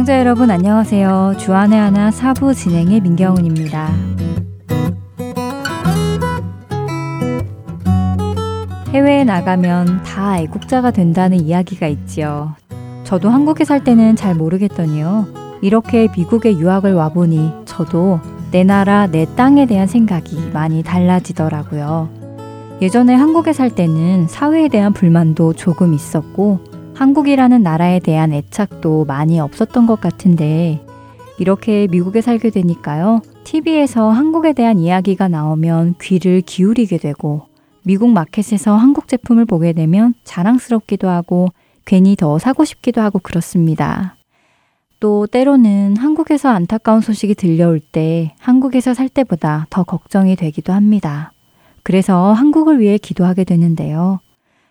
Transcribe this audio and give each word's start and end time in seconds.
애청자 0.00 0.18
여러분 0.18 0.50
안녕하세요. 0.50 1.34
주안의 1.38 1.78
하나 1.78 2.10
사부 2.10 2.54
진행의 2.54 3.02
민경훈입니다. 3.02 3.90
해외에 8.94 9.24
나가면 9.24 10.02
다 10.02 10.38
애국자가 10.38 10.90
된다는 10.90 11.38
이야기가 11.38 11.86
있지요. 11.88 12.54
저도 13.04 13.28
한국에 13.28 13.64
살 13.64 13.84
때는 13.84 14.16
잘 14.16 14.34
모르겠더니요. 14.34 15.26
이렇게 15.60 16.08
미국에 16.16 16.56
유학을 16.56 16.94
와보니 16.94 17.52
저도 17.66 18.20
내 18.52 18.64
나라, 18.64 19.06
내 19.06 19.26
땅에 19.36 19.66
대한 19.66 19.86
생각이 19.86 20.50
많이 20.54 20.82
달라지더라고요. 20.82 22.08
예전에 22.80 23.14
한국에 23.14 23.52
살 23.52 23.68
때는 23.68 24.28
사회에 24.28 24.68
대한 24.68 24.94
불만도 24.94 25.52
조금 25.52 25.92
있었고, 25.92 26.69
한국이라는 27.00 27.62
나라에 27.62 27.98
대한 27.98 28.34
애착도 28.34 29.06
많이 29.06 29.40
없었던 29.40 29.86
것 29.86 30.02
같은데, 30.02 30.84
이렇게 31.38 31.88
미국에 31.90 32.20
살게 32.20 32.50
되니까요. 32.50 33.22
TV에서 33.44 34.10
한국에 34.10 34.52
대한 34.52 34.78
이야기가 34.78 35.28
나오면 35.28 35.94
귀를 35.98 36.42
기울이게 36.42 36.98
되고, 36.98 37.46
미국 37.84 38.10
마켓에서 38.10 38.76
한국 38.76 39.08
제품을 39.08 39.46
보게 39.46 39.72
되면 39.72 40.12
자랑스럽기도 40.24 41.08
하고, 41.08 41.48
괜히 41.86 42.16
더 42.16 42.38
사고 42.38 42.66
싶기도 42.66 43.00
하고 43.00 43.18
그렇습니다. 43.18 44.16
또 45.00 45.26
때로는 45.26 45.96
한국에서 45.96 46.50
안타까운 46.50 47.00
소식이 47.00 47.34
들려올 47.34 47.80
때 47.80 48.34
한국에서 48.40 48.92
살 48.92 49.08
때보다 49.08 49.66
더 49.70 49.84
걱정이 49.84 50.36
되기도 50.36 50.74
합니다. 50.74 51.32
그래서 51.82 52.34
한국을 52.34 52.78
위해 52.78 52.98
기도하게 52.98 53.44
되는데요. 53.44 54.20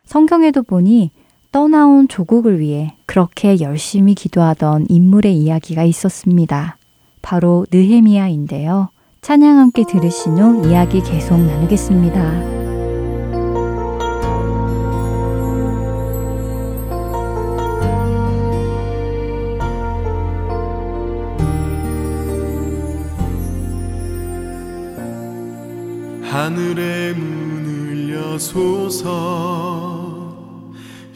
성경에도 0.05 0.61
보니 0.61 1.09
떠나온 1.51 2.07
조국을 2.07 2.59
위해 2.59 2.95
그렇게 3.05 3.59
열심히 3.59 4.13
기도하던 4.13 4.85
인물의 4.87 5.35
이야기가 5.35 5.83
있었습니다. 5.83 6.77
바로 7.21 7.65
느헤미야인데요. 7.71 8.89
찬양 9.21 9.57
함께 9.57 9.83
들으신 9.83 10.37
후 10.37 10.67
이야기 10.67 11.01
계속 11.01 11.37
나누겠습니다. 11.39 12.59
하늘의 26.29 27.15
문을 27.15 28.13
여소서 28.13 29.78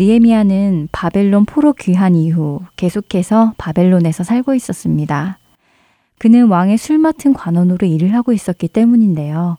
니에미아는 0.00 0.88
바벨론 0.92 1.44
포로 1.44 1.74
귀한 1.74 2.14
이후 2.14 2.60
계속해서 2.76 3.52
바벨론에서 3.58 4.24
살고 4.24 4.54
있었습니다. 4.54 5.38
그는 6.18 6.48
왕의 6.48 6.78
술 6.78 6.96
맡은 6.96 7.34
관원으로 7.34 7.86
일을 7.86 8.14
하고 8.14 8.32
있었기 8.32 8.68
때문인데요. 8.68 9.58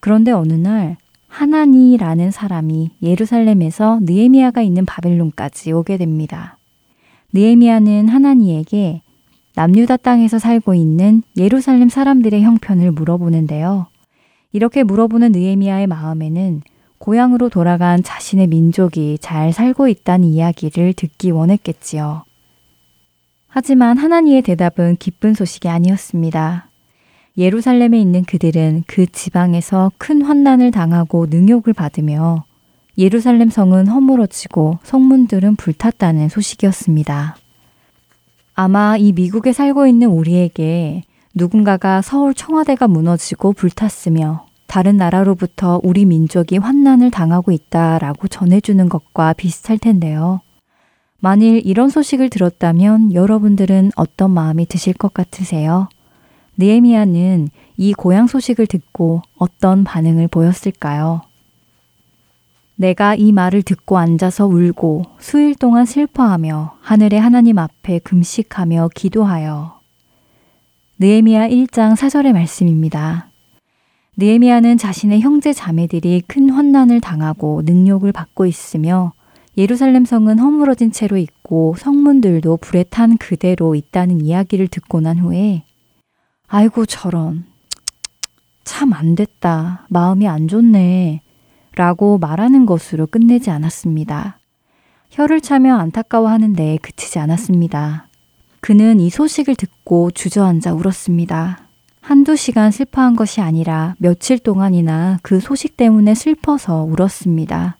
그런데 0.00 0.32
어느 0.32 0.52
날 0.54 0.96
하나니라는 1.28 2.32
사람이 2.32 2.90
예루살렘에서 3.02 4.00
느에미아가 4.02 4.62
있는 4.62 4.84
바벨론까지 4.84 5.70
오게 5.70 5.96
됩니다. 5.96 6.58
느에미아는 7.32 8.08
하나니에게 8.08 9.02
남유다 9.54 9.98
땅에서 9.98 10.40
살고 10.40 10.74
있는 10.74 11.22
예루살렘 11.36 11.88
사람들의 11.88 12.42
형편을 12.42 12.90
물어보는데요. 12.90 13.86
이렇게 14.52 14.82
물어보는 14.82 15.30
느에미아의 15.30 15.86
마음에는 15.86 16.62
고향으로 17.02 17.48
돌아간 17.48 18.04
자신의 18.04 18.46
민족이 18.46 19.18
잘 19.20 19.52
살고 19.52 19.88
있다는 19.88 20.28
이야기를 20.28 20.92
듣기 20.92 21.32
원했겠지요. 21.32 22.22
하지만 23.48 23.98
하나니의 23.98 24.42
대답은 24.42 24.96
기쁜 24.98 25.34
소식이 25.34 25.68
아니었습니다. 25.68 26.68
예루살렘에 27.36 27.98
있는 27.98 28.22
그들은 28.22 28.84
그 28.86 29.06
지방에서 29.10 29.90
큰 29.98 30.22
환난을 30.22 30.70
당하고 30.70 31.26
능욕을 31.26 31.72
받으며 31.72 32.44
예루살렘 32.96 33.50
성은 33.50 33.88
허물어지고 33.88 34.78
성문들은 34.84 35.56
불탔다는 35.56 36.28
소식이었습니다. 36.28 37.36
아마 38.54 38.96
이 38.96 39.10
미국에 39.10 39.52
살고 39.52 39.88
있는 39.88 40.06
우리에게 40.06 41.02
누군가가 41.34 42.00
서울 42.00 42.32
청와대가 42.32 42.86
무너지고 42.86 43.54
불탔으며 43.54 44.51
다른 44.72 44.96
나라로부터 44.96 45.82
우리 45.82 46.06
민족이 46.06 46.56
환난을 46.56 47.10
당하고 47.10 47.52
있다라고 47.52 48.26
전해주는 48.26 48.88
것과 48.88 49.34
비슷할 49.34 49.76
텐데요. 49.76 50.40
만일 51.20 51.60
이런 51.62 51.90
소식을 51.90 52.30
들었다면 52.30 53.12
여러분들은 53.12 53.90
어떤 53.96 54.30
마음이 54.30 54.64
드실 54.64 54.94
것 54.94 55.12
같으세요? 55.12 55.90
느에미아는 56.56 57.50
이 57.76 57.92
고향 57.92 58.26
소식을 58.26 58.66
듣고 58.66 59.20
어떤 59.36 59.84
반응을 59.84 60.28
보였을까요? 60.28 61.20
내가 62.74 63.14
이 63.14 63.30
말을 63.30 63.62
듣고 63.64 63.98
앉아서 63.98 64.46
울고 64.46 65.04
수일 65.18 65.54
동안 65.54 65.84
슬퍼하며 65.84 66.78
하늘의 66.80 67.20
하나님 67.20 67.58
앞에 67.58 67.98
금식하며 67.98 68.88
기도하여. 68.94 69.80
느에미아 70.98 71.48
1장 71.48 71.94
4절의 71.94 72.32
말씀입니다. 72.32 73.31
느헤미야는 74.16 74.78
자신의 74.78 75.20
형제 75.20 75.52
자매들이 75.52 76.22
큰 76.26 76.50
환난을 76.50 77.00
당하고 77.00 77.62
능욕을 77.64 78.12
받고 78.12 78.46
있으며 78.46 79.12
예루살렘 79.56 80.04
성은 80.04 80.38
허물어진 80.38 80.92
채로 80.92 81.16
있고 81.16 81.74
성문들도 81.78 82.58
불에 82.58 82.84
탄 82.84 83.16
그대로 83.16 83.74
있다는 83.74 84.20
이야기를 84.20 84.68
듣고 84.68 85.00
난 85.00 85.18
후에 85.18 85.64
아이고 86.48 86.86
저런 86.86 87.44
참 88.64 88.92
안 88.92 89.14
됐다. 89.14 89.86
마음이 89.90 90.28
안 90.28 90.48
좋네. 90.48 91.20
라고 91.74 92.18
말하는 92.18 92.66
것으로 92.66 93.06
끝내지 93.06 93.50
않았습니다. 93.50 94.38
혀를 95.10 95.40
차며 95.40 95.76
안타까워하는데 95.76 96.78
그치지 96.82 97.18
않았습니다. 97.18 98.08
그는 98.60 99.00
이 99.00 99.10
소식을 99.10 99.56
듣고 99.56 100.10
주저앉아 100.10 100.74
울었습니다. 100.74 101.68
한두 102.02 102.34
시간 102.34 102.72
슬퍼한 102.72 103.14
것이 103.14 103.40
아니라 103.40 103.94
며칠 103.98 104.40
동안이나 104.40 105.18
그 105.22 105.38
소식 105.38 105.76
때문에 105.76 106.16
슬퍼서 106.16 106.82
울었습니다. 106.82 107.78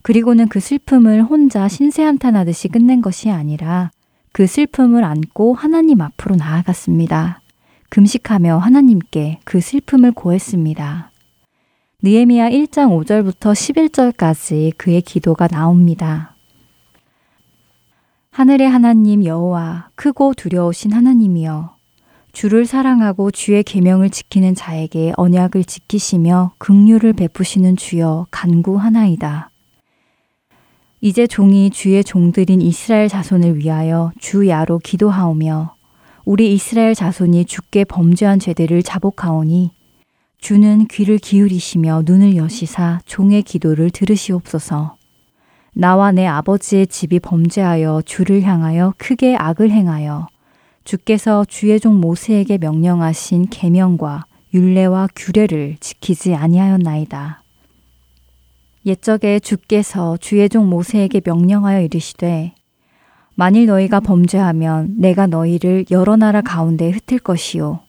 그리고는 0.00 0.48
그 0.48 0.60
슬픔을 0.60 1.22
혼자 1.24 1.68
신세한탄하듯이 1.68 2.68
끝낸 2.68 3.02
것이 3.02 3.28
아니라 3.30 3.90
그 4.32 4.46
슬픔을 4.46 5.04
안고 5.04 5.52
하나님 5.52 6.00
앞으로 6.00 6.36
나아갔습니다. 6.36 7.42
금식하며 7.90 8.56
하나님께 8.56 9.40
그 9.44 9.60
슬픔을 9.60 10.12
고했습니다. 10.12 11.10
느에미야 12.02 12.48
1장 12.48 12.88
5절부터 13.04 13.52
11절까지 13.52 14.72
그의 14.78 15.02
기도가 15.02 15.48
나옵니다. 15.48 16.34
하늘의 18.30 18.70
하나님 18.70 19.22
여호와 19.22 19.90
크고 19.96 20.32
두려우신 20.32 20.92
하나님이여 20.92 21.79
주를 22.32 22.64
사랑하고 22.64 23.30
주의 23.30 23.62
계명을 23.62 24.10
지키는 24.10 24.54
자에게 24.54 25.12
언약을 25.16 25.64
지키시며 25.64 26.52
긍휼을 26.58 27.12
베푸시는 27.12 27.76
주여 27.76 28.26
간구하나이다. 28.30 29.50
이제 31.00 31.26
종이 31.26 31.70
주의 31.70 32.04
종들인 32.04 32.60
이스라엘 32.60 33.08
자손을 33.08 33.56
위하여 33.56 34.12
주 34.18 34.48
야로 34.48 34.78
기도하오며 34.78 35.74
우리 36.24 36.52
이스라엘 36.52 36.94
자손이 36.94 37.46
주께 37.46 37.84
범죄한 37.84 38.38
죄들을 38.38 38.82
자복하오니 38.82 39.72
주는 40.38 40.86
귀를 40.86 41.18
기울이시며 41.18 42.02
눈을 42.06 42.36
여시사 42.36 43.00
종의 43.06 43.42
기도를 43.42 43.90
들으시옵소서. 43.90 44.96
나와 45.72 46.12
내 46.12 46.26
아버지의 46.26 46.86
집이 46.86 47.20
범죄하여 47.20 48.02
주를 48.04 48.42
향하여 48.42 48.94
크게 48.98 49.36
악을 49.36 49.70
행하여 49.70 50.28
주께서 50.84 51.44
주의 51.44 51.78
종 51.78 52.00
모세에게 52.00 52.58
명령하신 52.58 53.48
계명과 53.50 54.24
율례와 54.52 55.08
규례를 55.14 55.76
지키지 55.78 56.34
아니하였나이다. 56.34 57.42
옛적에 58.86 59.40
주께서 59.40 60.16
주의 60.16 60.48
종 60.48 60.68
모세에게 60.68 61.20
명령하여 61.24 61.82
이르시되 61.82 62.54
만일 63.34 63.66
너희가 63.66 64.00
범죄하면 64.00 64.94
내가 64.98 65.26
너희를 65.26 65.84
여러 65.90 66.16
나라 66.16 66.40
가운데 66.40 66.90
흩을 66.90 67.18
것이요 67.18 67.80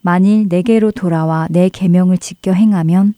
만일 0.00 0.46
내게로 0.48 0.92
돌아와 0.92 1.48
내 1.50 1.68
계명을 1.68 2.18
지켜 2.18 2.52
행하면 2.52 3.14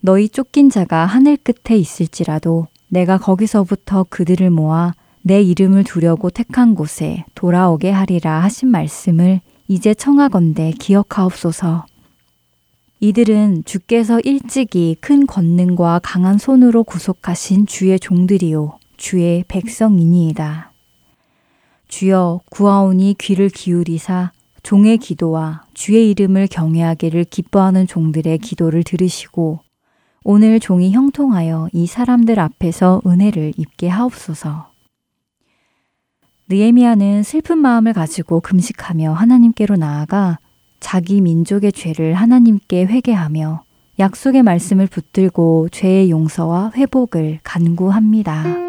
너희 0.00 0.28
쫓긴 0.30 0.70
자가 0.70 1.04
하늘 1.04 1.36
끝에 1.36 1.76
있을지라도 1.78 2.68
내가 2.88 3.18
거기서부터 3.18 4.06
그들을 4.08 4.48
모아 4.50 4.94
내 5.26 5.42
이름을 5.42 5.82
두려고 5.82 6.30
택한 6.30 6.76
곳에 6.76 7.24
돌아오게 7.34 7.90
하리라 7.90 8.44
하신 8.44 8.68
말씀을 8.68 9.40
이제 9.66 9.92
청하건대 9.92 10.70
기억하옵소서. 10.78 11.84
이들은 13.00 13.64
주께서 13.64 14.20
일찍이 14.20 14.96
큰 15.00 15.26
권능과 15.26 15.98
강한 16.04 16.38
손으로 16.38 16.84
구속하신 16.84 17.66
주의 17.66 17.98
종들이요 17.98 18.78
주의 18.96 19.42
백성이니이다. 19.48 20.70
주여 21.88 22.42
구하오니 22.48 23.16
귀를 23.18 23.48
기울이사 23.48 24.30
종의 24.62 24.98
기도와 24.98 25.64
주의 25.74 26.08
이름을 26.08 26.46
경외하기를 26.46 27.24
기뻐하는 27.24 27.88
종들의 27.88 28.38
기도를 28.38 28.84
들으시고 28.84 29.58
오늘 30.22 30.60
종이 30.60 30.92
형통하여 30.92 31.70
이 31.72 31.88
사람들 31.88 32.38
앞에서 32.38 33.02
은혜를 33.04 33.54
입게 33.56 33.88
하옵소서. 33.88 34.75
느에미아는 36.48 37.24
슬픈 37.24 37.58
마음을 37.58 37.92
가지고 37.92 38.40
금식하며 38.40 39.12
하나님께로 39.12 39.76
나아가 39.76 40.38
자기 40.78 41.20
민족의 41.20 41.72
죄를 41.72 42.14
하나님께 42.14 42.86
회개하며 42.86 43.64
약속의 43.98 44.42
말씀을 44.42 44.86
붙들고 44.86 45.70
죄의 45.72 46.10
용서와 46.10 46.72
회복을 46.76 47.40
간구합니다. 47.42 48.65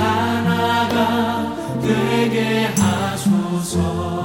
하나가 0.00 1.54
되게 1.82 2.66
하소서. 2.78 4.19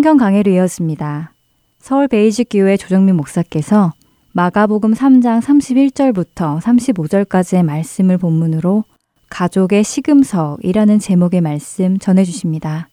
성경 0.00 0.16
강해를 0.16 0.54
이었습니다. 0.54 1.34
서울 1.78 2.08
베이직 2.08 2.48
교회 2.50 2.78
조정민 2.78 3.16
목사께서 3.16 3.92
마가복음 4.32 4.94
3장 4.94 5.42
31절부터 5.42 6.58
35절까지의 6.62 7.62
말씀을 7.62 8.16
본문으로 8.16 8.84
가족의 9.28 9.84
시금석이라는 9.84 11.00
제목의 11.00 11.42
말씀 11.42 11.98
전해 11.98 12.24
주십니다. 12.24 12.88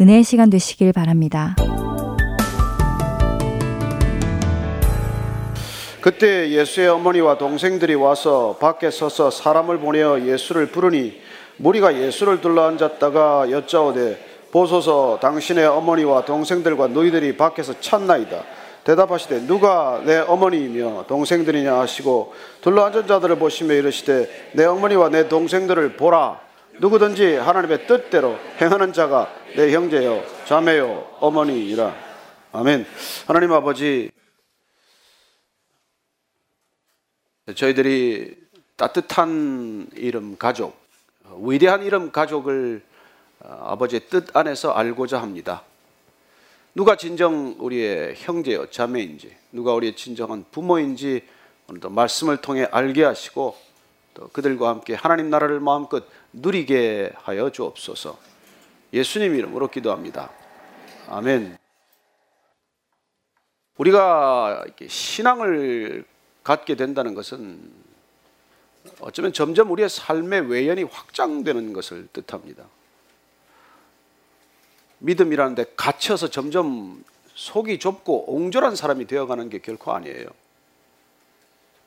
은혜의 0.00 0.22
시간 0.22 0.50
되시길 0.50 0.92
바랍니다. 0.92 1.56
그때 6.00 6.48
예수의 6.50 6.90
어머니와 6.90 7.38
동생들이 7.38 7.96
와서 7.96 8.56
밖에 8.60 8.92
서서 8.92 9.32
사람을 9.32 9.78
보내어 9.80 10.20
예수를 10.20 10.66
부르니 10.66 11.20
무리가 11.56 12.00
예수를 12.00 12.40
둘러 12.40 12.68
앉았다가 12.68 13.50
여짜오되 13.50 14.31
보소서 14.52 15.18
당신의 15.20 15.66
어머니와 15.66 16.26
동생들과 16.26 16.88
너희들이 16.88 17.36
밖에서 17.36 17.80
찾나이다. 17.80 18.44
대답하시되 18.84 19.46
누가 19.46 20.02
내 20.04 20.18
어머니이며 20.18 21.06
동생들이냐 21.08 21.78
하시고 21.80 22.34
둘러앉은 22.60 23.06
자들을 23.06 23.36
보시며 23.36 23.74
이르시되 23.74 24.52
내 24.52 24.64
어머니와 24.64 25.08
내 25.08 25.28
동생들을 25.28 25.96
보라. 25.96 26.40
누구든지 26.78 27.36
하나님의 27.36 27.86
뜻대로 27.86 28.36
행하는 28.60 28.92
자가 28.92 29.32
내 29.56 29.72
형제요 29.72 30.22
자매요 30.46 31.06
어머니이라. 31.20 31.94
아멘. 32.52 32.86
하나님 33.26 33.52
아버지 33.52 34.10
저희들이 37.54 38.36
따뜻한 38.76 39.88
이름 39.94 40.36
가족, 40.36 40.76
위대한 41.40 41.82
이름 41.82 42.12
가족을 42.12 42.82
어, 42.82 42.91
아버지의 43.44 44.08
뜻 44.08 44.36
안에서 44.36 44.72
알고자 44.72 45.20
합니다. 45.20 45.62
누가 46.74 46.96
진정 46.96 47.56
우리의 47.58 48.14
형제요 48.16 48.70
자매인지 48.70 49.36
누가 49.52 49.74
우리의 49.74 49.94
진정한 49.94 50.44
부모인지 50.50 51.22
오늘도 51.68 51.90
말씀을 51.90 52.38
통해 52.38 52.66
알게 52.70 53.04
하시고 53.04 53.56
또 54.14 54.28
그들과 54.28 54.68
함께 54.68 54.94
하나님 54.94 55.30
나라를 55.30 55.60
마음껏 55.60 56.04
누리게 56.32 57.12
하여 57.16 57.50
주옵소서. 57.50 58.18
예수님 58.92 59.34
이름으로 59.34 59.68
기도합니다. 59.68 60.30
아멘. 61.08 61.56
우리가 63.78 64.64
신앙을 64.86 66.04
갖게 66.42 66.74
된다는 66.74 67.14
것은 67.14 67.72
어쩌면 69.00 69.32
점점 69.32 69.70
우리의 69.70 69.88
삶의 69.88 70.48
외연이 70.48 70.82
확장되는 70.82 71.72
것을 71.72 72.08
뜻합니다. 72.12 72.64
믿음이라는 75.02 75.54
데 75.54 75.64
갇혀서 75.76 76.28
점점 76.28 77.04
속이 77.34 77.78
좁고 77.78 78.32
옹졸한 78.32 78.76
사람이 78.76 79.06
되어가는 79.06 79.48
게 79.48 79.58
결코 79.58 79.92
아니에요. 79.92 80.26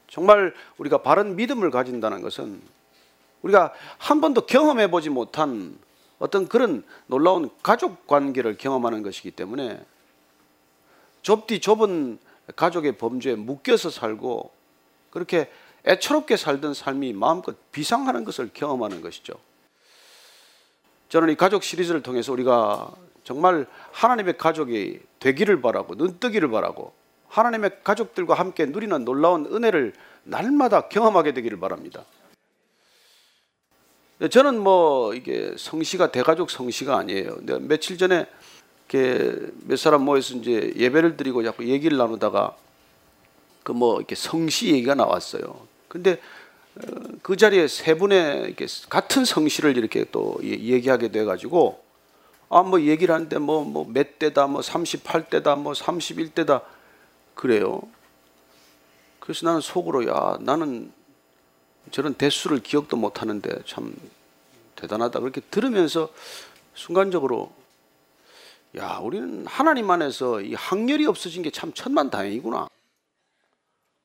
정말 0.08 0.54
우리가 0.78 1.02
바른 1.02 1.36
믿음을 1.36 1.72
가진다는 1.72 2.22
것은 2.22 2.62
우리가 3.42 3.74
한 3.98 4.22
번도 4.22 4.46
경험해 4.46 4.92
보지 4.92 5.10
못한 5.10 5.78
어떤 6.20 6.48
그런 6.48 6.84
놀라운 7.08 7.50
가족 7.62 8.08
관계를 8.08 8.58
경험하는 8.58 9.04
것이기 9.04 9.32
때문에 9.32 9.80
좁디 11.22 11.60
좁은 11.60 12.20
가족의 12.56 12.98
범죄에 12.98 13.36
묶여서 13.36 13.90
살고 13.90 14.52
그렇게 15.10 15.50
애처롭게 15.86 16.38
살던 16.38 16.74
삶이 16.74 17.14
마음껏 17.14 17.56
비상하는 17.72 18.24
것을 18.24 18.50
경험하는 18.54 19.02
것이죠. 19.02 19.34
저는 21.10 21.30
이 21.30 21.36
가족 21.36 21.64
시리즈를 21.64 22.02
통해서 22.02 22.32
우리가 22.32 22.92
정말 23.26 23.66
하나님의 23.92 24.38
가족이 24.38 25.02
되기를 25.20 25.60
바라고 25.62 25.96
눈뜨기를 25.96 26.50
바라고 26.50 26.94
하나님의 27.28 27.80
가족들과 27.84 28.36
함께 28.36 28.66
누리는 28.66 29.04
놀라운 29.04 29.48
은혜를 29.48 29.94
날마다 30.24 30.88
경험하게 30.88 31.34
되기를 31.34 31.60
바랍니다. 31.60 32.06
저는 34.30 34.60
뭐 34.60 35.14
이게 35.14 35.54
성시가 35.58 36.12
대가족 36.12 36.50
성시가 36.50 36.96
아니에요. 36.98 37.40
며칠 37.62 37.98
전에 37.98 38.28
이렇게 38.88 39.36
몇 39.66 39.78
사람 39.78 40.04
모여서 40.04 40.36
이제 40.36 40.72
예배를 40.78 41.18
드리고 41.18 41.44
자꾸 41.44 41.66
얘기를 41.66 41.98
나누다가 41.98 42.56
그 43.64 43.74
뭐 43.74 43.98
이렇게 43.98 44.14
성시 44.14 44.68
얘기가 44.68 44.94
나왔어요. 44.94 45.68
근데 45.88 46.22
어, 46.76 46.82
그 47.24 47.36
자리에 47.36 47.68
세 47.68 47.96
분의 47.96 48.56
같은 48.88 49.26
성시를 49.26 49.76
이렇게 49.76 50.06
또 50.12 50.38
얘기하게 50.44 51.10
돼 51.10 51.26
가지고 51.26 51.85
아 52.56 52.64
뭐 52.64 52.82
얘기를 52.82 53.14
하는데 53.14 53.38
뭐 53.40 53.64
뭐 53.66 53.86
몇 53.92 54.18
대다 54.20 54.48
뭐 54.48 54.62
38대다 54.62 55.58
뭐 55.60 55.74
31대다 55.74 56.62
그래요. 57.36 57.82
그래서 59.20 59.46
나는 59.46 59.62
속으로 59.62 60.08
야 60.08 60.38
나는 60.40 60.92
저런 61.92 62.14
대수를 62.14 62.60
기억도 62.60 62.96
못 62.98 63.22
하는데 63.22 63.50
참 63.66 63.94
대단하다 64.76 65.20
그렇게 65.20 65.42
들으면서 65.52 66.10
순간적으로 66.76 67.52
야 68.78 69.00
우리는 69.02 69.46
하나님 69.48 69.90
안에서 69.92 70.42
이 70.42 70.54
학렬이 70.54 71.06
없어진 71.08 71.44
게 71.44 71.52
참 71.52 71.74
천만 71.74 72.10
다행이구나. 72.10 72.68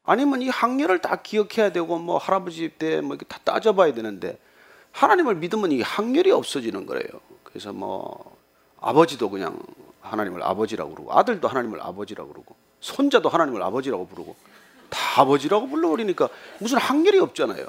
아니면 0.04 0.42
이 0.42 0.48
학렬을 0.48 1.00
다 1.00 1.16
기억해야 1.22 1.70
되고 1.72 1.98
뭐 1.98 2.18
할아버지 2.18 2.68
때 2.68 3.00
뭐 3.00 3.14
이렇게 3.14 3.26
다 3.26 3.38
따져봐야 3.44 3.94
되는데 3.94 4.38
하나님을 4.92 5.36
믿으면 5.36 5.72
이 5.72 5.82
학렬이 5.82 6.30
없어지는 6.32 6.86
거래요. 6.86 7.20
그래서 7.44 7.72
뭐 7.72 8.38
아버지도 8.80 9.30
그냥 9.30 9.58
하나님을 10.00 10.42
아버지라고 10.42 10.94
그러고 10.94 11.18
아들도 11.18 11.46
하나님을 11.46 11.80
아버지라고 11.80 12.32
그러고 12.32 12.56
손자도 12.80 13.28
하나님을 13.28 13.62
아버지라고 13.62 14.06
부르고 14.06 14.34
다 14.88 15.22
아버지라고 15.22 15.68
불러버리니까 15.68 16.28
무슨 16.58 16.78
한결이 16.78 17.18
없잖아요. 17.20 17.66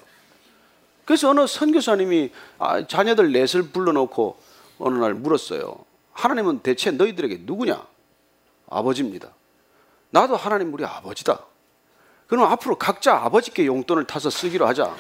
그래서 1.06 1.30
어느 1.30 1.46
선교사님이 1.46 2.32
아, 2.58 2.88
자녀들 2.88 3.32
넷을 3.32 3.70
불러놓고 3.70 4.38
어느 4.80 4.98
날 4.98 5.13
물었어요. 5.13 5.75
하나님은 6.13 6.60
대체 6.60 6.91
너희들에게 6.91 7.41
누구냐? 7.44 7.86
아버지입니다. 8.70 9.30
나도 10.12 10.36
하나님 10.36 10.74
우리 10.74 10.86
아버지다. 10.86 11.39
그럼 12.27 12.50
앞으로 12.51 12.77
각자 12.77 13.18
아버지께 13.18 13.65
용돈을 13.65 14.06
타서 14.06 14.30
쓰기로 14.30 14.65
하자. 14.68 14.96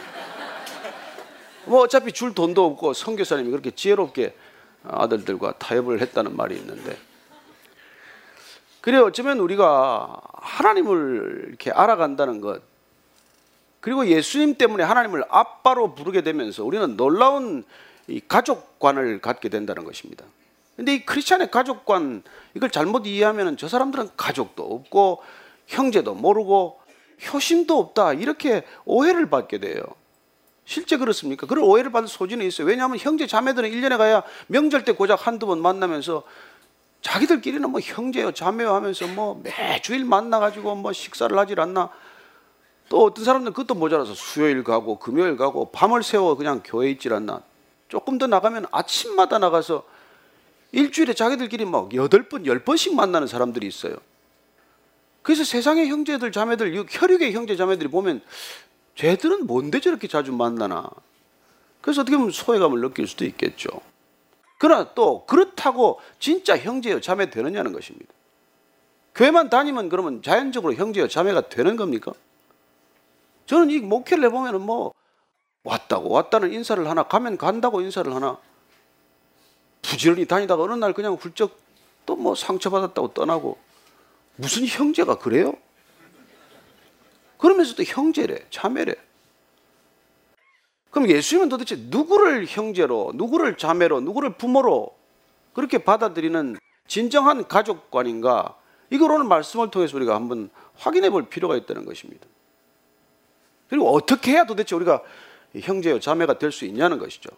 뭐 1.65 1.81
어차피 1.81 2.11
줄 2.11 2.33
돈도 2.33 2.65
없고 2.65 2.93
선교사님이 2.93 3.51
그렇게 3.51 3.71
지혜롭게 3.71 4.35
아들들과 4.83 5.53
타협을 5.53 6.01
했다는 6.01 6.35
말이 6.35 6.55
있는데 6.57 6.97
그래 8.81 8.97
어쩌면 8.97 9.39
우리가 9.39 10.21
하나님을 10.33 11.45
이렇게 11.49 11.71
알아간다는 11.71 12.41
것 12.41 12.61
그리고 13.79 14.05
예수님 14.07 14.55
때문에 14.55 14.83
하나님을 14.83 15.23
아빠로 15.29 15.95
부르게 15.95 16.21
되면서 16.21 16.63
우리는 16.63 16.95
놀라운 16.97 17.63
이 18.07 18.21
가족관을 18.27 19.21
갖게 19.21 19.49
된다는 19.49 19.83
것입니다. 19.83 20.25
근데 20.75 20.95
이 20.95 21.05
크리스찬의 21.05 21.51
가족관 21.51 22.23
이걸 22.55 22.69
잘못 22.69 23.05
이해하면 23.05 23.57
저 23.57 23.67
사람들은 23.67 24.09
가족도 24.17 24.63
없고 24.63 25.21
형제도 25.67 26.13
모르고 26.13 26.79
효심도 27.31 27.77
없다 27.77 28.13
이렇게 28.13 28.63
오해를 28.85 29.29
받게 29.29 29.59
돼요. 29.59 29.83
실제 30.71 30.95
그렇습니까? 30.95 31.47
그런 31.47 31.65
오해를 31.65 31.91
받을 31.91 32.07
소지는 32.07 32.45
있어요. 32.45 32.65
왜냐하면 32.65 32.97
형제 32.97 33.27
자매들은 33.27 33.69
1년에 33.69 33.97
가야 33.97 34.23
명절 34.47 34.85
때 34.85 34.93
고작 34.93 35.27
한두 35.27 35.45
번 35.45 35.61
만나면서 35.61 36.23
자기들끼리는 37.01 37.69
뭐 37.69 37.81
형제요 37.81 38.31
자매요 38.31 38.73
하면서 38.73 39.05
뭐 39.07 39.41
매주일 39.43 40.05
만나가지고 40.05 40.75
뭐 40.75 40.93
식사를 40.93 41.37
하질 41.37 41.59
않나 41.59 41.89
또 42.87 43.03
어떤 43.03 43.25
사람들은 43.25 43.51
그것도 43.51 43.77
모자라서 43.77 44.13
수요일 44.13 44.63
가고 44.63 44.97
금요일 44.97 45.35
가고 45.35 45.71
밤을 45.71 46.03
새워 46.03 46.37
그냥 46.37 46.61
교회 46.63 46.89
있질 46.91 47.13
않나 47.13 47.41
조금 47.89 48.17
더 48.17 48.27
나가면 48.27 48.67
아침마다 48.71 49.39
나가서 49.39 49.83
일주일에 50.71 51.13
자기들끼리 51.13 51.65
막 51.65 51.93
여덟 51.95 52.29
번, 52.29 52.45
열 52.45 52.63
번씩 52.63 52.95
만나는 52.95 53.27
사람들이 53.27 53.67
있어요. 53.67 53.97
그래서 55.21 55.43
세상의 55.43 55.89
형제들, 55.89 56.31
자매들, 56.31 56.85
혈육의 56.89 57.33
형제, 57.33 57.57
자매들이 57.57 57.89
보면 57.89 58.21
쟤들은 58.95 59.47
뭔데 59.47 59.79
저렇게 59.79 60.07
자주 60.07 60.31
만나나? 60.31 60.89
그래서 61.81 62.01
어떻게 62.01 62.17
보면 62.17 62.31
소외감을 62.31 62.81
느낄 62.81 63.07
수도 63.07 63.25
있겠죠. 63.25 63.69
그러나 64.59 64.93
또 64.93 65.25
그렇다고 65.25 65.99
진짜 66.19 66.57
형제요 66.57 67.01
자매 67.01 67.29
되느냐는 67.29 67.71
것입니다. 67.73 68.13
교회만 69.15 69.49
다니면 69.49 69.89
그러면 69.89 70.21
자연적으로 70.21 70.73
형제요 70.75 71.07
자매가 71.07 71.49
되는 71.49 71.75
겁니까? 71.75 72.11
저는 73.47 73.69
이 73.71 73.79
목회를 73.79 74.25
해보면 74.25 74.61
뭐 74.61 74.93
왔다고 75.63 76.09
왔다는 76.09 76.53
인사를 76.53 76.87
하나 76.87 77.03
가면 77.03 77.37
간다고 77.37 77.81
인사를 77.81 78.13
하나 78.13 78.37
부지런히 79.81 80.25
다니다가 80.25 80.63
어느 80.63 80.73
날 80.73 80.93
그냥 80.93 81.15
훌쩍 81.15 81.57
또 82.05 82.15
뭐 82.15 82.35
상처받았다고 82.35 83.13
떠나고 83.13 83.57
무슨 84.35 84.65
형제가 84.65 85.17
그래요? 85.19 85.53
그러면서도 87.41 87.83
형제래, 87.83 88.45
자매래. 88.51 88.93
그럼 90.91 91.09
예수님은 91.09 91.49
도대체 91.49 91.75
누구를 91.75 92.45
형제로, 92.45 93.11
누구를 93.15 93.57
자매로, 93.57 94.01
누구를 94.01 94.37
부모로 94.37 94.95
그렇게 95.53 95.79
받아들이는 95.79 96.57
진정한 96.87 97.47
가족관인가? 97.47 98.55
이걸 98.91 99.11
오늘 99.11 99.25
말씀을 99.25 99.71
통해서 99.71 99.97
우리가 99.97 100.13
한번 100.13 100.49
확인해 100.75 101.09
볼 101.09 101.29
필요가 101.29 101.55
있다는 101.55 101.85
것입니다. 101.85 102.27
그리고 103.69 103.89
어떻게 103.89 104.33
해야 104.33 104.45
도대체 104.45 104.75
우리가 104.75 105.01
형제요, 105.59 105.99
자매가 105.99 106.37
될 106.37 106.51
수 106.51 106.65
있냐는 106.65 106.99
것이죠. 106.99 107.29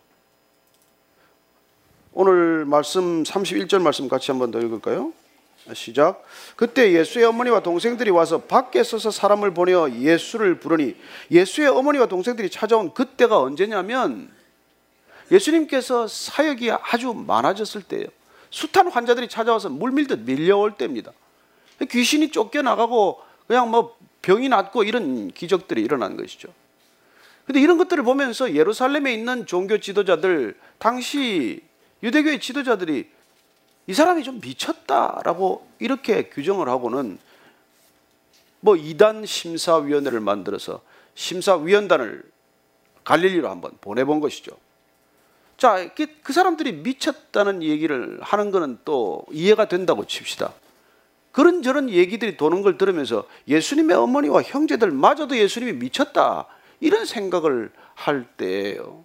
오늘 2.11 2.65
말씀 2.65 3.23
31절 3.23 3.81
말씀 3.81 4.07
같이 4.09 4.31
한번 4.31 4.51
더 4.51 4.59
읽을까요? 4.59 5.13
시작. 5.73 6.23
그때 6.57 6.91
예수의 6.91 7.25
어머니와 7.25 7.61
동생들이 7.61 8.09
와서 8.09 8.41
밖에 8.41 8.83
서서 8.83 9.11
사람을 9.11 9.53
보내어 9.53 9.91
예수를 9.91 10.59
부르니 10.59 10.95
예수의 11.31 11.69
어머니와 11.69 12.07
동생들이 12.07 12.49
찾아온 12.49 12.93
그때가 12.93 13.39
언제냐면 13.39 14.29
예수님께서 15.31 16.07
사역이 16.07 16.71
아주 16.71 17.13
많아졌을 17.13 17.81
때예요. 17.83 18.07
숱한 18.49 18.91
환자들이 18.91 19.29
찾아와서 19.29 19.69
물밀듯 19.69 20.19
밀려올 20.21 20.73
때입니다. 20.75 21.11
귀신이 21.89 22.29
쫓겨나가고 22.31 23.21
그냥 23.47 23.71
뭐 23.71 23.95
병이 24.21 24.49
낫고 24.49 24.83
이런 24.83 25.31
기적들이 25.31 25.81
일어난 25.81 26.17
것이죠. 26.17 26.49
근데 27.45 27.59
이런 27.59 27.77
것들을 27.77 28.03
보면서 28.03 28.53
예루살렘에 28.53 29.13
있는 29.13 29.45
종교 29.45 29.79
지도자들, 29.79 30.55
당시 30.77 31.61
유대교의 32.01 32.39
지도자들이 32.39 33.09
이 33.87 33.93
사람이 33.93 34.23
좀 34.23 34.39
미쳤다라고 34.41 35.67
이렇게 35.79 36.29
규정을 36.29 36.69
하고는 36.69 37.19
뭐 38.61 38.75
이단 38.75 39.25
심사위원회를 39.25 40.21
만들어서 40.21 40.81
심사위원단을 41.15 42.23
갈릴리로 43.03 43.49
한번 43.49 43.71
보내본 43.81 44.21
것이죠. 44.21 44.55
자, 45.57 45.89
그 46.23 46.33
사람들이 46.33 46.71
미쳤다는 46.73 47.61
얘기를 47.61 48.19
하는 48.21 48.51
것은 48.51 48.79
또 48.85 49.25
이해가 49.31 49.67
된다고 49.67 50.05
칩시다. 50.05 50.53
그런저런 51.31 51.89
얘기들이 51.89 52.37
도는 52.37 52.61
걸 52.61 52.77
들으면서 52.77 53.25
예수님의 53.47 53.97
어머니와 53.97 54.43
형제들마저도 54.43 55.37
예수님이 55.37 55.73
미쳤다. 55.73 56.47
이런 56.79 57.05
생각을 57.05 57.71
할 57.95 58.25
때예요. 58.37 59.03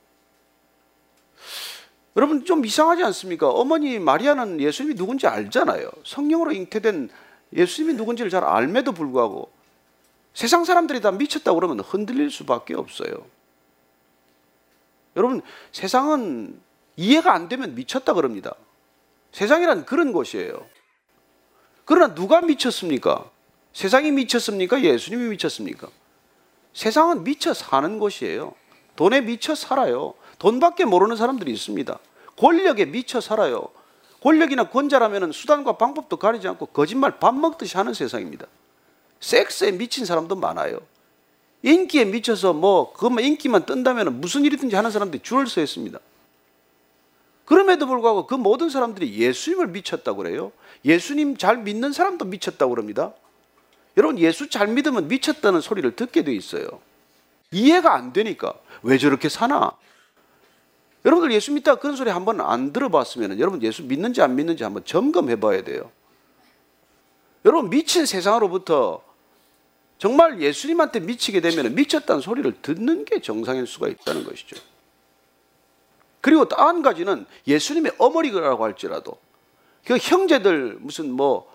여러분 2.19 2.45
좀 2.45 2.67
이상하지 2.67 3.05
않습니까? 3.05 3.49
어머니 3.49 4.01
마리아는 4.01 4.61
예수님이 4.61 4.97
누군지 4.97 5.29
알잖아요. 5.29 5.89
성령으로 6.05 6.51
잉태된 6.51 7.11
예수님이 7.53 7.95
누군지를 7.95 8.29
잘 8.29 8.43
알매도 8.43 8.91
불구하고 8.91 9.53
세상 10.35 10.65
사람들이 10.65 11.01
다 11.01 11.13
미쳤다고 11.13 11.61
그러면 11.61 11.79
흔들릴 11.79 12.33
수밖에 12.33 12.75
없어요. 12.75 13.13
여러분 15.15 15.43
세상은 15.71 16.61
이해가 16.97 17.33
안 17.33 17.49
되면 17.49 17.77
미쳤다 17.77 18.15
그럽니다. 18.15 18.57
세상이란 19.31 19.85
그런 19.85 20.11
곳이에요. 20.11 20.67
그러나 21.85 22.17
누가 22.17 22.41
미쳤습니까? 22.41 23.31
세상이 23.73 24.11
미쳤습니까? 24.11 24.83
예수님이 24.83 25.29
미쳤습니까? 25.29 25.87
세상은 26.73 27.23
미쳐 27.23 27.55
사는 27.55 28.01
곳이에요. 28.01 28.55
돈에 28.97 29.21
미쳐 29.21 29.55
살아요. 29.55 30.15
돈밖에 30.41 30.85
모르는 30.85 31.15
사람들이 31.15 31.53
있습니다. 31.53 32.01
권력에 32.39 32.87
미쳐 32.87 33.21
살아요. 33.21 33.69
권력이나 34.23 34.71
권자라면 34.71 35.33
수단과 35.33 35.77
방법도 35.77 36.17
가리지 36.17 36.49
않고 36.49 36.67
거짓말 36.67 37.19
밥 37.19 37.35
먹듯이 37.35 37.77
하는 37.77 37.95
세상입니다. 37.95 38.47
섹스에 39.21 39.73
미친 39.73 40.05
사람도 40.05 40.37
많아요. 40.37 40.81
인기에 41.63 42.05
미쳐서 42.05 42.53
뭐 42.53 42.93
그것만 42.93 43.25
인기만 43.25 43.67
뜬다면 43.67 44.21
무슨 44.21 44.45
일이든지 44.45 44.77
하는 44.77 44.91
사람들이 44.91 45.23
줄을 45.23 45.47
서 45.47 45.61
있습니다. 45.61 45.99
그럼에도 47.45 47.87
불구하고 47.87 48.27
그 48.27 48.35
모든 48.35 48.71
사람들이 48.71 49.19
예수님을 49.19 49.69
미쳤다고 49.69 50.19
그래요. 50.19 50.53
예수님 50.85 51.37
잘 51.37 51.57
믿는 51.59 51.93
사람도 51.93 52.27
미쳤다고 52.27 52.75
그럽니다. 52.75 53.13
여러분 53.97 54.19
예수 54.19 54.49
잘 54.49 54.69
믿으면 54.69 55.09
미쳤다는 55.09 55.61
소리를 55.61 55.97
듣게 55.97 56.23
돼 56.23 56.33
있어요. 56.33 56.69
이해가 57.51 57.95
안 57.95 58.13
되니까 58.13 58.55
왜 58.83 58.99
저렇게 58.99 59.29
사나? 59.29 59.73
여러분들 61.05 61.33
예수 61.33 61.53
믿다 61.53 61.77
그런 61.77 61.97
소리 61.97 62.11
한 62.11 62.25
번 62.25 62.41
안 62.41 62.73
들어봤으면 62.73 63.39
여러분 63.39 63.63
예수 63.63 63.83
믿는지 63.85 64.21
안 64.23 64.35
믿는지 64.37 64.65
한번 64.65 64.85
점검해 64.85 65.41
봐야 65.41 65.63
돼요. 65.63 65.91
여러분 67.45 67.71
미친 67.71 68.05
세상으로부터 68.07 69.03
정말 69.99 70.41
예수님한테 70.41 71.01
미치게 71.01 71.41
되면 71.41 71.75
미쳤다는 71.75 72.21
소리를 72.21 72.53
듣는 72.63 73.05
게 73.05 73.21
정상일 73.21 73.67
수가 73.67 73.89
있다는 73.89 74.25
것이죠. 74.25 74.57
그리고 76.21 76.47
또 76.47 76.57
한 76.57 76.83
가지는 76.83 77.27
예수님의 77.47 77.93
어머니라고 77.99 78.65
할지라도 78.65 79.19
그 79.85 79.97
형제들 79.97 80.79
무슨 80.81 81.11
뭐 81.13 81.53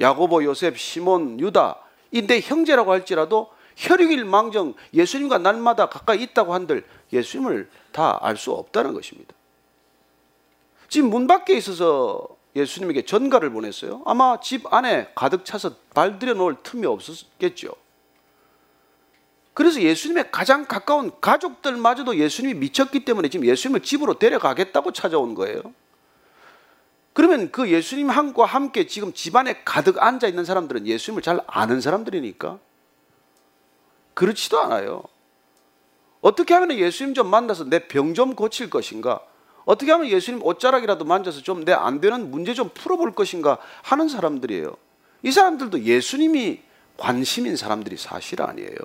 야고보, 0.00 0.44
요셉, 0.44 0.78
시몬, 0.78 1.38
유다 1.40 1.76
이내 2.10 2.40
형제라고 2.40 2.90
할지라도 2.92 3.50
혈육일 3.78 4.24
망정 4.24 4.74
예수님과 4.92 5.38
날마다 5.38 5.88
가까이 5.88 6.20
있다고 6.22 6.52
한들 6.52 6.84
예수님을 7.12 7.70
다 7.92 8.18
알 8.20 8.36
수 8.36 8.50
없다는 8.52 8.92
것입니다. 8.92 9.34
지금 10.88 11.10
문 11.10 11.26
밖에 11.28 11.56
있어서 11.56 12.26
예수님에게 12.56 13.04
전가를 13.04 13.50
보냈어요. 13.50 14.02
아마 14.04 14.40
집 14.40 14.72
안에 14.72 15.12
가득 15.14 15.44
차서 15.44 15.76
발들여 15.94 16.34
놓을 16.34 16.56
틈이 16.62 16.86
없었겠죠. 16.86 17.72
그래서 19.54 19.80
예수님의 19.80 20.30
가장 20.32 20.64
가까운 20.64 21.12
가족들마저도 21.20 22.16
예수님이 22.16 22.58
미쳤기 22.58 23.04
때문에 23.04 23.28
지금 23.28 23.46
예수님을 23.46 23.82
집으로 23.82 24.18
데려가겠다고 24.18 24.92
찾아온 24.92 25.34
거예요. 25.34 25.62
그러면 27.12 27.50
그 27.52 27.70
예수님과 27.70 28.44
함께 28.44 28.86
지금 28.86 29.12
집안에 29.12 29.62
가득 29.64 30.02
앉아 30.02 30.26
있는 30.26 30.44
사람들은 30.44 30.86
예수님을 30.86 31.22
잘 31.22 31.40
아는 31.46 31.80
사람들이니까 31.80 32.58
그렇지도 34.18 34.58
않아요. 34.58 35.04
어떻게 36.20 36.52
하면 36.54 36.76
예수님 36.76 37.14
좀 37.14 37.28
만나서 37.28 37.62
내 37.70 37.86
병 37.86 38.14
좀 38.14 38.34
고칠 38.34 38.68
것인가? 38.68 39.20
어떻게 39.64 39.92
하면 39.92 40.08
예수님 40.08 40.42
옷자락이라도 40.42 41.04
만져서 41.04 41.42
좀 41.42 41.64
내 41.64 41.72
안 41.72 42.00
되는 42.00 42.28
문제 42.32 42.52
좀 42.52 42.68
풀어볼 42.70 43.12
것인가 43.14 43.58
하는 43.82 44.08
사람들이에요. 44.08 44.76
이 45.22 45.30
사람들도 45.30 45.84
예수님이 45.84 46.62
관심인 46.96 47.54
사람들이 47.54 47.96
사실 47.96 48.42
아니에요. 48.42 48.76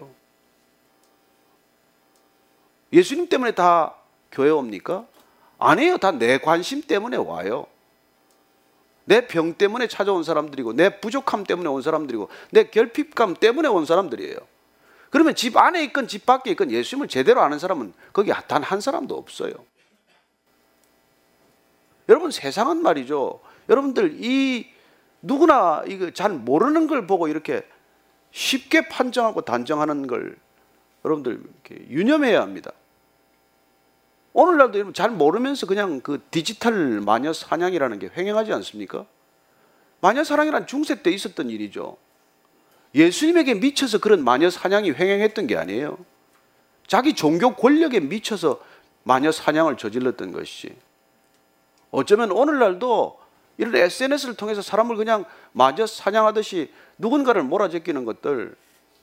예수님 2.91 3.27
때문에 3.27 3.53
다 3.53 3.95
교회 4.31 4.51
옵니까? 4.51 5.07
아니에요. 5.57 5.97
다 5.97 6.11
내 6.11 6.37
관심 6.37 6.83
때문에 6.83 7.17
와요. 7.17 7.65
내 9.05 9.27
병 9.27 9.55
때문에 9.55 9.87
찾아온 9.87 10.23
사람들이고, 10.23 10.73
내 10.73 10.99
부족함 11.01 11.43
때문에 11.45 11.69
온 11.69 11.81
사람들이고, 11.81 12.29
내 12.51 12.65
결핍감 12.69 13.37
때문에 13.37 13.67
온 13.67 13.85
사람들이에요. 13.85 14.37
그러면 15.13 15.35
집 15.35 15.57
안에 15.57 15.83
있건 15.83 16.07
집 16.07 16.25
밖에 16.25 16.49
있건 16.51 16.71
예수님을 16.71 17.07
제대로 17.07 17.41
아는 17.41 17.59
사람은 17.59 17.93
거기 18.11 18.31
단 18.47 18.63
한 18.63 18.81
사람도 18.81 19.15
없어요. 19.15 19.53
여러분 22.09 22.31
세상은 22.31 22.81
말이죠. 22.81 23.39
여러분들 23.69 24.17
이 24.23 24.65
누구나 25.21 25.83
이거 25.85 26.09
잘 26.09 26.31
모르는 26.31 26.87
걸 26.87 27.05
보고 27.05 27.27
이렇게 27.27 27.63
쉽게 28.31 28.89
판정하고 28.89 29.41
단정하는 29.41 30.07
걸 30.07 30.35
여러분들 31.05 31.43
이렇게 31.43 31.87
유념해야 31.89 32.41
합니다. 32.41 32.71
오늘날도 34.33 34.79
여러분 34.79 34.95
잘 34.95 35.11
모르면서 35.11 35.67
그냥 35.67 36.01
그 36.01 36.23
디지털 36.31 37.01
마녀 37.01 37.33
사냥이라는 37.33 37.99
게 37.99 38.09
횡행하지 38.17 38.51
않습니까? 38.53 39.05
마녀 40.01 40.23
사냥이란 40.23 40.65
중세 40.65 41.03
때 41.03 41.11
있었던 41.11 41.51
일이죠. 41.51 41.97
예수님에게 42.95 43.55
미쳐서 43.55 43.99
그런 43.99 44.23
마녀 44.23 44.49
사냥이 44.49 44.91
횡행했던 44.91 45.47
게 45.47 45.57
아니에요. 45.57 45.97
자기 46.87 47.13
종교 47.13 47.55
권력에 47.55 47.99
미쳐서 47.99 48.61
마녀 49.03 49.31
사냥을 49.31 49.77
저질렀던 49.77 50.31
것이. 50.31 50.73
어쩌면 51.91 52.31
오늘날도 52.31 53.19
이런 53.57 53.75
SNS를 53.75 54.35
통해서 54.35 54.61
사람을 54.61 54.95
그냥 54.95 55.25
마저 55.51 55.85
사냥하듯이 55.85 56.71
누군가를 56.97 57.43
몰아제끼는 57.43 58.05
것들 58.05 58.55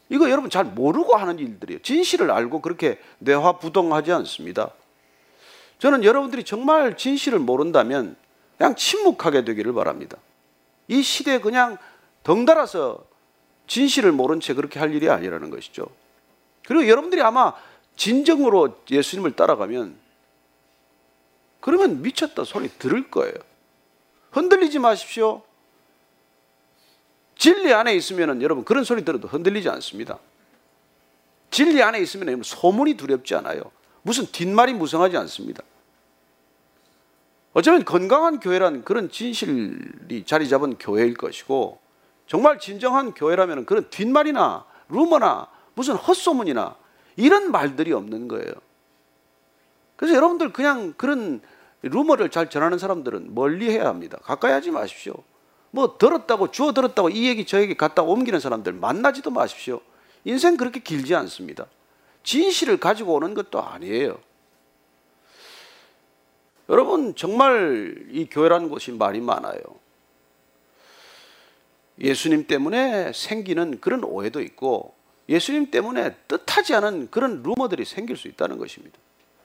이거 0.09 0.29
여러분 0.29 0.50
잘 0.50 0.64
모르고 0.64 1.14
하는 1.14 1.38
일들이에요. 1.38 1.83
진실을 1.83 2.31
알고 2.33 2.61
그렇게 2.61 2.98
뇌화부동하지 3.18 4.12
않습니다. 4.12 4.70
저는 5.79 6.03
여러분들이 6.03 6.42
정말 6.42 6.96
진실을 6.96 7.38
모른다면 7.38 8.16
그냥 8.59 8.74
침묵하게 8.74 9.44
되기를 9.44 9.72
바랍니다. 9.72 10.18
이 10.88 11.03
시대에 11.03 11.38
그냥 11.38 11.79
덩달아서 12.24 13.05
진실을 13.71 14.11
모른 14.11 14.41
채 14.41 14.53
그렇게 14.53 14.81
할 14.81 14.93
일이 14.93 15.09
아니라는 15.09 15.49
것이죠. 15.49 15.87
그리고 16.67 16.89
여러분들이 16.89 17.23
아마 17.23 17.55
진정으로 17.95 18.83
예수님을 18.91 19.37
따라가면 19.37 19.97
그러면 21.61 22.03
미쳤다 22.03 22.43
소리 22.43 22.69
들을 22.69 23.09
거예요. 23.13 23.33
흔들리지 24.33 24.81
마십시오. 24.81 25.43
진리 27.37 27.73
안에 27.73 27.95
있으면 27.95 28.43
여러분 28.43 28.65
그런 28.65 28.83
소리 28.83 29.05
들어도 29.05 29.29
흔들리지 29.29 29.69
않습니다. 29.69 30.19
진리 31.53 31.81
안에 31.81 32.01
있으면 32.01 32.43
소문이 32.43 32.95
두렵지 32.95 33.37
않아요. 33.37 33.63
무슨 34.03 34.27
뒷말이 34.27 34.75
무성하지 34.75 35.17
않습니다. 35.17 35.63
어쩌면 37.53 37.85
건강한 37.85 38.41
교회란 38.41 38.83
그런 38.83 39.11
진실이 39.11 40.25
자리 40.27 40.49
잡은 40.49 40.77
교회일 40.77 41.15
것이고 41.15 41.89
정말 42.31 42.61
진정한 42.61 43.12
교회라면 43.12 43.66
그런 43.66 43.90
뒷말이나 43.90 44.64
루머나 44.88 45.49
무슨 45.75 45.97
헛소문이나 45.97 46.77
이런 47.16 47.51
말들이 47.51 47.93
없는 47.93 48.29
거예요. 48.29 48.53
그래서 49.97 50.14
여러분들 50.14 50.53
그냥 50.53 50.95
그런 50.97 51.40
루머를 51.83 52.31
잘 52.31 52.49
전하는 52.49 52.79
사람들은 52.79 53.35
멀리 53.35 53.69
해야 53.69 53.87
합니다. 53.87 54.16
가까이 54.23 54.53
하지 54.53 54.71
마십시오. 54.71 55.14
뭐 55.73 55.99
들었다고 55.99 56.53
주워 56.53 56.73
들었다고 56.73 57.09
이 57.09 57.27
얘기 57.27 57.45
저 57.45 57.61
얘기 57.61 57.77
갖다 57.77 58.03
옮기는 58.03 58.38
사람들 58.38 58.75
만나지도 58.75 59.33
마십시오. 59.33 59.81
인생 60.23 60.57
그렇게 60.57 60.79
길지 60.79 61.16
않습니다. 61.16 61.66
진실을 62.23 62.79
가지고 62.79 63.14
오는 63.14 63.35
것도 63.35 63.61
아니에요. 63.61 64.21
여러분 66.69 67.16
정말 67.16 68.07
이 68.12 68.29
교회라는 68.31 68.69
곳이 68.69 68.93
말이 68.93 69.21
많아요. 69.21 69.59
예수님 72.01 72.47
때문에 72.47 73.13
생기는 73.13 73.81
그런 73.81 74.05
오해도 74.05 74.41
있고 74.41 74.95
예수님 75.29 75.71
때문에 75.71 76.17
뜻하지 76.27 76.75
않은 76.75 77.11
그런 77.11 77.43
루머들이 77.43 77.85
생길 77.85 78.17
수 78.17 78.29
있다는 78.29 78.59
것입니다. 78.59 78.99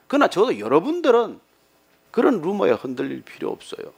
그러나 0.08 0.28
저도 0.28 0.60
여러분들은 0.60 1.40
그런 2.12 2.42
루머에 2.42 2.72
흔들릴 2.72 3.22
필요 3.22 3.52
없어요. 3.52 3.94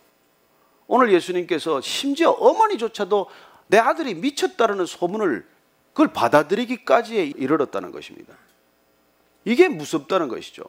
오늘 0.87 1.13
예수님께서 1.13 1.81
심지어 1.81 2.31
어머니조차도 2.31 3.27
내 3.67 3.77
아들이 3.77 4.15
미쳤다는 4.15 4.85
소문을 4.85 5.45
그걸 5.93 6.13
받아들이기까지 6.13 7.33
이르렀다는 7.37 7.91
것입니다. 7.91 8.33
이게 9.45 9.67
무섭다는 9.67 10.27
것이죠. 10.27 10.63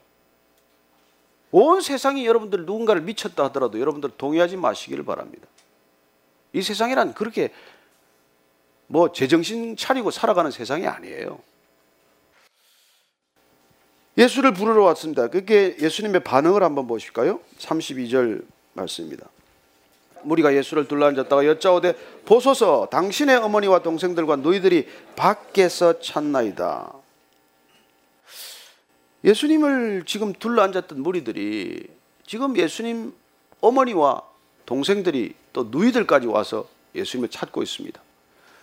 온 1.51 1.81
세상이 1.81 2.27
여러분들 2.27 2.67
누군가를 2.67 3.03
미쳤다 3.03 3.45
하더라도 3.45 3.81
여러분들 3.81 4.11
동의하지 4.17 4.57
마시기를 4.57 5.05
바랍니다. 5.05 5.47
이 6.53 6.63
세상이란 6.63 7.15
그렇게 7.15 7.53
뭐 8.89 9.13
제정신 9.13 9.77
차리고 9.77 10.11
살아가는 10.11 10.51
세상이 10.51 10.87
아니에요. 10.87 11.39
예수를 14.17 14.53
부르러 14.53 14.83
왔습니다. 14.85 15.29
그게 15.29 15.77
예수님의 15.81 16.25
반응을 16.25 16.63
한번 16.63 16.89
보실까요? 16.89 17.41
32절 17.59 18.45
말씀입니다. 18.73 19.29
무리가 20.23 20.55
예수를 20.57 20.89
둘러앉았다가 20.89 21.47
여짜오되 21.47 21.95
보소서 22.25 22.89
당신의 22.91 23.37
어머니와 23.37 23.81
동생들과 23.83 24.37
너희들이 24.37 24.89
밖에서 25.15 26.01
찾나이다. 26.01 26.93
예수님을 29.23 30.05
지금 30.07 30.33
둘러앉았던 30.33 31.01
무리들이 31.01 31.87
지금 32.27 32.57
예수님 32.57 33.13
어머니와 33.61 34.23
동생들이 34.67 35.35
또 35.53 35.69
누이들까지 35.71 36.27
와서 36.27 36.69
예수님을 36.95 37.29
찾고 37.29 37.63
있습니다. 37.63 38.08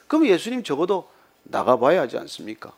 그럼 0.07 0.27
예수님 0.27 0.63
적어도 0.63 1.09
나가봐야 1.43 2.01
하지 2.01 2.17
않습니까? 2.17 2.73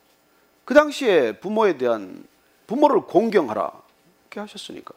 그 0.66 0.74
당시에 0.74 1.34
부모에 1.40 1.78
대한 1.78 2.26
부모를 2.68 3.02
공경하라 3.02 3.72
이렇게 4.24 4.40
하셨으니까 4.42 4.94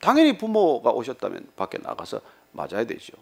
당연히 0.00 0.38
부모가 0.38 0.90
오셨다면 0.90 1.48
밖에 1.56 1.78
나가서 1.78 2.20
맞아야 2.52 2.84
되죠. 2.84 3.14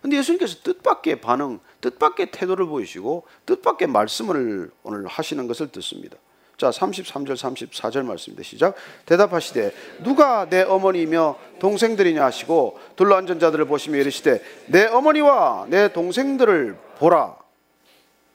근데 0.00 0.16
예수님께서 0.16 0.62
뜻밖의 0.62 1.20
반응, 1.20 1.60
뜻밖의 1.80 2.32
태도를 2.32 2.66
보이시고 2.66 3.24
뜻밖의 3.46 3.88
말씀을 3.88 4.70
오늘 4.82 5.06
하시는 5.06 5.46
것을 5.46 5.68
듣습니다. 5.68 6.16
자, 6.56 6.70
33절, 6.70 7.34
34절 7.34 8.04
말씀입니다. 8.04 8.48
시작. 8.48 8.74
대답하시되 9.06 9.72
누가 10.04 10.48
내 10.48 10.62
어머니며 10.62 11.36
동생들이냐 11.58 12.24
하시고 12.24 12.78
둘러 12.94 13.16
앉은 13.16 13.40
자들을 13.40 13.64
보시며 13.64 13.98
이르시되 13.98 14.42
내 14.66 14.86
어머니와 14.86 15.66
내 15.68 15.92
동생들을 15.92 16.76
보라. 16.98 17.41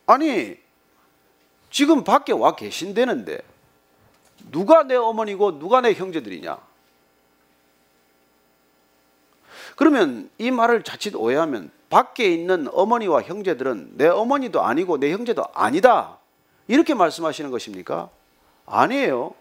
아니, 0.08 0.58
지금 1.70 2.04
밖에 2.04 2.34
와 2.34 2.56
계신다는데, 2.56 3.39
누가 4.52 4.84
내 4.84 4.96
어머니고 4.96 5.60
누가 5.60 5.82
내 5.82 5.93
형제들이냐? 5.93 6.58
그러면 9.76 10.30
이 10.38 10.50
말을 10.50 10.84
자칫 10.84 11.15
오해하면 11.15 11.70
밖에 11.89 12.34
있는 12.34 12.67
어머니와 12.74 13.22
형제들은 13.22 13.91
내 13.98 14.08
어머니도 14.08 14.62
아니고 14.63 15.00
내 15.00 15.12
형제도 15.12 15.46
아니다. 15.54 16.17
이렇게 16.67 16.93
말씀하시는 16.93 17.52
것입니까? 17.52 18.10
아니에요. 18.65 19.34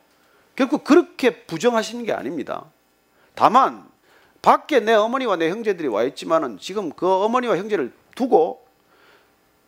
결국 0.54 0.84
그렇게 0.84 1.44
부정하시는 1.44 2.04
게 2.04 2.12
아닙니다. 2.12 2.64
다만 3.34 3.88
밖에 4.42 4.80
내 4.80 4.94
어머니와 4.94 5.36
내 5.36 5.50
형제들이 5.50 5.88
와 5.88 6.04
있지만은 6.04 6.58
지금 6.58 6.90
그 6.90 7.10
어머니와 7.10 7.56
형제를 7.56 7.92
두고 8.14 8.65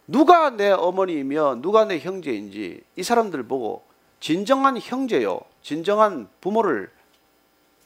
누가 0.09 0.49
내 0.51 0.71
어머니이며 0.71 1.59
누가 1.61 1.85
내 1.85 1.99
형제인지 1.99 2.83
이 2.97 3.03
사람들 3.03 3.43
보고 3.45 3.85
진정한 4.21 4.79
형제요, 4.81 5.41
진정한 5.63 6.29
부모를 6.41 6.91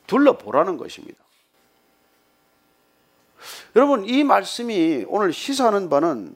둘러보라는 0.07 0.77
것입니다. 0.77 1.19
여러분, 3.75 4.05
이 4.05 4.23
말씀이 4.23 5.05
오늘 5.09 5.33
시사하는 5.33 5.91
바는 5.91 6.35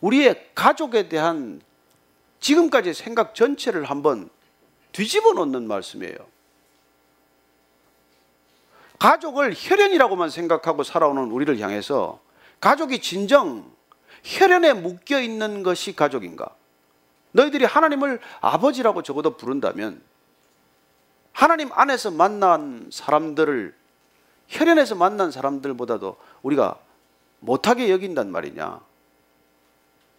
우리의 0.00 0.48
가족에 0.54 1.08
대한 1.08 1.60
지금까지 2.40 2.94
생각 2.94 3.34
전체를 3.34 3.84
한번 3.84 4.30
뒤집어 4.92 5.34
놓는 5.34 5.68
말씀이에요. 5.68 6.16
가족을 8.98 9.52
혈연이라고만 9.54 10.30
생각하고 10.30 10.82
살아오는 10.82 11.30
우리를 11.30 11.58
향해서 11.60 12.20
가족이 12.60 13.00
진정 13.00 13.70
혈연에 14.28 14.74
묶여 14.74 15.20
있는 15.20 15.62
것이 15.62 15.96
가족인가? 15.96 16.50
너희들이 17.32 17.64
하나님을 17.64 18.20
아버지라고 18.42 19.02
적어도 19.02 19.38
부른다면 19.38 20.02
하나님 21.32 21.70
안에서 21.72 22.10
만난 22.10 22.90
사람들을 22.92 23.74
혈연에서 24.48 24.96
만난 24.96 25.30
사람들보다도 25.30 26.18
우리가 26.42 26.78
못하게 27.40 27.90
여긴단 27.90 28.30
말이냐. 28.30 28.80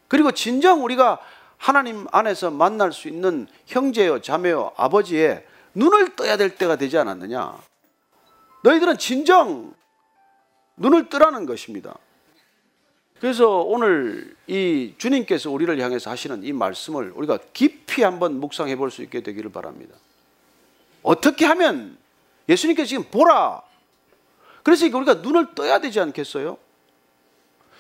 그리고 0.08 0.32
진정 0.32 0.84
우리가 0.84 1.20
하나님 1.58 2.08
안에서 2.12 2.50
만날 2.50 2.92
수 2.92 3.10
있는 3.10 3.48
형제요, 3.68 4.22
자매요, 4.22 4.72
아버지의 4.76 5.46
눈을 5.76 6.16
떠야 6.16 6.36
될 6.38 6.56
때가 6.56 6.78
되지 6.78 6.98
않았느냐. 6.98 7.60
너희들은 8.64 8.98
진정 8.98 9.74
눈을 10.78 11.10
뜨라는 11.10 11.46
것입니다. 11.46 11.96
그래서 13.20 13.60
오늘 13.60 14.36
이 14.48 14.94
주님께서 14.98 15.52
우리를 15.52 15.78
향해서 15.80 16.10
하시는 16.10 16.44
이 16.44 16.54
말씀을 16.54 17.12
우리가 17.16 17.40
깊이 17.54 18.02
한번 18.04 18.40
묵상해 18.40 18.76
볼 18.76 18.90
수 18.92 19.04
있게 19.04 19.22
되기를 19.22 19.52
바랍니다. 19.52 19.96
어떻게 21.04 21.46
하면 21.46 21.98
예수님께서 22.48 22.88
지금 22.88 23.04
보라. 23.04 23.62
그래서 24.64 24.86
우리가 24.86 25.16
눈을 25.16 25.54
떠야 25.54 25.80
되지 25.80 26.00
않겠어요? 26.00 26.58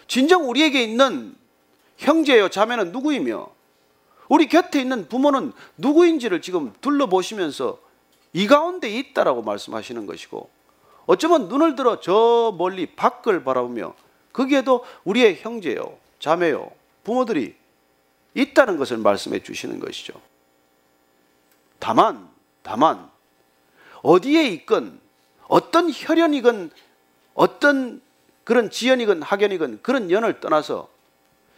진정 0.07 0.49
우리에게 0.49 0.83
있는 0.83 1.35
형제요, 1.97 2.49
자매는 2.49 2.91
누구이며 2.91 3.49
우리 4.27 4.47
곁에 4.47 4.81
있는 4.81 5.07
부모는 5.07 5.53
누구인지를 5.77 6.41
지금 6.41 6.73
둘러보시면서 6.81 7.79
이 8.33 8.45
가운데 8.47 8.89
있다라고 8.89 9.41
말씀하시는 9.41 10.05
것이고 10.05 10.49
어쩌면 11.07 11.47
눈을 11.47 11.75
들어 11.75 11.99
저 11.99 12.53
멀리 12.57 12.85
밖을 12.85 13.43
바라보며 13.43 13.95
거기에도 14.33 14.85
우리의 15.03 15.37
형제요, 15.41 15.97
자매요, 16.19 16.71
부모들이 17.03 17.55
있다는 18.33 18.77
것을 18.77 18.97
말씀해 18.97 19.41
주시는 19.41 19.79
것이죠. 19.79 20.13
다만, 21.79 22.29
다만, 22.61 23.09
어디에 24.01 24.47
있건, 24.49 24.99
어떤 25.47 25.89
혈연이건, 25.91 26.71
어떤 27.33 28.01
그런 28.43 28.69
지연이건 28.69 29.21
학연이건 29.21 29.79
그런 29.81 30.11
연을 30.11 30.39
떠나서 30.39 30.89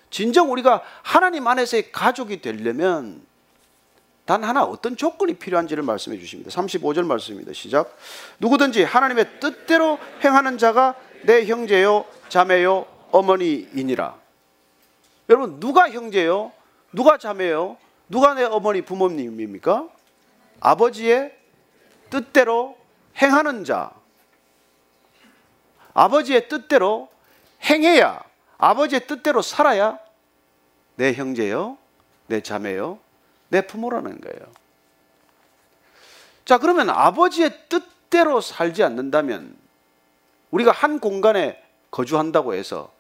진정 0.10 0.52
우리가 0.52 0.84
하나님 1.02 1.48
안에서의 1.48 1.92
가족이 1.92 2.42
되려면 2.42 3.26
단 4.26 4.44
하나 4.44 4.64
어떤 4.64 4.96
조건이 4.96 5.34
필요한지를 5.36 5.84
말씀해 5.84 6.20
주십니다. 6.20 6.52
35절 6.52 7.06
말씀입니다. 7.06 7.54
시작. 7.54 7.98
누구든지 8.40 8.84
하나님의 8.84 9.40
뜻대로 9.40 9.98
행하는 10.24 10.58
자가 10.58 10.96
내 11.24 11.46
형제요, 11.46 12.06
자매요, 12.32 12.86
어머니이니라. 13.12 14.16
여러분, 15.28 15.60
누가 15.60 15.92
형제요? 15.92 16.54
누가 16.94 17.18
자매요? 17.18 17.76
누가 18.08 18.34
내 18.34 18.46
어머니 18.46 18.84
부모님입니까? 18.84 19.90
아버지의 20.62 21.38
뜻대로 22.10 22.78
행하는 23.22 23.66
자. 23.66 23.92
아버지의 25.94 26.48
뜻대로 26.48 27.10
행해야, 27.66 28.24
아버지의 28.58 29.08
뜻대로 29.08 29.42
살아야 29.42 30.00
내 30.96 31.12
형제요, 31.12 31.78
내 32.28 32.40
자매요, 32.40 32.98
내 33.50 33.68
부모라는 33.68 34.22
거예요. 34.22 34.40
자, 36.46 36.60
그러면 36.60 36.92
아버지의 36.92 37.68
뜻대로 37.68 38.40
살지 38.40 38.84
않는다면 38.84 39.58
우리가 40.52 40.72
한 40.72 41.02
공간에 41.02 41.61
거주한다고 41.92 42.54
해서 42.54 42.92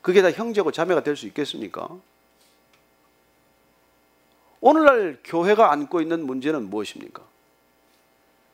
그게 0.00 0.22
다 0.22 0.30
형제고 0.30 0.72
자매가 0.72 1.02
될 1.02 1.16
수 1.16 1.26
있겠습니까? 1.26 1.88
오늘날 4.60 5.18
교회가 5.24 5.72
안고 5.72 6.00
있는 6.00 6.24
문제는 6.26 6.68
무엇입니까? 6.70 7.22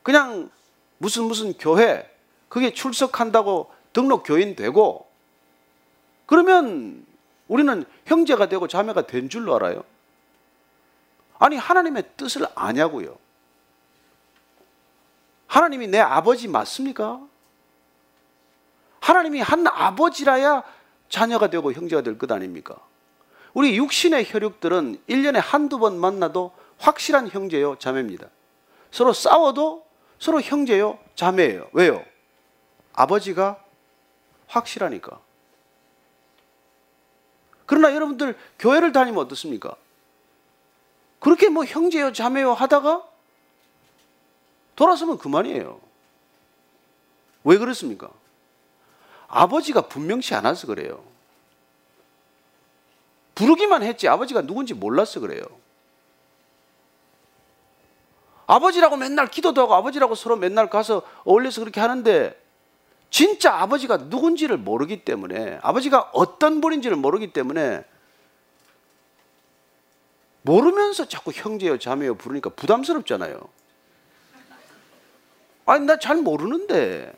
그냥 0.03 0.49
무슨 0.97 1.23
무슨 1.25 1.53
교회, 1.53 2.09
그게 2.49 2.73
출석한다고 2.73 3.71
등록 3.93 4.23
교인 4.23 4.55
되고, 4.55 5.07
그러면 6.25 7.05
우리는 7.47 7.85
형제가 8.05 8.47
되고 8.47 8.67
자매가 8.67 9.07
된 9.07 9.29
줄로 9.29 9.55
알아요? 9.55 9.83
아니, 11.39 11.57
하나님의 11.57 12.03
뜻을 12.17 12.47
아냐고요? 12.55 13.17
하나님이 15.47 15.87
내 15.87 15.99
아버지 15.99 16.47
맞습니까? 16.47 17.21
하나님이 18.99 19.41
한 19.41 19.65
아버지라야 19.67 20.63
자녀가 21.09 21.49
되고 21.49 21.71
형제가 21.71 22.01
될 22.01 22.17
것 22.17 22.31
아닙니까? 22.31 22.75
우리 23.53 23.77
육신의 23.77 24.25
혈육들은 24.29 25.01
1년에 25.09 25.39
한두 25.41 25.79
번 25.79 25.97
만나도 25.99 26.51
확실한 26.79 27.29
형제요, 27.29 27.77
자매입니다. 27.79 28.27
서로 28.91 29.13
싸워도 29.13 29.85
서로 30.19 30.41
형제요, 30.41 30.99
자매예요. 31.15 31.69
왜요? 31.73 32.03
아버지가 32.93 33.63
확실하니까. 34.47 35.19
그러나 37.65 37.93
여러분들 37.93 38.37
교회를 38.59 38.91
다니면 38.91 39.23
어떻습니까? 39.25 39.75
그렇게 41.19 41.49
뭐 41.49 41.65
형제요, 41.65 42.13
자매요 42.13 42.53
하다가 42.53 43.03
돌아서면 44.75 45.17
그만이에요. 45.17 45.79
왜 47.43 47.57
그렇습니까? 47.57 48.09
아버지가 49.27 49.81
분명치 49.87 50.33
않아서 50.35 50.67
그래요. 50.67 51.03
부르기만 53.35 53.83
했지 53.83 54.07
아버지가 54.07 54.41
누군지 54.41 54.73
몰라서 54.73 55.19
그래요. 55.19 55.43
아버지라고 58.47 58.95
맨날 58.95 59.27
기도도 59.27 59.61
하고 59.61 59.75
아버지라고 59.75 60.15
서로 60.15 60.37
맨날 60.37 60.69
가서 60.69 61.01
어울려서 61.25 61.61
그렇게 61.61 61.81
하는데 61.81 62.41
진짜 63.09 63.53
아버지가 63.55 63.97
누군지를 63.97 64.57
모르기 64.57 65.03
때문에 65.03 65.59
아버지가 65.61 66.11
어떤 66.13 66.61
분인지를 66.61 66.97
모르기 66.97 67.33
때문에 67.33 67.83
모르면서 70.41 71.07
자꾸 71.07 71.31
형제요 71.31 71.77
자매요 71.77 72.15
부르니까 72.15 72.49
부담스럽잖아요. 72.51 73.49
아니 75.65 75.85
나 75.85 75.97
잘 75.97 76.15
모르는데 76.17 77.13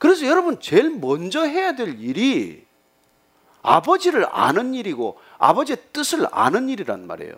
그래서 0.00 0.26
여러분 0.26 0.58
제일 0.60 0.88
먼저 0.88 1.42
해야 1.42 1.72
될 1.74 2.00
일이 2.00 2.64
아버지를 3.60 4.26
아는 4.30 4.72
일이고 4.72 5.20
아버지의 5.36 5.76
뜻을 5.92 6.26
아는 6.32 6.70
일이란 6.70 7.06
말이에요. 7.06 7.34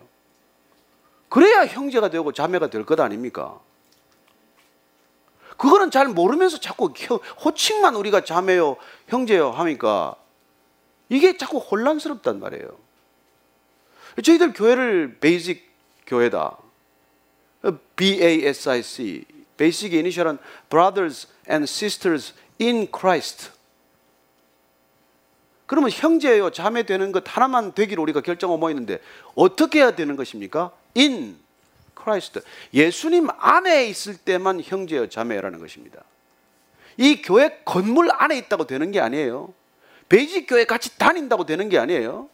그래야 1.27 1.65
형제가 1.65 2.09
되고 2.09 2.31
자매가 2.31 2.69
될 2.69 2.85
것 2.85 2.97
아닙니까? 3.01 3.59
그거는 5.57 5.91
잘 5.91 6.07
모르면서 6.07 6.57
자꾸 6.57 6.93
호칭만 7.43 7.95
우리가 7.95 8.23
자매요, 8.23 8.77
형제요 9.09 9.51
하니까 9.51 10.15
이게 11.09 11.35
자꾸 11.35 11.57
혼란스럽단 11.57 12.39
말이에요. 12.39 12.77
저희들 14.23 14.53
교회를 14.53 15.17
베이직 15.19 15.69
교회다. 16.07 16.57
BASIC. 17.97 19.25
베이직의 19.57 19.99
이니셜은 19.99 20.37
Brothers 20.69 21.27
and 21.49 21.63
Sisters 21.63 22.33
in 22.63 22.87
Christ. 22.95 23.51
그러면 25.65 25.89
형제요 25.91 26.51
자매 26.51 26.83
되는 26.83 27.11
것 27.11 27.23
하나만 27.25 27.73
되기를 27.73 28.01
우리가 28.01 28.21
결정하고 28.21 28.57
모이는데 28.57 28.99
어떻게 29.35 29.79
해야 29.79 29.95
되는 29.95 30.15
것입니까? 30.15 30.71
in 30.95 31.37
Christ. 31.99 32.41
예수님 32.73 33.27
안에 33.37 33.85
있을 33.87 34.17
때만 34.17 34.61
형제요 34.63 35.09
자매라는 35.09 35.59
것입니다. 35.59 36.03
이 36.97 37.21
교회 37.21 37.61
건물 37.65 38.09
안에 38.11 38.37
있다고 38.37 38.67
되는 38.67 38.91
게 38.91 38.99
아니에요. 38.99 39.53
베이직 40.09 40.45
교회 40.47 40.65
같이 40.65 40.97
다닌다고 40.97 41.45
되는 41.45 41.69
게 41.69 41.79
아니에요. 41.79 42.29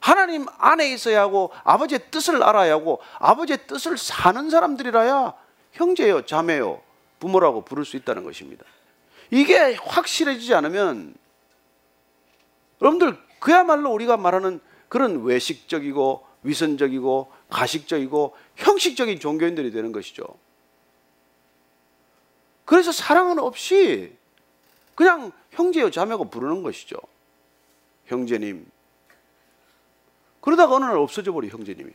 하나님 0.00 0.46
안에 0.58 0.92
있어야 0.92 1.20
하고 1.20 1.52
아버지의 1.64 2.10
뜻을 2.10 2.42
알아야 2.42 2.72
하고 2.74 3.00
아버지의 3.18 3.66
뜻을 3.66 3.98
사는 3.98 4.48
사람들이라야 4.48 5.34
형제요, 5.72 6.24
자매요, 6.24 6.80
부모라고 7.18 7.64
부를 7.64 7.84
수 7.84 7.96
있다는 7.96 8.24
것입니다. 8.24 8.64
이게 9.30 9.74
확실해지지 9.74 10.54
않으면 10.54 11.14
여러분들 12.80 13.18
그야말로 13.40 13.92
우리가 13.92 14.16
말하는 14.16 14.60
그런 14.88 15.22
외식적이고 15.24 16.26
위선적이고 16.42 17.32
가식적이고 17.50 18.36
형식적인 18.56 19.20
종교인들이 19.20 19.70
되는 19.70 19.92
것이죠. 19.92 20.24
그래서 22.64 22.92
사랑은 22.92 23.38
없이 23.38 24.16
그냥 24.94 25.32
형제요 25.50 25.90
자매고 25.90 26.30
부르는 26.30 26.62
것이죠. 26.62 26.96
형제님. 28.06 28.70
그러다가 30.40 30.74
어느 30.74 30.84
날 30.84 30.96
없어져 30.96 31.32
버려 31.32 31.48
형제님이. 31.48 31.92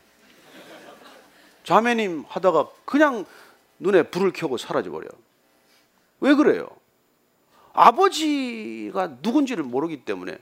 자매님 1.64 2.26
하다가 2.28 2.70
그냥 2.86 3.26
눈에 3.80 4.04
불을 4.04 4.32
켜고 4.32 4.58
사라져 4.58 4.92
버려. 4.92 5.10
왜 6.20 6.34
그래요? 6.36 6.70
아버지가 7.74 9.18
누군지를 9.22 9.64
모르기 9.64 10.06
때문에 10.06 10.38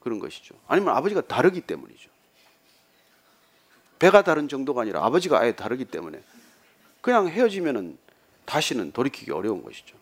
그런 0.00 0.18
것이죠. 0.18 0.54
아니면 0.68 0.94
아버지가 0.96 1.22
다르기 1.22 1.62
때문이죠. 1.62 2.10
배가 3.98 4.22
다른 4.22 4.48
정도가 4.48 4.82
아니라 4.82 5.04
아버지가 5.04 5.40
아예 5.40 5.52
다르기 5.52 5.84
때문에 5.86 6.22
그냥 7.00 7.28
헤어지면은 7.28 7.98
다시는 8.44 8.92
돌이키기 8.92 9.32
어려운 9.32 9.62
것이죠. 9.62 9.96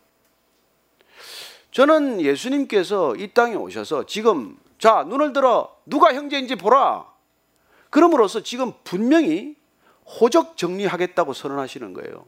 저는 1.73 2.21
예수님께서 2.21 3.17
이 3.17 3.33
땅에 3.33 3.55
오셔서 3.55 4.07
지금 4.07 4.59
자 4.79 5.05
눈을 5.09 5.33
들어 5.33 5.75
누가 5.87 6.15
형제인지 6.15 6.57
보라. 6.57 7.07
그럼으로써 7.91 8.43
지금 8.43 8.73
분명히 8.85 9.56
호적 10.07 10.57
정리하겠다고 10.57 11.33
선언하시는 11.33 11.93
거예요. 11.93 12.25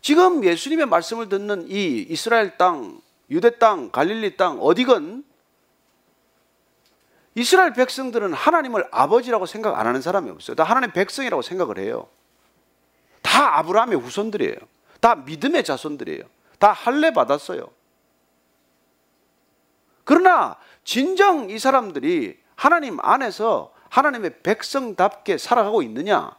지금 0.00 0.44
예수님의 0.44 0.86
말씀을 0.86 1.28
듣는 1.28 1.70
이 1.70 2.06
이스라엘 2.08 2.56
땅, 2.56 3.00
유대 3.30 3.58
땅, 3.58 3.90
갈릴리 3.90 4.36
땅 4.36 4.58
어디건 4.60 5.24
이스라엘 7.34 7.72
백성들은 7.72 8.32
하나님을 8.32 8.88
아버지라고 8.90 9.46
생각 9.46 9.78
안 9.78 9.86
하는 9.86 10.00
사람이 10.00 10.30
없어요. 10.30 10.56
다 10.56 10.64
하나님 10.64 10.90
백성이라고 10.92 11.42
생각을 11.42 11.78
해요. 11.78 12.08
다 13.22 13.58
아브라함의 13.58 13.98
후손들이에요. 13.98 14.56
다 15.00 15.14
믿음의 15.14 15.64
자손들이에요. 15.64 16.24
다 16.58 16.72
할례 16.72 17.12
받았어요. 17.12 17.68
그러나 20.04 20.56
진정 20.82 21.50
이 21.50 21.58
사람들이 21.58 22.38
하나님 22.56 22.98
안에서 23.00 23.72
하나님의 23.90 24.42
백성답게 24.42 25.36
살아가고 25.36 25.82
있느냐? 25.82 26.34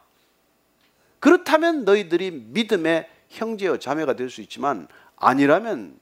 그렇다면 1.20 1.84
너희들이 1.84 2.32
믿음의 2.32 3.08
형제여 3.28 3.78
자매가 3.78 4.14
될 4.16 4.28
수 4.28 4.40
있지만 4.40 4.88
아니라면 5.16 5.98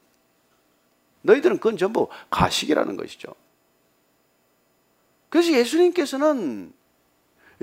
너희들은 1.22 1.58
그건 1.58 1.76
전부 1.76 2.08
가식이라는 2.30 2.96
것이죠. 2.96 3.34
그래서 5.28 5.52
예수님께서는 5.52 6.72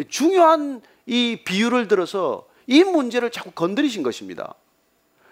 중요한 0.10 0.82
이 1.06 1.42
비유를 1.44 1.88
들어서 1.88 2.48
이 2.68 2.84
문제를 2.84 3.32
자꾸 3.32 3.52
건드리신 3.52 4.04
것입니다. 4.04 4.54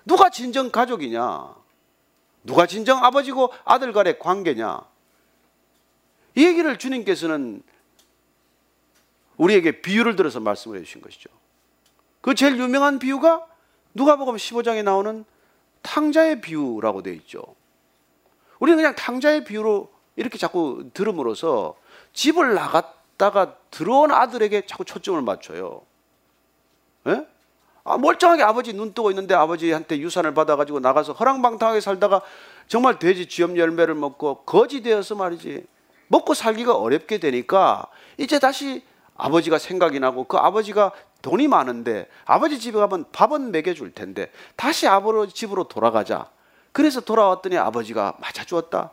누가 0.06 0.30
진정 0.30 0.72
가족이냐? 0.72 1.56
누가 2.44 2.66
진정 2.66 3.04
아버지고 3.04 3.52
아들 3.64 3.94
간의 3.94 4.18
관계냐? 4.20 4.82
이 6.36 6.46
얘기를 6.46 6.78
주님께서는 6.78 7.62
우리에게 9.38 9.82
비유를 9.82 10.16
들어서 10.16 10.40
말씀을 10.40 10.78
해주신 10.80 11.02
것이죠. 11.02 11.30
그 12.22 12.34
제일 12.36 12.58
유명한 12.58 13.00
비유가 13.00 13.46
누가복음 13.94 14.36
15장에 14.36 14.84
나오는 14.84 15.26
탕자의 15.82 16.42
비유라고 16.42 17.04
되어 17.04 17.14
있죠. 17.14 17.44
우리는 18.60 18.78
그냥 18.78 18.96
탕자의 18.96 19.46
비유로 19.46 19.92
이렇게 20.16 20.38
자꾸 20.38 20.90
들음으로써 20.94 21.76
집을 22.14 22.54
나갔다가 22.56 23.58
들어온 23.70 24.12
아들에게 24.12 24.66
자꾸 24.66 24.86
초점을 24.86 25.22
맞춰요. 25.22 25.82
예? 27.08 27.28
아, 27.84 27.98
멀쩡하게 28.00 28.42
아버지 28.42 28.74
눈 28.74 28.94
뜨고 28.94 29.12
있는데 29.12 29.36
아버지한테 29.36 30.00
유산을 30.00 30.34
받아가지고 30.34 30.80
나가서 30.80 31.14
허랑방탕하게 31.14 31.82
살다가 31.82 32.22
정말 32.68 32.98
돼지 32.98 33.28
쥐염 33.28 33.58
열매를 33.58 33.94
먹고 33.94 34.44
거지 34.44 34.82
되어서 34.82 35.14
말이지 35.14 35.66
먹고 36.08 36.34
살기가 36.34 36.76
어렵게 36.76 37.20
되니까 37.20 37.86
이제 38.18 38.40
다시 38.40 38.84
아버지가 39.16 39.58
생각이 39.58 40.00
나고 40.00 40.26
그 40.26 40.38
아버지가 40.38 40.92
돈이 41.22 41.48
많은데 41.48 42.08
아버지 42.26 42.60
집에 42.60 42.78
가면 42.78 43.06
밥은 43.12 43.52
먹여줄 43.52 43.94
텐데 43.94 44.32
다시 44.56 44.88
아버지 44.88 45.34
집으로 45.34 45.66
돌아가자. 45.66 46.30
그래서 46.72 47.00
돌아왔더니 47.00 47.58
아버지가 47.58 48.18
맞아주었다. 48.20 48.92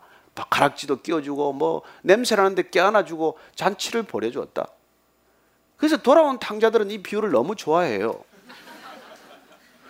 가락지도 0.49 1.03
끼워주고 1.03 1.53
뭐 1.53 1.83
냄새나는데 2.03 2.71
껴안아주고 2.71 3.39
잔치를 3.55 4.05
벌여주었다. 4.05 4.67
그래서 5.77 5.97
돌아온 5.97 6.39
탕자들은 6.39 6.91
이 6.91 7.03
비유를 7.03 7.33
너무 7.33 7.57
좋아해요. 7.57 8.25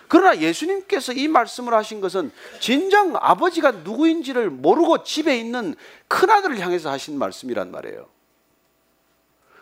그러나 0.07 0.37
예수님께서 0.39 1.13
이 1.13 1.27
말씀을 1.27 1.73
하신 1.73 2.01
것은 2.01 2.31
진정 2.59 3.15
아버지가 3.15 3.71
누구인지를 3.71 4.49
모르고 4.49 5.03
집에 5.03 5.37
있는 5.37 5.75
큰아들을 6.07 6.59
향해서 6.59 6.91
하신 6.91 7.17
말씀이란 7.17 7.71
말이에요. 7.71 8.12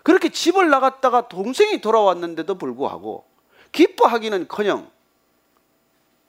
그렇게 0.04 0.30
집을 0.30 0.70
나갔다가 0.70 1.28
동생이 1.28 1.82
돌아왔는데도 1.82 2.56
불구하고 2.56 3.26
기뻐하기는 3.72 4.48
커녕 4.48 4.90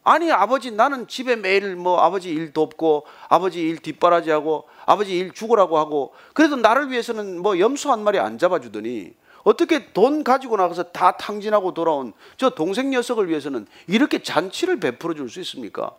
아니 0.04 0.32
아버지 0.32 0.70
나는 0.72 1.06
집에 1.06 1.36
매일 1.36 1.76
뭐 1.76 2.00
아버지 2.00 2.30
일 2.30 2.52
돕고 2.52 3.06
아버지 3.28 3.60
일 3.60 3.78
뒷바라지하고 3.78 4.68
아버지 4.84 5.16
일 5.16 5.32
죽으라고 5.32 5.78
하고 5.78 6.12
그래도 6.34 6.56
나를 6.56 6.90
위해서는 6.90 7.40
뭐 7.40 7.58
염소 7.58 7.92
한 7.92 8.02
마리 8.02 8.18
안 8.18 8.36
잡아주더니 8.36 9.14
어떻게 9.44 9.92
돈 9.92 10.24
가지고 10.24 10.56
나가서 10.56 10.84
다 10.90 11.12
탕진하고 11.12 11.74
돌아온 11.74 12.12
저 12.36 12.50
동생 12.50 12.90
녀석을 12.90 13.28
위해서는 13.28 13.66
이렇게 13.86 14.22
잔치를 14.22 14.78
베풀어 14.80 15.14
줄 15.14 15.28
수 15.28 15.40
있습니까? 15.40 15.92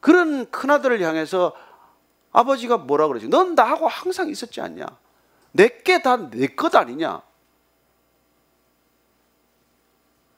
그런 0.00 0.50
큰아들을 0.50 1.00
향해서 1.00 1.54
아버지가 2.32 2.78
뭐라 2.78 3.08
그러지? 3.08 3.28
넌 3.28 3.54
나하고 3.54 3.88
항상 3.88 4.28
있었지 4.28 4.60
않냐? 4.60 4.86
내게 5.52 6.02
다 6.02 6.16
내 6.16 6.46
것 6.56 6.74
아니냐? 6.74 7.22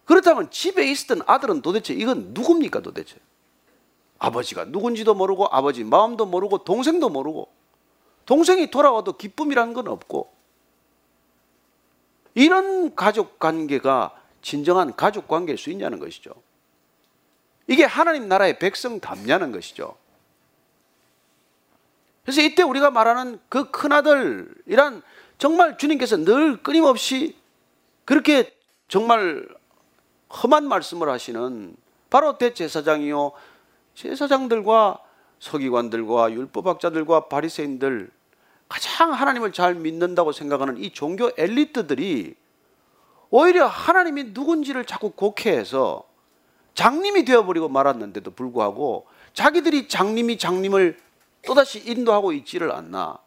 그렇다면 0.05 0.51
집에 0.51 0.91
있었던 0.91 1.23
아들은 1.27 1.63
도대체 1.63 1.95
이건 1.95 2.35
누굽니까 2.35 2.81
도대체? 2.81 3.17
아버지가 4.19 4.67
누군지도 4.67 5.15
모르고 5.15 5.47
아버지 5.47 5.85
마음도 5.85 6.27
모르고 6.27 6.65
동생도 6.65 7.09
모르고 7.09 7.49
동생이 8.27 8.71
돌아와도 8.71 9.17
기쁨이라는 9.17 9.75
건 9.75 9.89
없고 9.89 10.33
이런 12.35 12.95
가족 12.95 13.39
관계가 13.39 14.15
진정한 14.43 14.95
가족 14.97 15.29
관계일 15.29 15.59
수 15.59 15.71
있냐는 15.71 15.99
것이죠. 15.99 16.33
이게 17.67 17.85
하나님 17.85 18.29
나라의 18.29 18.59
백성 18.59 19.01
답냐는 19.01 19.53
것이죠. 19.53 19.97
그래서 22.25 22.41
이때 22.41 22.63
우리가 22.63 22.91
말하는 22.91 23.39
그 23.49 23.71
큰아들이란 23.71 25.03
정말 25.39 25.77
주님께서 25.77 26.17
늘 26.19 26.63
끊임없이 26.63 27.37
그렇게 28.05 28.51
정말 28.89 29.47
험한 30.43 30.67
말씀을 30.67 31.09
하시는 31.09 31.77
바로 32.11 32.39
대제사장이요 32.39 33.33
제사장들과 33.95 34.99
서기관들과 35.39 36.33
율법학자들과 36.33 37.29
바리새인들 37.29 38.11
가장 38.69 39.13
하나님을 39.13 39.53
잘 39.53 39.75
믿는다고 39.75 40.33
생각하는 40.33 40.79
이 40.79 40.91
종교 40.91 41.31
엘리트들이 41.37 42.35
오히려 43.31 43.67
하나님이 43.67 44.31
누군지를 44.33 44.85
자꾸 44.85 45.11
곡해해서 45.11 46.05
장님이 46.75 47.25
되어버리고 47.25 47.69
말았는데도 47.69 48.31
불구하고 48.31 49.07
자기들이 49.33 49.89
장님이 49.89 50.39
장님을 50.39 50.99
또다시 51.47 51.83
인도하고 51.85 52.33
있지를 52.33 52.73
않나. 52.73 53.19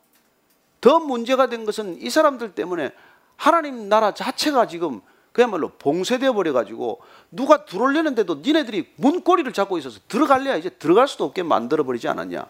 더 0.82 1.00
문제가 1.00 1.48
된 1.48 1.66
것은 1.66 2.02
이 2.02 2.10
사람들 2.10 2.54
때문에 2.54 2.92
하나님 3.36 3.90
나라 3.90 4.14
자체가 4.14 4.68
지금 4.68 5.02
그야말로 5.32 5.70
봉쇄되어 5.70 6.34
버려 6.34 6.52
가지고 6.52 7.00
누가 7.32 7.66
들어오려는데도 7.66 8.36
니네들이 8.44 8.94
문고리를 8.96 9.52
잡고 9.54 9.78
있어서 9.78 10.00
들어갈래야 10.08 10.56
이제 10.56 10.70
들어갈 10.70 11.08
수도 11.08 11.26
없게 11.26 11.44
만들어 11.44 11.84
버리지 11.84 12.08
않았냐. 12.08 12.48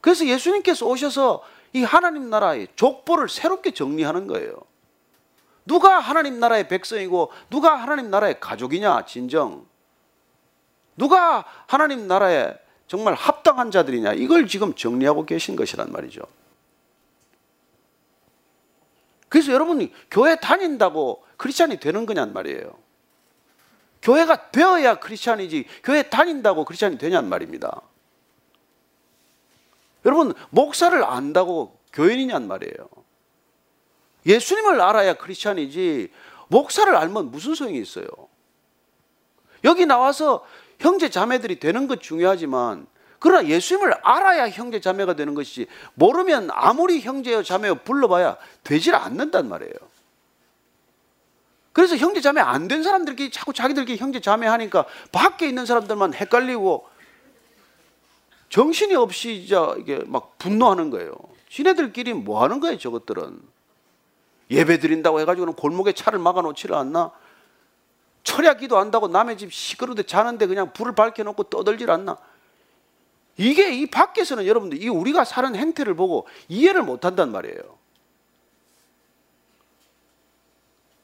그래서 0.00 0.24
예수님께서 0.26 0.86
오셔서 0.86 1.42
이 1.72 1.82
하나님 1.82 2.30
나라의 2.30 2.68
족보를 2.76 3.28
새롭게 3.28 3.72
정리하는 3.72 4.26
거예요. 4.28 4.56
누가 5.66 5.98
하나님 5.98 6.38
나라의 6.38 6.68
백성이고 6.68 7.32
누가 7.50 7.74
하나님 7.74 8.10
나라의 8.10 8.40
가족이냐 8.40 9.04
진정. 9.04 9.66
누가 10.96 11.44
하나님 11.66 12.06
나라에 12.06 12.54
정말 12.88 13.14
합당한 13.14 13.70
자들이냐 13.70 14.14
이걸 14.14 14.48
지금 14.48 14.74
정리하고 14.74 15.26
계신 15.26 15.54
것이란 15.54 15.92
말이죠. 15.92 16.22
그래서 19.28 19.52
여러분이 19.52 19.92
교회 20.10 20.36
다닌다고 20.36 21.22
크리스찬이 21.36 21.78
되는 21.78 22.06
거냔 22.06 22.32
말이에요. 22.32 22.76
교회가 24.00 24.50
되어야 24.50 24.98
크리스찬이지 25.00 25.66
교회 25.84 26.02
다닌다고 26.02 26.64
크리스찬이 26.64 26.96
되냔 26.96 27.28
말입니다. 27.28 27.82
여러분 30.06 30.32
목사를 30.48 31.04
안다고 31.04 31.78
교인이냔 31.92 32.48
말이에요. 32.48 32.88
예수님을 34.24 34.80
알아야 34.80 35.14
크리스찬이지 35.14 36.10
목사를 36.48 36.94
알면 36.96 37.30
무슨 37.30 37.54
소용이 37.54 37.78
있어요? 37.78 38.08
여기 39.64 39.84
나와서 39.84 40.46
형제 40.78 41.08
자매들이 41.10 41.58
되는 41.58 41.86
것 41.88 42.00
중요하지만 42.00 42.86
그러나 43.18 43.48
예수님을 43.48 43.94
알아야 44.02 44.48
형제 44.48 44.80
자매가 44.80 45.14
되는 45.14 45.34
것이지 45.34 45.66
모르면 45.94 46.50
아무리 46.52 47.00
형제여 47.00 47.42
자매여 47.42 47.80
불러봐야 47.82 48.36
되질 48.62 48.94
않는단 48.94 49.48
말이에요. 49.48 49.72
그래서 51.72 51.96
형제 51.96 52.20
자매 52.20 52.40
안 52.40 52.68
된 52.68 52.82
사람들끼리 52.82 53.30
자꾸 53.30 53.52
자기들끼리 53.52 53.98
형제 53.98 54.20
자매 54.20 54.46
하니까 54.46 54.84
밖에 55.12 55.48
있는 55.48 55.66
사람들만 55.66 56.14
헷갈리고 56.14 56.86
정신이 58.50 58.94
없이 58.94 59.34
이게 59.34 60.02
막 60.06 60.38
분노하는 60.38 60.90
거예요. 60.90 61.12
지네들끼리 61.50 62.14
뭐 62.14 62.42
하는 62.42 62.60
거예요, 62.60 62.78
저것들은. 62.78 63.40
예배 64.50 64.78
드린다고 64.78 65.20
해가지고는 65.20 65.54
골목에 65.54 65.92
차를 65.92 66.18
막아 66.18 66.40
놓지를 66.40 66.74
않나? 66.76 67.10
철야 68.28 68.54
기도한다고 68.54 69.08
남의 69.08 69.38
집 69.38 69.50
시끄러운데 69.50 70.02
자는데 70.02 70.46
그냥 70.46 70.70
불을 70.74 70.94
밝혀놓고 70.94 71.44
떠들질 71.44 71.90
않나? 71.90 72.18
이게 73.38 73.72
이 73.72 73.86
밖에서는 73.86 74.46
여러분들 74.46 74.82
이 74.82 74.88
우리가 74.88 75.24
사는 75.24 75.54
행태를 75.56 75.94
보고 75.94 76.26
이해를 76.48 76.82
못 76.82 77.06
한단 77.06 77.32
말이에요. 77.32 77.78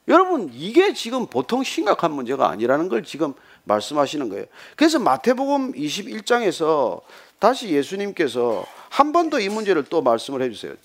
여러분 0.07 0.51
이게 0.53 0.93
지금 0.93 1.25
보통 1.25 1.63
심각한 1.63 2.11
문제가 2.11 2.47
아니라는 2.49 2.89
걸 2.89 3.03
지금 3.03 3.33
말씀하시는 3.63 4.29
거예요. 4.29 4.45
그래서 4.75 4.99
마태복음 4.99 5.73
21장에서 5.73 7.01
다시 7.39 7.69
예수님께서 7.69 8.65
한 8.89 9.11
번 9.11 9.31
더 9.31 9.39
이 9.39 9.49
문제를 9.49 9.85
또 9.85 10.03
말씀을 10.03 10.43
해주세요. 10.43 10.75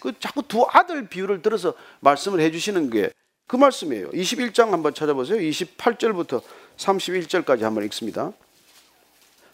그 0.00 0.18
자꾸 0.18 0.42
두 0.42 0.64
아들 0.70 1.08
비유를 1.08 1.42
들어서 1.42 1.74
말씀을 2.00 2.40
해주시는 2.40 2.88
게 2.88 3.12
그 3.50 3.56
말씀이에요. 3.56 4.10
21장 4.10 4.70
한번 4.70 4.94
찾아보세요. 4.94 5.40
28절부터 5.40 6.40
31절까지 6.76 7.62
한번 7.62 7.82
읽습니다. 7.86 8.30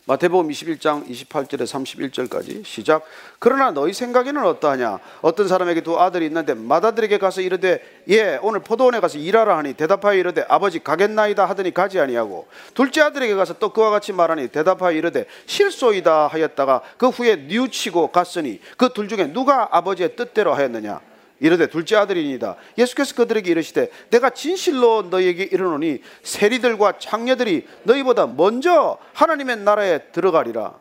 마태복음 0.04 0.50
21장 0.50 1.08
28절에 1.08 1.62
31절까지 1.62 2.62
시작. 2.62 3.06
그러나 3.38 3.70
너희 3.70 3.94
생각에는 3.94 4.44
어떠하냐? 4.44 4.98
어떤 5.22 5.48
사람에게 5.48 5.80
두 5.80 5.98
아들이 5.98 6.26
있는데 6.26 6.52
맏아들에게 6.52 7.16
가서 7.16 7.40
이르되 7.40 8.02
예 8.10 8.38
오늘 8.42 8.60
포도원에 8.60 9.00
가서 9.00 9.16
일하라 9.16 9.56
하니 9.56 9.72
대답하여 9.72 10.18
이르되 10.18 10.44
아버지 10.46 10.78
가겠나이다 10.84 11.46
하더니 11.46 11.72
가지 11.72 11.98
아니하고 11.98 12.48
둘째 12.74 13.00
아들에게 13.00 13.34
가서 13.34 13.54
또 13.54 13.72
그와 13.72 13.88
같이 13.88 14.12
말하니 14.12 14.48
대답하여 14.48 14.92
이르되 14.92 15.24
실소이다 15.46 16.26
하였다가 16.26 16.82
그 16.98 17.08
후에 17.08 17.36
뉘우치고 17.36 18.08
갔으니 18.08 18.60
그 18.76 18.90
둘 18.92 19.08
중에 19.08 19.32
누가 19.32 19.70
아버지의 19.72 20.16
뜻대로 20.16 20.52
하였느냐? 20.52 21.15
이르되 21.40 21.68
둘째 21.68 21.96
아들이니다 21.96 22.56
예수께서 22.78 23.14
그들에게 23.14 23.50
이르시되 23.50 23.90
내가 24.10 24.30
진실로 24.30 25.02
너희에게 25.02 25.44
이르노니 25.44 26.00
세리들과 26.22 26.98
창녀들이 26.98 27.66
너희보다 27.84 28.26
먼저 28.26 28.98
하나님의 29.12 29.58
나라에 29.58 30.10
들어가리라. 30.12 30.74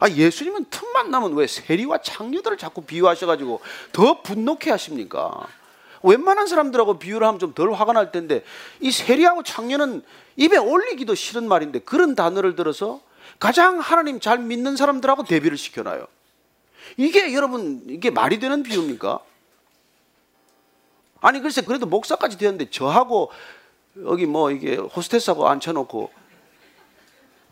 아 0.00 0.08
예수님은 0.08 0.66
틈만 0.70 1.10
나면 1.10 1.34
왜 1.34 1.46
세리와 1.46 1.98
창녀들을 1.98 2.56
자꾸 2.56 2.82
비유하셔가지고 2.82 3.60
더 3.92 4.22
분노케 4.22 4.70
하십니까? 4.70 5.46
웬만한 6.04 6.46
사람들하고 6.46 6.98
비유를 7.00 7.26
하면 7.26 7.40
좀 7.40 7.52
덜 7.54 7.72
화가 7.72 7.92
날 7.92 8.12
텐데 8.12 8.44
이 8.80 8.92
세리하고 8.92 9.42
창녀는 9.42 10.02
입에 10.36 10.56
올리기도 10.56 11.16
싫은 11.16 11.48
말인데 11.48 11.80
그런 11.80 12.14
단어를 12.14 12.54
들어서 12.54 13.00
가장 13.40 13.80
하나님 13.80 14.20
잘 14.20 14.38
믿는 14.38 14.76
사람들하고 14.76 15.24
대비를 15.24 15.58
시켜놔요. 15.58 16.06
이게 16.98 17.32
여러분 17.32 17.84
이게 17.86 18.10
말이 18.10 18.40
되는 18.40 18.64
비유입니까? 18.64 19.20
아니 21.20 21.40
글쎄 21.40 21.62
그래도 21.62 21.86
목사까지 21.86 22.36
되었는데 22.38 22.70
저하고 22.70 23.30
여기 24.04 24.26
뭐 24.26 24.50
이게 24.50 24.74
호스테스하고 24.74 25.48
앉혀놓고 25.48 26.10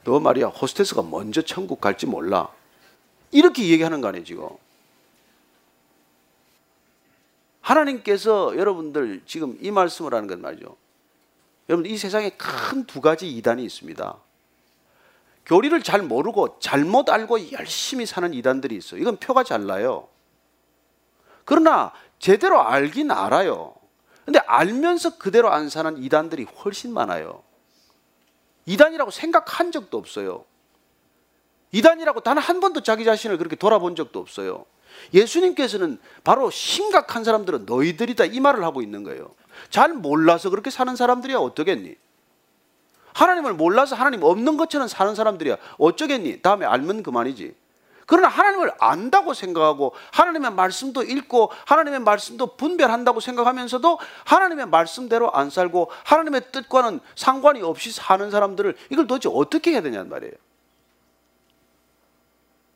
너 0.05 0.21
말이야 0.21 0.49
호스테스가 0.49 1.03
먼저 1.03 1.43
천국 1.43 1.81
갈지 1.81 2.07
몰라. 2.07 2.49
이렇게 3.31 3.69
얘기하는 3.69 4.01
거 4.01 4.09
아니에요 4.09 4.25
지금? 4.25 4.49
하나님께서 7.61 8.57
여러분들 8.57 9.23
지금 9.27 9.57
이 9.61 9.71
말씀을 9.71 10.13
하는 10.13 10.27
건 10.29 10.41
말이죠. 10.41 10.77
여러분 11.69 11.87
이 11.87 11.97
세상에 11.97 12.31
큰 12.31 12.85
두 12.87 13.01
가지 13.01 13.29
이단이 13.29 13.65
있습니다 13.65 14.17
교리를 15.47 15.81
잘 15.83 16.03
모르고 16.03 16.59
잘못 16.59 17.09
알고 17.09 17.53
열심히 17.53 18.05
사는 18.05 18.35
이단들이 18.35 18.77
있어요. 18.77 19.01
이건 19.01 19.17
표가 19.17 19.45
잘 19.45 19.67
나요. 19.67 20.09
그러나 21.45 21.93
제대로 22.19 22.61
알긴 22.61 23.11
알아요. 23.11 23.75
근데 24.25 24.41
알면서 24.41 25.19
그대로 25.19 25.51
안 25.53 25.69
사는 25.69 26.03
이단들이 26.03 26.45
훨씬 26.45 26.93
많아요. 26.93 27.45
이단이라고 28.67 29.13
생각한 29.13 29.71
적도 29.71 29.99
없어요. 29.99 30.45
이단이라고 31.71 32.21
단 32.21 32.39
한 32.39 32.61
번도 32.61 32.83
자기 32.83 33.05
자신을 33.05 33.39
그렇게 33.39 33.55
돌아본 33.55 33.95
적도 33.95 34.19
없어요. 34.19 34.65
예수님께서는 35.15 35.99
바로 36.25 36.51
심각한 36.51 37.23
사람들은 37.23 37.67
너희들이다 37.67 38.25
이 38.25 38.41
말을 38.41 38.65
하고 38.65 38.83
있는 38.83 39.05
거예요. 39.05 39.35
잘 39.71 39.93
몰라서 39.93 40.51
그렇게 40.51 40.71
사는 40.71 40.95
사람들이야 40.97 41.39
어떻겠니? 41.39 41.95
하나님을 43.17 43.55
몰라서 43.55 43.97
하나님 43.97 44.23
없는 44.23 44.59
것처럼 44.59 44.89
사는 44.89 45.15
사람들이야. 45.15 45.57
어쩌겠니? 45.79 46.43
다음에 46.43 46.67
알면 46.67 47.03
그만이지. 47.03 47.55
그러나 48.05 48.29
하나님을 48.29 48.73
안다고 48.79 49.33
생각하고 49.33 49.95
하나님의 50.13 50.53
말씀도 50.53 51.03
읽고 51.03 51.51
하나님의 51.65 52.01
말씀도 52.01 52.57
분별한다고 52.57 53.21
생각하면서도 53.21 53.99
하나님의 54.27 54.67
말씀대로 54.67 55.33
안 55.33 55.49
살고 55.49 55.91
하나님의 56.05 56.53
뜻과는 56.53 57.01
상관이 57.17 57.63
없이 57.63 57.91
사는 57.91 58.31
사람들을 58.31 58.77
이걸 58.91 59.07
도대체 59.07 59.31
어떻게 59.33 59.73
해야 59.73 59.81
되냐는 59.81 60.11
말이에요. 60.11 60.35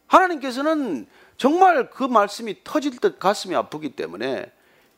하나님께서는 0.06 1.06
정말 1.36 1.90
그 1.90 2.02
말씀이 2.02 2.64
터질 2.64 2.98
듯 2.98 3.18
가슴이 3.20 3.54
아프기 3.54 3.90
때문에 3.90 4.50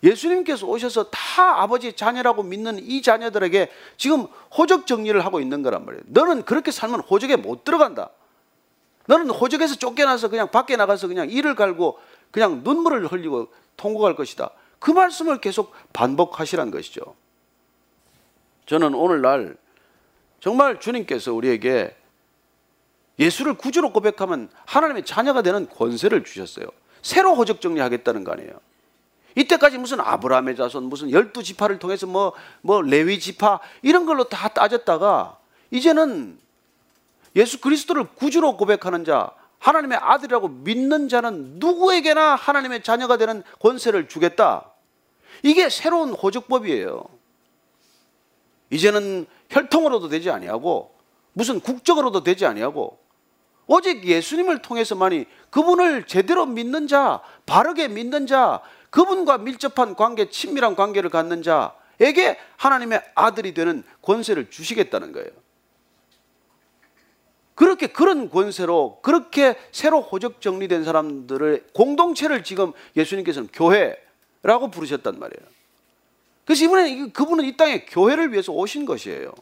예수님께서 0.02 0.66
오셔서 0.66 1.10
다 1.10 1.62
아버지의 1.62 1.94
자녀라고 1.94 2.42
믿는 2.42 2.78
이 2.80 3.02
자녀들에게 3.02 3.70
지금 3.96 4.26
호적 4.56 4.86
정리를 4.86 5.24
하고 5.24 5.40
있는 5.40 5.62
거란 5.62 5.84
말이에요. 5.84 6.02
너는 6.08 6.44
그렇게 6.44 6.70
살면 6.70 7.00
호적에 7.00 7.36
못 7.36 7.64
들어간다. 7.64 8.10
너는 9.06 9.30
호적에서 9.30 9.76
쫓겨나서 9.76 10.28
그냥 10.28 10.50
밖에 10.50 10.76
나가서 10.76 11.08
그냥 11.08 11.30
이를 11.30 11.54
갈고 11.54 11.98
그냥 12.30 12.62
눈물을 12.64 13.06
흘리고 13.06 13.48
통곡할 13.76 14.16
것이다. 14.16 14.50
그 14.78 14.90
말씀을 14.90 15.40
계속 15.40 15.72
반복하시란 15.92 16.70
것이죠. 16.70 17.14
저는 18.66 18.94
오늘날 18.94 19.56
정말 20.40 20.80
주님께서 20.80 21.32
우리에게 21.32 21.96
예수를 23.18 23.54
구주로 23.54 23.92
고백하면 23.92 24.48
하나님의 24.66 25.04
자녀가 25.04 25.42
되는 25.42 25.68
권세를 25.68 26.24
주셨어요. 26.24 26.66
새로 27.02 27.34
호적 27.34 27.60
정리하겠다는 27.60 28.24
거 28.24 28.32
아니에요. 28.32 28.52
이때까지 29.34 29.78
무슨 29.78 30.00
아브라함의 30.00 30.56
자손, 30.56 30.84
무슨 30.84 31.10
열두 31.10 31.42
지파를 31.42 31.78
통해서 31.78 32.06
뭐, 32.06 32.32
뭐 32.60 32.82
레위 32.82 33.18
지파 33.18 33.60
이런 33.82 34.06
걸로 34.06 34.24
다 34.24 34.48
따졌다가 34.48 35.38
이제는 35.70 36.38
예수 37.36 37.60
그리스도를 37.60 38.08
구주로 38.14 38.56
고백하는 38.56 39.04
자, 39.04 39.30
하나님의 39.58 39.98
아들이라고 39.98 40.48
믿는 40.48 41.08
자는 41.08 41.54
누구에게나 41.58 42.34
하나님의 42.34 42.82
자녀가 42.82 43.16
되는 43.16 43.42
권세를 43.60 44.08
주겠다. 44.08 44.70
이게 45.42 45.68
새로운 45.70 46.12
호적법이에요. 46.12 47.04
이제는 48.70 49.26
혈통으로도 49.50 50.08
되지 50.08 50.30
아니하고 50.30 50.94
무슨 51.32 51.60
국적으로도 51.60 52.22
되지 52.22 52.44
아니하고 52.46 52.98
오직 53.66 54.04
예수님을 54.04 54.60
통해서만이 54.62 55.26
그분을 55.50 56.06
제대로 56.06 56.46
믿는 56.46 56.88
자, 56.88 57.20
바르게 57.46 57.88
믿는 57.88 58.26
자, 58.26 58.60
그분과 58.92 59.38
밀접한 59.38 59.96
관계, 59.96 60.28
친밀한 60.28 60.76
관계를 60.76 61.08
갖는 61.08 61.42
에게 61.98 62.38
하나님의 62.58 63.02
아들이 63.14 63.54
되는 63.54 63.82
권세를 64.02 64.50
주시겠다는 64.50 65.12
거예요. 65.12 65.30
그렇게 67.54 67.86
그런 67.86 68.28
권세로 68.28 68.98
그렇게 69.02 69.56
새로 69.72 70.02
호적 70.02 70.42
정리된 70.42 70.84
사람들의 70.84 71.64
공동체를 71.72 72.44
지금 72.44 72.72
예수님께서는 72.94 73.48
교회라고 73.52 74.70
부르셨단 74.70 75.18
말이에요. 75.18 75.48
그래서 76.44 76.64
이번에 76.64 77.08
그분은 77.12 77.44
이 77.44 77.56
땅에 77.56 77.86
교회를 77.86 78.32
위해서 78.32 78.52
오신 78.52 78.84
것이에요. 78.84 79.32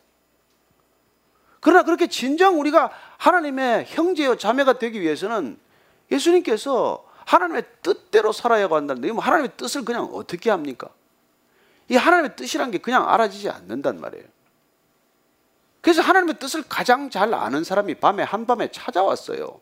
그러나 1.60 1.82
그렇게 1.82 2.06
진정 2.06 2.60
우리가 2.60 2.90
하나님의 3.18 3.86
형제요 3.88 4.36
자매가 4.36 4.78
되기 4.78 5.00
위해서는 5.00 5.58
예수님께서 6.12 7.09
하나님의 7.30 7.62
뜻대로 7.82 8.32
살아야 8.32 8.66
한다는데 8.66 9.08
하나님의 9.10 9.52
뜻을 9.56 9.84
그냥 9.84 10.04
어떻게 10.12 10.50
합니까? 10.50 10.88
이 11.88 11.94
하나님의 11.96 12.34
뜻이란 12.34 12.72
게 12.72 12.78
그냥 12.78 13.08
알아지지 13.08 13.48
않는단 13.50 14.00
말이에요. 14.00 14.24
그래서 15.80 16.02
하나님의 16.02 16.38
뜻을 16.40 16.64
가장 16.68 17.08
잘 17.08 17.32
아는 17.32 17.62
사람이 17.62 17.94
밤에 17.96 18.24
한밤에 18.24 18.70
찾아왔어요. 18.72 19.60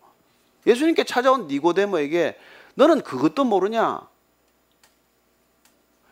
예수님께 0.66 1.04
찾아온 1.04 1.46
니고데모에게 1.46 2.38
너는 2.74 3.02
그것도 3.02 3.44
모르냐? 3.44 4.00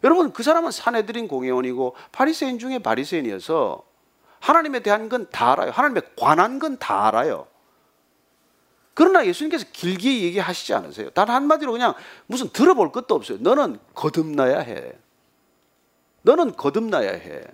여러분 0.04 0.32
그 0.32 0.42
사람은 0.42 0.70
사내들인 0.70 1.26
공회원이고 1.26 1.96
바리새인 2.12 2.58
중에 2.58 2.78
바리새인이어서 2.80 3.82
하나님에 4.40 4.80
대한 4.80 5.08
건 5.08 5.28
다 5.30 5.52
알아요. 5.52 5.70
하나님에 5.70 6.02
관한 6.18 6.58
건 6.58 6.76
다 6.78 7.06
알아요. 7.08 7.46
그러나 8.96 9.26
예수님께서 9.26 9.66
길게 9.72 10.22
얘기하시지 10.22 10.72
않으세요. 10.72 11.10
단 11.10 11.28
한마디로 11.28 11.70
그냥 11.70 11.92
무슨 12.26 12.48
들어볼 12.48 12.92
것도 12.92 13.14
없어요. 13.14 13.36
너는 13.42 13.78
거듭나야 13.92 14.60
해. 14.60 14.90
너는 16.22 16.56
거듭나야 16.56 17.10
해. 17.10 17.44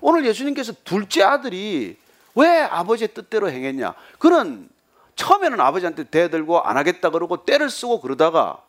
오늘 0.00 0.24
예수님께서 0.24 0.72
둘째 0.84 1.24
아들이 1.24 1.98
왜 2.36 2.60
아버지의 2.60 3.08
뜻대로 3.12 3.50
행했냐? 3.50 3.92
그는 4.20 4.68
처음에는 5.16 5.58
아버지한테 5.58 6.04
대들고 6.04 6.60
안 6.60 6.76
하겠다 6.76 7.10
그러고 7.10 7.44
때를 7.44 7.68
쓰고 7.68 8.00
그러다가 8.00 8.62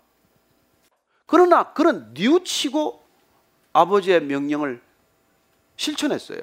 그러나 1.28 1.74
그는 1.74 2.12
뉘우치고 2.16 3.04
아버지의 3.74 4.24
명령을 4.24 4.82
실천했어요. 5.76 6.42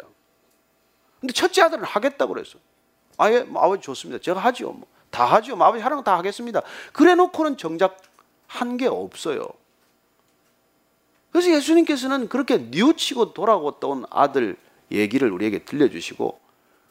근데 1.19 1.33
첫째 1.33 1.63
아들은 1.63 1.83
하겠다고 1.83 2.35
그랬어. 2.35 2.61
아예 3.19 3.41
뭐 3.41 3.63
아버지 3.63 3.83
좋습니다. 3.83 4.21
제가 4.23 4.41
하지요. 4.41 4.73
뭐. 4.73 4.87
다 5.11 5.25
하지요. 5.25 5.57
뭐 5.57 5.67
아버지 5.67 5.83
하는 5.83 5.97
거 5.97 6.03
다 6.03 6.17
하겠습니다. 6.19 6.63
그래 6.93 7.15
놓고는 7.15 7.57
정작 7.57 7.99
한 8.47 8.77
게 8.77 8.87
없어요. 8.87 9.49
그래서 11.33 11.51
예수님께서는 11.51 12.29
그렇게 12.29 12.57
뉘우치고 12.59 13.35
돌아왔던 13.35 14.07
아들 14.11 14.57
얘기를 14.91 15.31
우리에게 15.33 15.61
들려주시고 15.65 16.41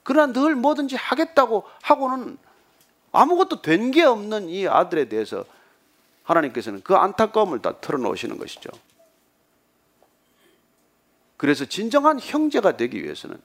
그러나 0.04 0.34
늘 0.34 0.56
뭐든지 0.56 0.96
하겠다고 0.98 1.64
하고는 1.82 2.38
아무것도 3.12 3.62
된 3.62 3.92
게 3.92 4.04
없는 4.04 4.50
이 4.50 4.68
아들에 4.68 5.06
대해서 5.10 5.46
하나님께서는 6.24 6.82
그 6.84 6.96
안타까움을 6.96 7.62
다 7.62 7.80
털어놓으시는 7.80 8.38
것이죠. 8.38 8.70
그래서 11.38 11.66
진정한 11.66 12.20
형제가 12.20 12.78
되기 12.78 13.04
위해서는 13.04 13.40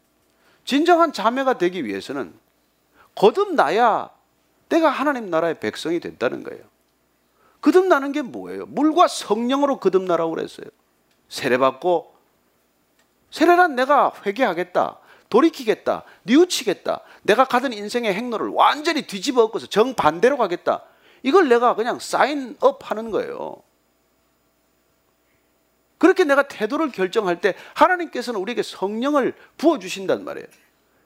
진정한 0.64 1.12
자매가 1.12 1.59
되기 1.59 1.85
위해서는 1.85 2.33
거듭나야 3.20 4.08
내가 4.70 4.88
하나님 4.88 5.28
나라의 5.28 5.60
백성이 5.60 6.00
된다는 6.00 6.42
거예요. 6.42 6.62
거듭나는 7.60 8.12
게 8.12 8.22
뭐예요? 8.22 8.64
물과 8.64 9.08
성령으로 9.08 9.78
거듭나라고 9.78 10.30
그랬어요. 10.30 10.66
세례받고 11.28 12.14
세례란 13.30 13.76
내가 13.76 14.10
회개하겠다. 14.24 14.98
돌이키겠다. 15.28 16.04
뉘우치겠다. 16.22 17.00
내가 17.22 17.44
가던 17.44 17.74
인생의 17.74 18.14
행로를 18.14 18.48
완전히 18.48 19.02
뒤집어 19.02 19.42
엎어서 19.42 19.66
정반대로 19.66 20.38
가겠다. 20.38 20.82
이걸 21.22 21.50
내가 21.50 21.74
그냥 21.74 21.98
사인업 21.98 22.90
하는 22.90 23.10
거예요. 23.10 23.62
그렇게 25.98 26.24
내가 26.24 26.48
태도를 26.48 26.90
결정할 26.90 27.42
때 27.42 27.54
하나님께서는 27.74 28.40
우리에게 28.40 28.62
성령을 28.62 29.34
부어주신단 29.58 30.24
말이에요. 30.24 30.48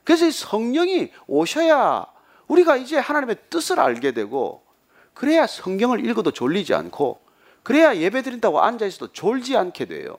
그래서 0.04 0.26
이 0.26 0.30
성령이 0.30 1.10
오셔야 1.26 2.06
우리가 2.46 2.76
이제 2.76 2.98
하나님의 2.98 3.36
뜻을 3.50 3.80
알게 3.80 4.12
되고 4.12 4.62
그래야 5.14 5.46
성경을 5.46 6.04
읽어도 6.06 6.30
졸리지 6.30 6.74
않고 6.74 7.20
그래야 7.62 7.96
예배 7.96 8.22
드린다고 8.22 8.60
앉아 8.60 8.84
있어도 8.86 9.12
졸지 9.12 9.56
않게 9.56 9.86
돼요. 9.86 10.18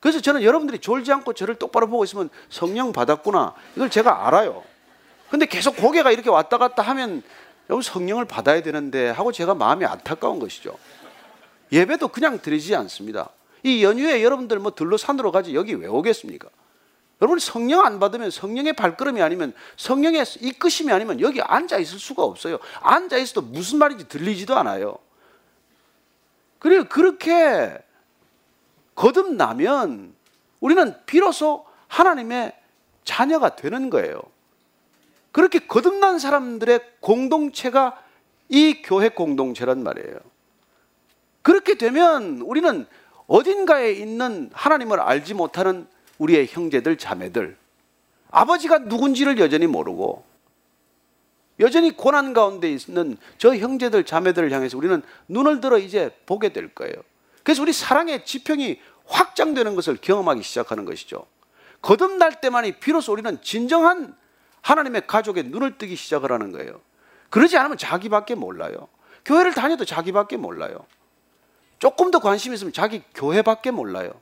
그래서 0.00 0.20
저는 0.20 0.42
여러분들이 0.42 0.78
졸지 0.78 1.12
않고 1.12 1.34
저를 1.34 1.56
똑바로 1.56 1.86
보고 1.86 2.02
있으면 2.04 2.30
성령 2.48 2.92
받았구나. 2.92 3.54
이걸 3.76 3.90
제가 3.90 4.26
알아요. 4.26 4.64
근데 5.28 5.44
계속 5.44 5.76
고개가 5.76 6.10
이렇게 6.10 6.30
왔다 6.30 6.56
갔다 6.56 6.82
하면 6.82 7.22
여러분 7.68 7.82
성령을 7.82 8.24
받아야 8.24 8.62
되는데 8.62 9.10
하고 9.10 9.30
제가 9.30 9.54
마음이 9.54 9.84
안타까운 9.84 10.38
것이죠. 10.38 10.76
예배도 11.70 12.08
그냥 12.08 12.40
드리지 12.40 12.74
않습니다. 12.74 13.28
이 13.62 13.84
연휴에 13.84 14.24
여러분들 14.24 14.58
뭐 14.58 14.74
들로 14.74 14.96
산으로 14.96 15.30
가지 15.30 15.54
여기 15.54 15.74
왜 15.74 15.86
오겠습니까? 15.86 16.48
여러분 17.20 17.38
성령 17.38 17.84
안 17.84 18.00
받으면 18.00 18.30
성령의 18.30 18.72
발걸음이 18.72 19.20
아니면 19.20 19.52
성령의 19.76 20.24
이끄심이 20.40 20.90
아니면 20.90 21.20
여기 21.20 21.42
앉아 21.42 21.78
있을 21.78 21.98
수가 21.98 22.22
없어요. 22.22 22.58
앉아 22.80 23.18
있어도 23.18 23.42
무슨 23.42 23.78
말인지 23.78 24.08
들리지도 24.08 24.56
않아요. 24.56 24.98
그리고 26.58 26.84
그렇게 26.88 27.78
거듭나면 28.94 30.14
우리는 30.60 30.94
비로소 31.06 31.66
하나님의 31.88 32.54
자녀가 33.04 33.56
되는 33.56 33.90
거예요. 33.90 34.22
그렇게 35.32 35.58
거듭난 35.60 36.18
사람들의 36.18 36.80
공동체가 37.00 38.02
이 38.48 38.82
교회 38.82 39.08
공동체란 39.10 39.82
말이에요. 39.82 40.18
그렇게 41.42 41.76
되면 41.76 42.40
우리는 42.40 42.86
어딘가에 43.26 43.92
있는 43.92 44.50
하나님을 44.52 45.00
알지 45.00 45.34
못하는 45.34 45.86
우리의 46.20 46.46
형제들, 46.46 46.98
자매들, 46.98 47.56
아버지가 48.30 48.78
누군지를 48.78 49.38
여전히 49.38 49.66
모르고 49.66 50.24
여전히 51.58 51.90
고난 51.96 52.32
가운데 52.32 52.70
있는 52.70 53.16
저 53.38 53.54
형제들, 53.54 54.04
자매들을 54.04 54.50
향해서 54.52 54.78
우리는 54.78 55.02
눈을 55.28 55.60
들어 55.60 55.78
이제 55.78 56.10
보게 56.26 56.50
될 56.50 56.72
거예요. 56.74 56.94
그래서 57.42 57.62
우리 57.62 57.72
사랑의 57.72 58.24
지평이 58.24 58.80
확장되는 59.06 59.74
것을 59.74 59.98
경험하기 60.00 60.42
시작하는 60.42 60.84
것이죠. 60.84 61.26
거듭날 61.82 62.40
때만이 62.40 62.72
비로소 62.72 63.12
우리는 63.12 63.40
진정한 63.42 64.14
하나님의 64.62 65.06
가족의 65.06 65.44
눈을 65.44 65.78
뜨기 65.78 65.96
시작을 65.96 66.32
하는 66.32 66.52
거예요. 66.52 66.80
그러지 67.30 67.56
않으면 67.56 67.76
자기밖에 67.78 68.34
몰라요. 68.34 68.88
교회를 69.24 69.54
다녀도 69.54 69.84
자기밖에 69.84 70.36
몰라요. 70.36 70.86
조금 71.78 72.10
더 72.10 72.20
관심 72.20 72.52
있으면 72.52 72.72
자기 72.72 73.02
교회밖에 73.14 73.70
몰라요. 73.70 74.12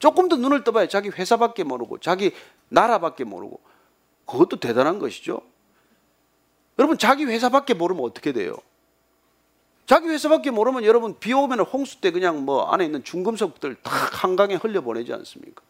조금 0.00 0.28
더 0.28 0.36
눈을 0.36 0.64
떠봐야 0.64 0.88
자기 0.88 1.10
회사밖에 1.10 1.62
모르고 1.62 1.98
자기 1.98 2.32
나라밖에 2.70 3.22
모르고 3.24 3.60
그것도 4.26 4.58
대단한 4.58 4.98
것이죠. 4.98 5.42
여러분 6.78 6.98
자기 6.98 7.26
회사밖에 7.26 7.74
모르면 7.74 8.02
어떻게 8.02 8.32
돼요? 8.32 8.56
자기 9.86 10.08
회사밖에 10.08 10.50
모르면 10.50 10.84
여러분 10.84 11.18
비 11.20 11.32
오면 11.32 11.60
홍수 11.60 12.00
때 12.00 12.10
그냥 12.10 12.44
뭐 12.44 12.70
안에 12.70 12.86
있는 12.86 13.04
중금속들 13.04 13.76
다 13.82 13.90
한강에 13.90 14.54
흘려보내지 14.54 15.12
않습니까? 15.12 15.62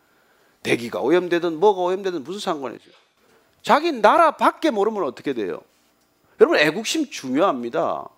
대기가 0.62 1.00
오염되든 1.00 1.58
뭐가 1.58 1.82
오염되든 1.82 2.22
무슨 2.22 2.38
상관이 2.38 2.76
있어요? 2.76 2.94
자기 3.62 3.90
나라 3.92 4.32
밖에 4.32 4.70
모르면 4.70 5.02
어떻게 5.04 5.32
돼요? 5.32 5.60
여러분 6.40 6.58
애국심 6.58 7.10
중요합니다. 7.10 8.08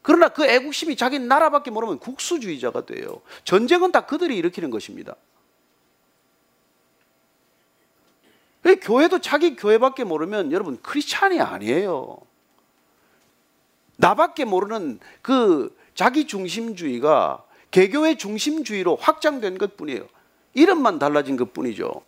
그러나 0.00 0.28
그 0.28 0.46
애국심이 0.46 0.96
자기 0.96 1.18
나라밖에 1.18 1.70
모르면 1.70 1.98
국수주의자가 1.98 2.86
돼요. 2.86 3.20
전쟁은 3.44 3.92
다 3.92 4.06
그들이 4.06 4.36
일으키는 4.38 4.70
것입니다. 4.70 5.14
교회도 8.80 9.20
자기 9.20 9.56
교회밖에 9.56 10.04
모르면 10.04 10.52
여러분 10.52 10.78
크리스찬이 10.82 11.40
아니에요. 11.40 12.18
나밖에 13.96 14.44
모르는 14.44 14.98
그 15.20 15.76
자기 15.94 16.26
중심주의가 16.26 17.44
개교의 17.70 18.18
중심주의로 18.18 18.96
확장된 18.96 19.58
것 19.58 19.76
뿐이에요. 19.76 20.06
이름만 20.54 20.98
달라진 20.98 21.36
것 21.36 21.52
뿐이죠. 21.52 22.02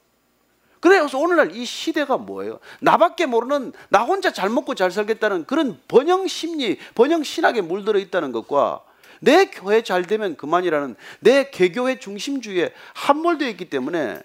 그래서 0.80 1.18
오늘날 1.18 1.56
이 1.56 1.64
시대가 1.64 2.18
뭐예요? 2.18 2.60
나밖에 2.80 3.24
모르는 3.24 3.72
나 3.88 4.02
혼자 4.02 4.32
잘 4.32 4.50
먹고 4.50 4.74
잘 4.74 4.90
살겠다는 4.90 5.46
그런 5.46 5.80
번영 5.88 6.26
심리, 6.26 6.78
번영 6.94 7.22
신학에 7.22 7.62
물들어 7.62 7.98
있다는 7.98 8.32
것과 8.32 8.82
내 9.20 9.46
교회 9.46 9.82
잘 9.82 10.04
되면 10.04 10.36
그만이라는 10.36 10.94
내 11.20 11.48
개교의 11.50 12.00
중심주의에 12.00 12.72
함몰되어 12.92 13.48
있기 13.48 13.70
때문에 13.70 14.20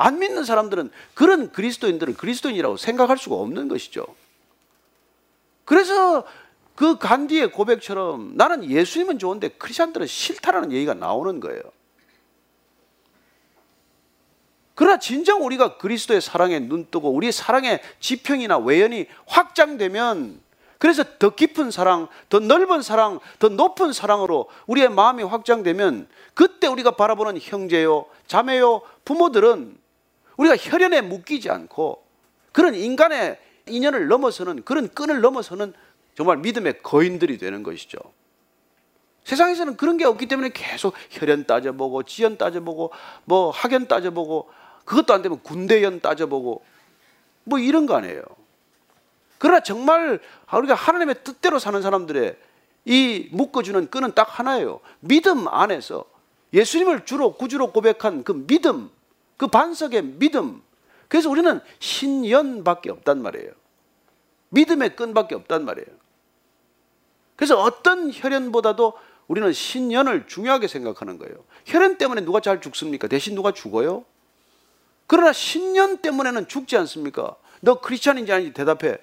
안 0.00 0.18
믿는 0.18 0.44
사람들은 0.44 0.90
그런 1.12 1.52
그리스도인들은 1.52 2.14
그리스도인이라고 2.14 2.78
생각할 2.78 3.18
수가 3.18 3.36
없는 3.36 3.68
것이죠. 3.68 4.06
그래서 5.66 6.24
그 6.74 6.96
간디의 6.96 7.52
고백처럼 7.52 8.34
나는 8.34 8.64
예수님은 8.64 9.18
좋은데 9.18 9.48
크리스천들은 9.50 10.06
싫다라는 10.06 10.72
얘기가 10.72 10.94
나오는 10.94 11.38
거예요. 11.38 11.60
그러나 14.74 14.98
진정 14.98 15.44
우리가 15.44 15.76
그리스도의 15.76 16.22
사랑에 16.22 16.58
눈뜨고 16.58 17.10
우리의 17.10 17.32
사랑의 17.32 17.82
지평이나 18.00 18.56
외연이 18.56 19.06
확장되면 19.26 20.40
그래서 20.78 21.04
더 21.18 21.34
깊은 21.34 21.70
사랑, 21.70 22.08
더 22.30 22.40
넓은 22.40 22.80
사랑, 22.80 23.20
더 23.38 23.50
높은 23.50 23.92
사랑으로 23.92 24.48
우리의 24.66 24.88
마음이 24.88 25.22
확장되면 25.24 26.08
그때 26.32 26.68
우리가 26.68 26.92
바라보는 26.92 27.38
형제요, 27.38 28.06
자매요, 28.26 28.80
부모들은 29.04 29.79
우리가 30.40 30.56
혈연에 30.56 31.02
묶이지 31.02 31.50
않고 31.50 32.02
그런 32.52 32.74
인간의 32.74 33.38
인연을 33.66 34.08
넘어서는 34.08 34.64
그런 34.64 34.88
끈을 34.88 35.20
넘어서는 35.20 35.74
정말 36.14 36.38
믿음의 36.38 36.82
거인들이 36.82 37.36
되는 37.36 37.62
것이죠. 37.62 37.98
세상에서는 39.24 39.76
그런 39.76 39.98
게 39.98 40.06
없기 40.06 40.26
때문에 40.26 40.50
계속 40.54 40.94
혈연 41.10 41.44
따져보고 41.44 42.04
지연 42.04 42.38
따져보고 42.38 42.90
뭐 43.24 43.50
학연 43.50 43.86
따져보고 43.86 44.48
그것도 44.86 45.12
안 45.12 45.20
되면 45.20 45.42
군대연 45.42 46.00
따져보고 46.00 46.64
뭐 47.44 47.58
이런 47.58 47.84
거 47.84 47.94
아니에요. 47.96 48.22
그러나 49.36 49.60
정말 49.60 50.20
우리가 50.52 50.74
하나님의 50.74 51.16
뜻대로 51.22 51.58
사는 51.58 51.80
사람들의 51.82 52.36
이 52.86 53.28
묶어주는 53.30 53.90
끈은 53.90 54.14
딱 54.14 54.38
하나예요. 54.38 54.80
믿음 55.00 55.48
안에서 55.48 56.06
예수님을 56.54 57.04
주로 57.04 57.34
구주로 57.34 57.72
고백한 57.72 58.24
그 58.24 58.46
믿음, 58.46 58.90
그 59.40 59.46
반석의 59.46 60.02
믿음. 60.18 60.60
그래서 61.08 61.30
우리는 61.30 61.60
신연밖에 61.78 62.90
없단 62.90 63.22
말이에요. 63.22 63.50
믿음의 64.50 64.96
끈밖에 64.96 65.34
없단 65.34 65.64
말이에요. 65.64 65.88
그래서 67.36 67.58
어떤 67.58 68.10
혈연보다도 68.12 68.92
우리는 69.28 69.50
신연을 69.50 70.26
중요하게 70.26 70.68
생각하는 70.68 71.16
거예요. 71.16 71.42
혈연 71.64 71.96
때문에 71.96 72.20
누가 72.20 72.40
잘 72.40 72.60
죽습니까? 72.60 73.08
대신 73.08 73.34
누가 73.34 73.50
죽어요? 73.50 74.04
그러나 75.06 75.32
신년 75.32 75.96
때문에는 76.02 76.46
죽지 76.46 76.76
않습니까? 76.76 77.34
너 77.62 77.80
크리스찬인지 77.80 78.30
아닌지 78.30 78.52
대답해. 78.52 78.98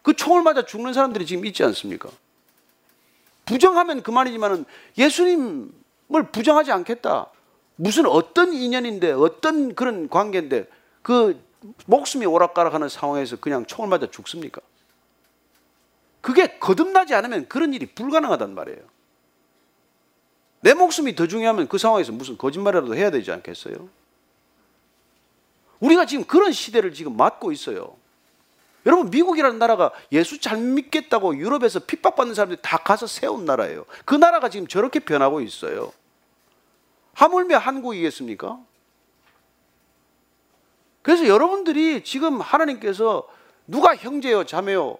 그 0.00 0.14
총을 0.14 0.40
맞아 0.42 0.64
죽는 0.64 0.94
사람들이 0.94 1.26
지금 1.26 1.44
있지 1.44 1.62
않습니까? 1.64 2.08
부정하면 3.44 4.02
그만이지만은 4.02 4.64
예수님을 4.96 6.30
부정하지 6.32 6.72
않겠다. 6.72 7.30
무슨 7.76 8.06
어떤 8.06 8.52
인연인데 8.52 9.12
어떤 9.12 9.74
그런 9.74 10.08
관계인데 10.08 10.68
그 11.02 11.40
목숨이 11.86 12.26
오락가락하는 12.26 12.88
상황에서 12.88 13.36
그냥 13.36 13.66
총을 13.66 13.88
맞아 13.88 14.10
죽습니까? 14.10 14.60
그게 16.20 16.58
거듭나지 16.58 17.14
않으면 17.14 17.48
그런 17.48 17.72
일이 17.72 17.86
불가능하단 17.86 18.54
말이에요. 18.54 18.80
내 20.60 20.74
목숨이 20.74 21.14
더 21.14 21.28
중요하면 21.28 21.68
그 21.68 21.78
상황에서 21.78 22.12
무슨 22.12 22.36
거짓말이라도 22.36 22.96
해야 22.96 23.10
되지 23.10 23.30
않겠어요? 23.30 23.88
우리가 25.78 26.06
지금 26.06 26.24
그런 26.24 26.52
시대를 26.52 26.94
지금 26.94 27.16
맞고 27.16 27.52
있어요. 27.52 27.94
여러분 28.86 29.10
미국이라는 29.10 29.58
나라가 29.58 29.90
예수 30.12 30.40
잘 30.40 30.58
믿겠다고 30.58 31.36
유럽에서 31.36 31.80
핍박받는 31.80 32.34
사람들이 32.34 32.60
다 32.62 32.78
가서 32.78 33.06
세운 33.06 33.44
나라예요. 33.44 33.84
그 34.04 34.14
나라가 34.14 34.48
지금 34.48 34.66
저렇게 34.66 35.00
변하고 35.00 35.40
있어요. 35.40 35.92
하물며 37.16 37.56
한국이겠습니까? 37.56 38.60
그래서 41.00 41.26
여러분들이 41.26 42.04
지금 42.04 42.40
하나님께서 42.40 43.26
누가 43.66 43.96
형제요 43.96 44.44
자매요 44.44 44.98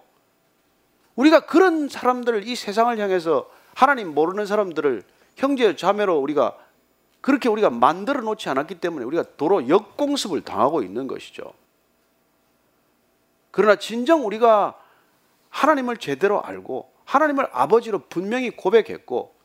우리가 1.15 1.41
그런 1.41 1.89
사람들을 1.89 2.47
이 2.47 2.55
세상을 2.55 2.97
향해서 2.97 3.47
하나님 3.75 4.15
모르는 4.15 4.47
사람들을 4.47 5.03
형제요 5.35 5.75
자매로 5.75 6.17
우리가 6.17 6.57
그렇게 7.21 7.49
우리가 7.49 7.69
만들어 7.69 8.21
놓지 8.21 8.49
않았기 8.49 8.75
때문에 8.75 9.05
우리가 9.05 9.23
도로 9.37 9.67
역공습을 9.67 10.41
당하고 10.41 10.81
있는 10.81 11.07
것이죠. 11.07 11.53
그러나 13.51 13.75
진정 13.75 14.25
우리가 14.25 14.79
하나님을 15.49 15.97
제대로 15.97 16.41
알고 16.41 16.91
하나님을 17.05 17.47
아버지로 17.51 18.03
분명히 18.09 18.49
고백했고 18.49 19.36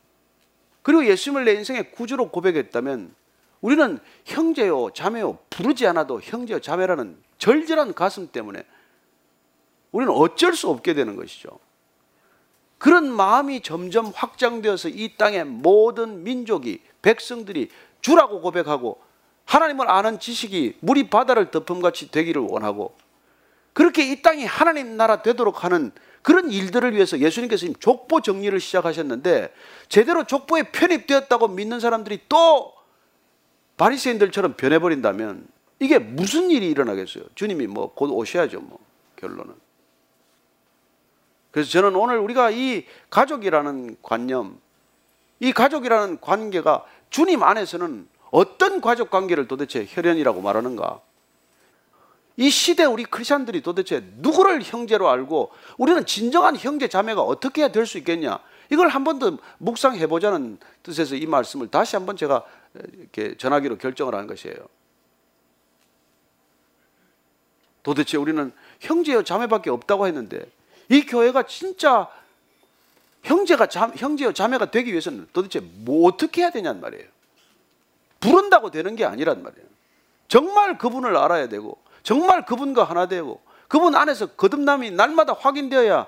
그리고 0.82 1.06
예수님을 1.06 1.44
내 1.44 1.52
인생의 1.54 1.92
구주로 1.92 2.30
고백했다면 2.30 3.14
우리는 3.60 3.98
형제요 4.24 4.90
자매요 4.92 5.38
부르지 5.48 5.86
않아도 5.86 6.20
형제요 6.20 6.60
자매라는 6.60 7.16
절절한 7.38 7.94
가슴 7.94 8.28
때문에 8.30 8.64
우리는 9.92 10.12
어쩔 10.12 10.54
수 10.54 10.68
없게 10.68 10.94
되는 10.94 11.16
것이죠. 11.16 11.50
그런 12.78 13.12
마음이 13.12 13.60
점점 13.60 14.10
확장되어서 14.12 14.88
이 14.88 15.14
땅의 15.16 15.44
모든 15.44 16.24
민족이 16.24 16.82
백성들이 17.02 17.70
주라고 18.00 18.40
고백하고 18.40 19.00
하나님을 19.44 19.88
아는 19.88 20.18
지식이 20.18 20.78
물이 20.80 21.08
바다를 21.08 21.52
덮음같이 21.52 22.10
되기를 22.10 22.42
원하고 22.42 22.96
그렇게 23.72 24.10
이 24.10 24.20
땅이 24.20 24.44
하나님 24.44 24.96
나라 24.96 25.22
되도록 25.22 25.62
하는 25.62 25.92
그런 26.22 26.50
일들을 26.50 26.94
위해서 26.94 27.18
예수님께서 27.18 27.66
족보 27.80 28.20
정리를 28.20 28.58
시작하셨는데 28.60 29.52
제대로 29.88 30.24
족보에 30.24 30.64
편입되었다고 30.70 31.48
믿는 31.48 31.80
사람들이 31.80 32.20
또 32.28 32.72
바리새인들처럼 33.76 34.54
변해버린다면 34.54 35.48
이게 35.80 35.98
무슨 35.98 36.50
일이 36.50 36.70
일어나겠어요? 36.70 37.24
주님이 37.34 37.66
뭐 37.66 37.92
곧 37.94 38.10
오셔야죠, 38.12 38.60
뭐 38.60 38.78
결론은. 39.16 39.54
그래서 41.50 41.70
저는 41.70 41.96
오늘 41.96 42.18
우리가 42.18 42.50
이 42.50 42.86
가족이라는 43.10 43.96
관념, 44.00 44.60
이 45.40 45.52
가족이라는 45.52 46.20
관계가 46.20 46.84
주님 47.10 47.42
안에서는 47.42 48.08
어떤 48.30 48.80
가족 48.80 49.10
관계를 49.10 49.48
도대체 49.48 49.84
혈연이라고 49.88 50.40
말하는가? 50.40 51.00
이 52.36 52.48
시대 52.50 52.84
우리 52.84 53.04
크리스천들이 53.04 53.60
도대체 53.62 54.02
누구를 54.18 54.62
형제로 54.62 55.08
알고 55.10 55.50
우리는 55.78 56.04
진정한 56.06 56.56
형제 56.56 56.88
자매가 56.88 57.20
어떻게 57.22 57.70
될 57.70 57.86
수 57.86 57.98
있겠냐? 57.98 58.38
이걸 58.70 58.88
한 58.88 59.04
번 59.04 59.18
더 59.18 59.36
묵상해 59.58 60.06
보자는 60.06 60.58
뜻에서 60.82 61.14
이 61.14 61.26
말씀을 61.26 61.68
다시 61.68 61.96
한번 61.96 62.16
제가 62.16 62.42
이렇게 62.98 63.36
전하기로 63.36 63.76
결정을 63.76 64.14
한 64.14 64.26
것이에요. 64.26 64.56
도대체 67.82 68.16
우리는 68.16 68.52
형제요 68.80 69.24
자매밖에 69.24 69.68
없다고 69.70 70.06
했는데 70.06 70.46
이 70.88 71.02
교회가 71.04 71.42
진짜 71.44 72.08
형제가 73.24 73.66
자, 73.66 73.90
형제요 73.96 74.32
자매가 74.32 74.70
되기 74.70 74.90
위해서는 74.92 75.28
도대체 75.32 75.60
뭐 75.60 76.08
어떻게 76.08 76.42
해야 76.42 76.50
되냔 76.50 76.80
말이에요. 76.80 77.04
부른다고 78.20 78.70
되는 78.70 78.94
게 78.96 79.04
아니란 79.04 79.42
말이에요. 79.42 79.66
정말 80.28 80.78
그분을 80.78 81.16
알아야 81.16 81.48
되고 81.48 81.76
정말 82.02 82.44
그분과 82.44 82.84
하나 82.84 83.06
되고 83.06 83.40
그분 83.68 83.94
안에서 83.94 84.26
거듭남이 84.26 84.90
날마다 84.90 85.32
확인되어야 85.32 86.06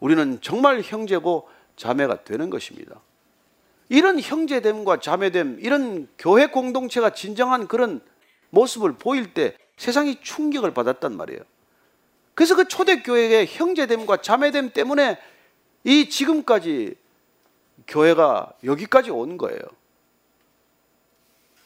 우리는 0.00 0.38
정말 0.40 0.82
형제고 0.82 1.48
자매가 1.76 2.24
되는 2.24 2.50
것입니다. 2.50 3.00
이런 3.88 4.20
형제됨과 4.20 5.00
자매됨, 5.00 5.58
이런 5.60 6.08
교회 6.18 6.46
공동체가 6.46 7.10
진정한 7.10 7.68
그런 7.68 8.00
모습을 8.50 8.94
보일 8.94 9.32
때 9.32 9.56
세상이 9.76 10.20
충격을 10.22 10.74
받았단 10.74 11.16
말이에요. 11.16 11.40
그래서 12.34 12.56
그 12.56 12.68
초대교회의 12.68 13.46
형제됨과 13.46 14.18
자매됨 14.18 14.70
때문에 14.70 15.18
이 15.84 16.08
지금까지 16.08 16.94
교회가 17.86 18.52
여기까지 18.64 19.10
온 19.10 19.38
거예요. 19.38 19.60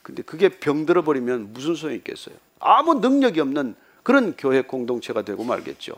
근데 0.03 0.22
그게 0.22 0.48
병들어 0.48 1.03
버리면 1.03 1.53
무슨 1.53 1.74
소용이 1.74 1.96
있겠어요? 1.98 2.36
아무 2.61 2.95
능력이 2.95 3.41
없는 3.41 3.75
그런 4.03 4.37
교회 4.37 4.63
공동체가 4.63 5.23
되고 5.23 5.43
말겠죠. 5.43 5.95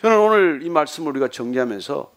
저는 0.00 0.18
오늘 0.18 0.62
이 0.62 0.70
말씀을 0.70 1.10
우리가 1.10 1.28
정리하면서 1.28 2.10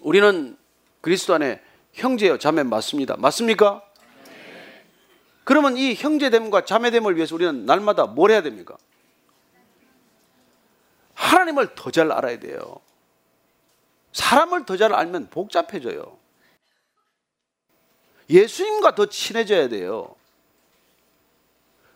우리는 0.00 0.56
그리스도 1.00 1.34
안에 1.34 1.60
형제요 1.92 2.38
자매 2.38 2.62
맞습니다. 2.62 3.16
맞습니까? 3.16 3.82
그러면 5.44 5.76
이 5.76 5.94
형제됨과 5.94 6.64
자매됨을 6.66 7.16
위해서 7.16 7.34
우리는 7.34 7.64
날마다 7.66 8.06
뭘 8.06 8.30
해야 8.30 8.42
됩니까? 8.42 8.76
하나님을 11.14 11.74
더 11.74 11.90
잘 11.90 12.12
알아야 12.12 12.38
돼요. 12.38 12.80
사람을 14.12 14.66
더 14.66 14.76
잘 14.76 14.92
알면 14.92 15.30
복잡해져요. 15.30 16.16
예수님과 18.30 18.94
더 18.94 19.06
친해져야 19.06 19.68
돼요. 19.68 20.14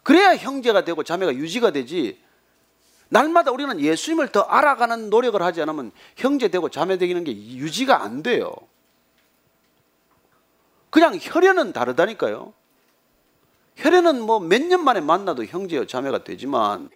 그래야 0.03 0.35
형제가 0.37 0.85
되고 0.85 1.03
자매가 1.03 1.35
유지가 1.35 1.71
되지. 1.71 2.21
날마다 3.09 3.51
우리는 3.51 3.79
예수님을 3.79 4.29
더 4.29 4.41
알아가는 4.41 5.11
노력을 5.11 5.41
하지 5.43 5.61
않으면 5.63 5.93
형제 6.17 6.49
되고 6.49 6.69
자매 6.71 6.97
되기는 6.99 7.25
게 7.25 7.33
유지가 7.33 8.03
안 8.03 8.23
돼요. 8.23 8.53
그냥 10.91 11.19
혈연은 11.21 11.73
다르다니까요. 11.73 12.53
혈연은 13.77 14.21
뭐 14.23 14.39
몇 14.41 14.63
년 14.67 14.85
만에 14.85 15.01
만나도 15.01 15.45
형제요 15.47 15.87
자매가 15.87 16.25
되지만 16.25 16.91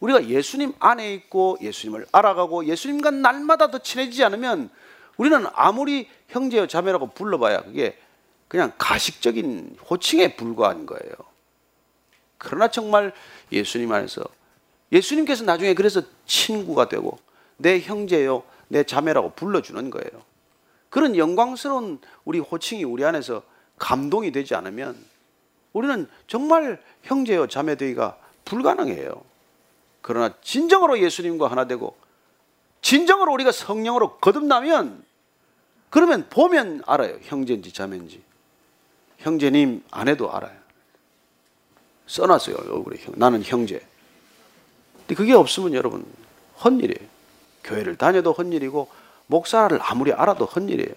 우리가 0.00 0.26
예수님 0.26 0.74
안에 0.78 1.12
있고 1.14 1.58
예수님을 1.60 2.06
알아가고 2.12 2.66
예수님과 2.66 3.10
날마다 3.10 3.70
더 3.70 3.78
친해지지 3.78 4.22
않으면 4.24 4.70
우리는 5.16 5.44
아무리 5.54 6.08
형제요 6.28 6.66
자매라고 6.66 7.08
불러봐야 7.08 7.62
그게 7.62 7.98
그냥 8.46 8.72
가식적인 8.78 9.76
호칭에 9.90 10.36
불과한 10.36 10.86
거예요. 10.86 11.12
그러나 12.38 12.68
정말 12.68 13.12
예수님 13.52 13.92
안에서 13.92 14.22
예수님께서 14.92 15.44
나중에 15.44 15.74
그래서 15.74 16.02
친구가 16.26 16.88
되고 16.88 17.18
내 17.56 17.80
형제요, 17.80 18.42
내 18.68 18.84
자매라고 18.84 19.32
불러주는 19.32 19.90
거예요. 19.90 20.22
그런 20.88 21.16
영광스러운 21.16 21.98
우리 22.24 22.38
호칭이 22.38 22.84
우리 22.84 23.04
안에서 23.04 23.42
감동이 23.78 24.32
되지 24.32 24.54
않으면 24.54 24.96
우리는 25.72 26.08
정말 26.26 26.82
형제요, 27.02 27.46
자매 27.48 27.74
되기가 27.74 28.16
불가능해요. 28.44 29.22
그러나 30.00 30.34
진정으로 30.42 31.00
예수님과 31.00 31.50
하나 31.50 31.66
되고 31.66 31.96
진정으로 32.80 33.32
우리가 33.32 33.52
성령으로 33.52 34.18
거듭나면 34.18 35.04
그러면 35.90 36.28
보면 36.28 36.82
알아요. 36.86 37.18
형제인지 37.22 37.72
자매인지. 37.72 38.22
형제님 39.18 39.84
아내도 39.90 40.32
알아요. 40.32 40.57
써놨어요. 42.08 42.56
얼굴에. 42.56 42.98
나는 43.14 43.42
형제. 43.44 43.80
근데 44.98 45.14
그게 45.14 45.34
없으면 45.34 45.74
여러분 45.74 46.04
헛일이에요. 46.64 47.08
교회를 47.64 47.96
다녀도 47.96 48.32
헛일이고 48.32 48.88
목사를 49.26 49.78
아무리 49.80 50.12
알아도 50.12 50.46
헛일이에요. 50.46 50.94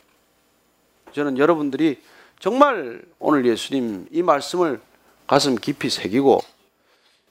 저는 1.13 1.37
여러분들이 1.37 2.01
정말 2.39 3.01
오늘 3.19 3.45
예수님 3.45 4.07
이 4.11 4.23
말씀을 4.23 4.81
가슴 5.27 5.55
깊이 5.55 5.89
새기고 5.89 6.41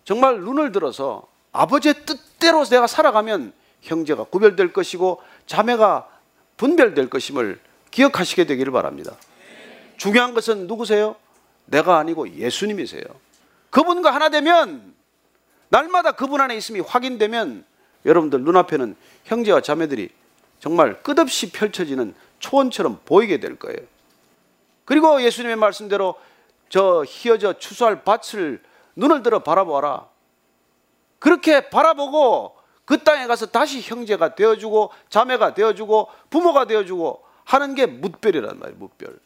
정말 0.05 0.41
눈을 0.41 0.72
들어서 0.72 1.26
아버지의 1.53 1.95
뜻대로 2.07 2.64
내가 2.64 2.87
살아가면 2.87 3.53
형제가 3.83 4.24
구별될 4.24 4.72
것이고 4.72 5.20
자매가 5.47 6.09
분별될 6.57 7.09
것임을 7.09 7.59
기억하시게 7.91 8.45
되기를 8.45 8.72
바랍니다. 8.72 9.16
중요한 9.97 10.35
것은 10.35 10.66
누구세요? 10.66 11.16
내가 11.66 11.99
아니고 11.99 12.31
예수님이세요. 12.31 13.03
그분과 13.70 14.12
하나 14.12 14.28
되면 14.28 14.94
날마다 15.68 16.12
그분 16.12 16.40
안에 16.40 16.56
있음이 16.56 16.80
확인되면 16.80 17.64
여러분들 18.04 18.42
눈앞에는 18.42 18.96
형제와 19.24 19.60
자매들이 19.60 20.10
정말 20.58 21.02
끝없이 21.02 21.52
펼쳐지는 21.52 22.14
초원처럼 22.38 23.00
보이게 23.04 23.38
될 23.38 23.58
거예요. 23.58 23.78
그리고 24.84 25.22
예수님의 25.22 25.56
말씀대로 25.56 26.16
저 26.68 27.04
희어져 27.06 27.58
추수할 27.58 28.02
밭을 28.02 28.62
눈을 28.96 29.22
들어 29.22 29.40
바라보아라. 29.40 30.08
그렇게 31.18 31.68
바라보고 31.68 32.56
그 32.84 33.04
땅에 33.04 33.26
가서 33.26 33.46
다시 33.46 33.80
형제가 33.80 34.34
되어주고 34.34 34.90
자매가 35.08 35.54
되어주고 35.54 36.08
부모가 36.30 36.64
되어주고 36.64 37.22
하는 37.44 37.74
게 37.74 37.86
묻별이란 37.86 38.58
말이에요. 38.58 38.78
묻별. 38.78 39.18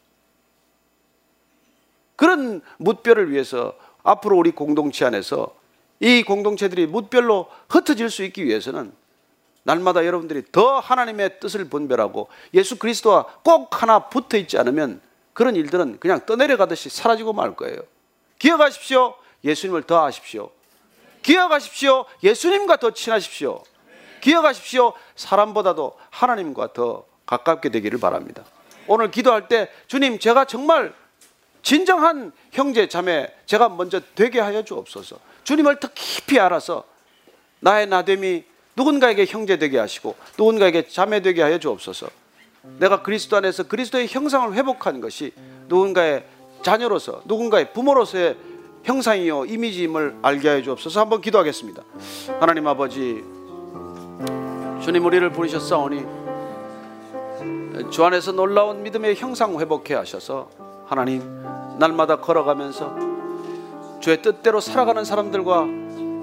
그런 2.15 2.61
묻별을 2.77 3.31
위해서 3.31 3.75
앞으로 4.05 4.37
우리 4.37 4.51
공동체 4.51 5.03
안에서 5.03 5.53
이 5.99 6.23
공동체들이 6.23 6.87
묻별로 6.87 7.47
흩어질 7.69 8.09
수 8.09 8.23
있기 8.23 8.45
위해서는 8.45 8.93
날마다 9.63 10.05
여러분들이 10.05 10.43
더 10.51 10.79
하나님의 10.79 11.39
뜻을 11.39 11.65
분별하고 11.65 12.29
예수 12.53 12.77
그리스도와 12.77 13.25
꼭 13.43 13.81
하나 13.81 14.07
붙어 14.07 14.37
있지 14.37 14.57
않으면 14.57 15.01
그런 15.33 15.55
일들은 15.55 15.99
그냥 15.99 16.25
떠내려가듯이 16.25 16.89
사라지고 16.89 17.33
말 17.33 17.55
거예요. 17.55 17.79
기억하십시오. 18.37 19.15
예수님을 19.43 19.83
더 19.83 20.05
아십시오. 20.05 20.51
기억하십시오. 21.23 22.05
예수님과 22.23 22.77
더 22.77 22.91
친하십시오. 22.91 23.63
기억하십시오. 24.21 24.93
사람보다도 25.15 25.97
하나님과 26.11 26.73
더 26.73 27.05
가깝게 27.25 27.69
되기를 27.69 27.99
바랍니다. 27.99 28.43
오늘 28.87 29.09
기도할 29.09 29.47
때 29.47 29.69
주님 29.87 30.19
제가 30.19 30.45
정말 30.45 30.93
진정한 31.65 32.31
형제 32.51 32.87
자매 32.87 33.27
제가 33.47 33.69
먼저 33.69 33.99
되게 34.13 34.39
하여 34.39 34.63
주옵소서. 34.63 35.17
주님을 35.43 35.79
더 35.79 35.89
깊이 35.95 36.39
알아서 36.39 36.83
나의 37.59 37.87
나됨이 37.87 38.43
누군가에게 38.75 39.25
형제 39.25 39.57
되게 39.57 39.79
하시고 39.79 40.15
누군가에게 40.37 40.87
자매 40.87 41.23
되게 41.23 41.41
하여 41.41 41.57
주옵소서. 41.57 42.07
내가 42.77 43.01
그리스도 43.01 43.37
안에서 43.37 43.63
그리스도의 43.63 44.07
형상을 44.07 44.53
회복한 44.53 45.01
것이 45.01 45.33
누군가의 45.67 46.23
자녀로서 46.61 47.23
누군가의 47.25 47.73
부모로서의 47.73 48.37
형상이요 48.83 49.45
이미지임을 49.45 50.17
알게 50.21 50.47
하여 50.47 50.61
주옵소서. 50.61 50.99
한번 50.99 51.19
기도하겠습니다. 51.19 51.81
하나님 52.39 52.67
아버지 52.67 53.23
주님 54.83 55.03
우리를 55.03 55.27
부르셨사오니 55.31 56.05
주 57.89 58.05
안에서 58.05 58.33
놀라운 58.33 58.83
믿음의 58.83 59.15
형상 59.15 59.59
회복해 59.59 59.95
하셔서 59.95 60.64
하나님 60.85 61.43
날마다 61.79 62.17
걸어가면서 62.17 62.95
주의 63.99 64.21
뜻대로 64.21 64.59
살아가는 64.59 65.03
사람들과 65.03 65.65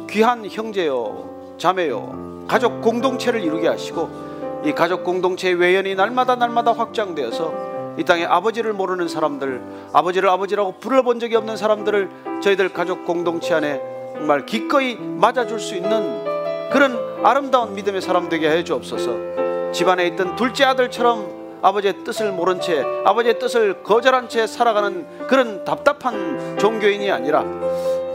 귀한 0.08 0.46
형제요, 0.48 1.54
자매요, 1.58 2.44
가족 2.46 2.80
공동체를 2.80 3.42
이루게 3.42 3.66
하시고 3.68 4.62
이 4.64 4.72
가족 4.72 5.02
공동체의 5.02 5.54
외연이 5.54 5.94
날마다 5.94 6.36
날마다 6.36 6.72
확장되어서 6.72 7.96
이 7.98 8.04
땅에 8.04 8.24
아버지를 8.24 8.72
모르는 8.72 9.08
사람들, 9.08 9.60
아버지를 9.92 10.28
아버지라고 10.28 10.74
불러본 10.78 11.18
적이 11.18 11.36
없는 11.36 11.56
사람들을 11.56 12.40
저희들 12.42 12.72
가족 12.72 13.04
공동체 13.04 13.54
안에 13.54 13.80
정말 14.14 14.46
기꺼이 14.46 14.96
맞아줄 14.96 15.58
수 15.58 15.74
있는 15.74 16.70
그런 16.70 16.96
아름다운 17.24 17.74
믿음의 17.74 18.00
사람 18.00 18.28
되게 18.28 18.48
해 18.48 18.64
주옵소서. 18.64 19.72
집안에 19.72 20.06
있던 20.08 20.36
둘째 20.36 20.64
아들처럼 20.64 21.31
아버지의 21.62 22.04
뜻을 22.04 22.32
모른 22.32 22.60
채 22.60 22.84
아버지의 23.04 23.38
뜻을 23.38 23.82
거절한 23.82 24.28
채 24.28 24.46
살아가는 24.46 25.26
그런 25.28 25.64
답답한 25.64 26.58
종교인이 26.58 27.10
아니라 27.10 27.40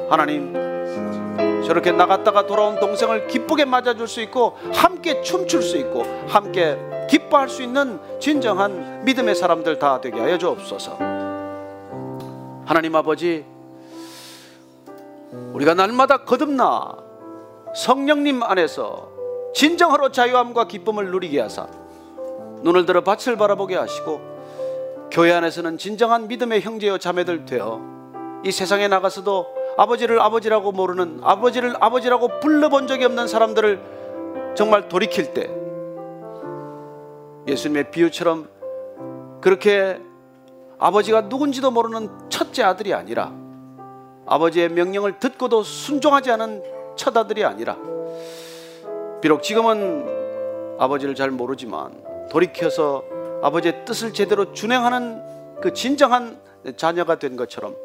하나님 0.09 0.67
저렇게 1.65 1.91
나갔다가 1.91 2.45
돌아온 2.45 2.79
동생을 2.79 3.27
기쁘게 3.27 3.65
맞아줄 3.65 4.07
수 4.07 4.21
있고 4.21 4.57
함께 4.73 5.21
춤출 5.21 5.61
수 5.61 5.77
있고 5.77 6.03
함께 6.27 6.77
기뻐할 7.09 7.49
수 7.49 7.63
있는 7.63 7.99
진정한 8.19 9.03
믿음의 9.05 9.35
사람들 9.35 9.79
다 9.79 9.99
되게 10.01 10.19
하여 10.19 10.37
주옵소서. 10.37 10.97
하나님 12.65 12.95
아버지 12.95 13.45
우리가 15.53 15.73
날마다 15.73 16.17
거듭나 16.17 16.95
성령님 17.75 18.43
안에서 18.43 19.09
진정으로 19.53 20.11
자유함과 20.11 20.67
기쁨을 20.67 21.11
누리게 21.11 21.39
하사 21.41 21.67
눈을 22.63 22.85
들어 22.85 23.03
밭을 23.03 23.37
바라보게 23.37 23.75
하시고 23.75 24.21
교회 25.11 25.33
안에서는 25.33 25.77
진정한 25.77 26.27
믿음의 26.27 26.61
형제여 26.61 26.97
자매들 26.97 27.45
되어 27.45 27.81
이 28.43 28.51
세상에 28.51 28.87
나가서도 28.87 29.47
아버지를 29.77 30.19
아버지라고 30.19 30.71
모르는 30.71 31.19
아버지를 31.23 31.75
아버지라고 31.79 32.39
불러본 32.39 32.87
적이 32.87 33.05
없는 33.05 33.27
사람들을 33.27 34.53
정말 34.55 34.89
돌이킬 34.89 35.33
때 35.33 35.49
예수님의 37.47 37.91
비유처럼 37.91 38.49
그렇게 39.41 40.01
아버지가 40.79 41.21
누군지도 41.21 41.71
모르는 41.71 42.09
첫째 42.29 42.63
아들이 42.63 42.93
아니라 42.93 43.31
아버지의 44.25 44.69
명령을 44.69 45.19
듣고도 45.19 45.63
순종하지 45.63 46.31
않은 46.31 46.63
첫 46.95 47.15
아들이 47.15 47.45
아니라 47.45 47.77
비록 49.21 49.41
지금은 49.41 50.75
아버지를 50.79 51.15
잘 51.15 51.31
모르지만 51.31 51.91
돌이켜서 52.30 53.03
아버지의 53.41 53.86
뜻을 53.86 54.13
제대로 54.13 54.53
준행하는 54.53 55.21
그 55.61 55.73
진정한 55.73 56.39
자녀가 56.75 57.19
된 57.19 57.36
것처럼 57.36 57.75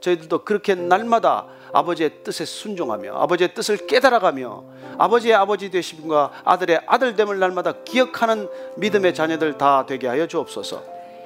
저희들도 0.00 0.44
그렇게 0.44 0.74
날마다 0.74 1.46
아버지의 1.72 2.22
뜻에 2.24 2.44
순종하며 2.44 3.14
아버지의 3.14 3.54
뜻을 3.54 3.86
깨달아가며 3.86 4.64
아버지의 4.98 5.34
아버지 5.34 5.70
되심과 5.70 6.42
아들의 6.44 6.82
아들됨을 6.86 7.38
날마다 7.38 7.72
기억하는 7.84 8.48
믿음의 8.76 9.14
자녀들 9.14 9.58
다 9.58 9.86
되게 9.86 10.08
하여 10.08 10.26
주옵소서. 10.26 10.82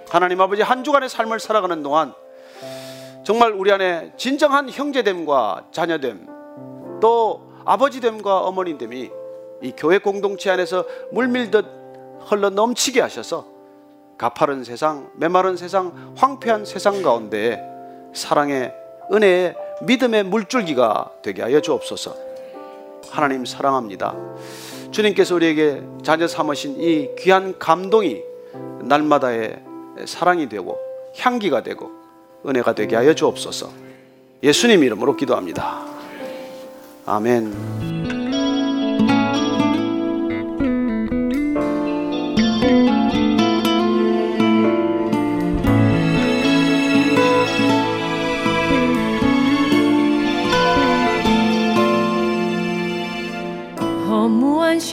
하나님 0.09 0.41
아버지 0.41 0.63
한 0.63 0.85
주간의 0.85 1.09
삶을 1.09 1.41
살아가는 1.41 1.83
동안 1.83 2.15
정말 3.25 3.53
우리 3.53 3.73
안에 3.73 4.13
진정한 4.17 4.69
형제됨과 4.69 5.69
자녀됨 5.73 6.29
또 7.01 7.43
아버지됨과 7.65 8.41
어머니됨이 8.43 9.11
이 9.63 9.73
교회 9.77 9.99
공동체 9.99 10.51
안에서 10.51 10.85
물밀듯 11.13 11.84
흘러 12.27 12.51
넘치게 12.51 13.01
하셔서 13.01 13.47
가파른 14.19 14.65
세상, 14.65 15.11
메마른 15.17 15.57
세상, 15.57 16.15
황폐한 16.17 16.65
세상 16.65 17.03
가운데 17.03 17.61
사랑의 18.15 18.73
은혜의 19.13 19.57
믿음의 19.83 20.25
물줄기가 20.25 21.11
되게 21.23 21.43
하여 21.43 21.61
주옵소서. 21.61 22.15
하나님 23.11 23.45
사랑합니다. 23.45 24.15
주님께서 24.91 25.35
우리에게 25.35 25.83
자녀 26.03 26.27
삼으신 26.27 26.81
이 26.81 27.11
귀한 27.19 27.59
감동이 27.59 28.23
날마다의 28.83 29.63
사랑이 30.07 30.49
되고 30.49 30.79
향기가 31.19 31.63
되고 31.63 31.91
은혜가 32.47 32.75
되게 32.75 32.97
하여 32.97 33.15
주옵소서. 33.15 33.71
예수님 34.43 34.85
이름으로 34.85 35.17
기도합니다. 35.17 35.85
아멘. 37.07 38.14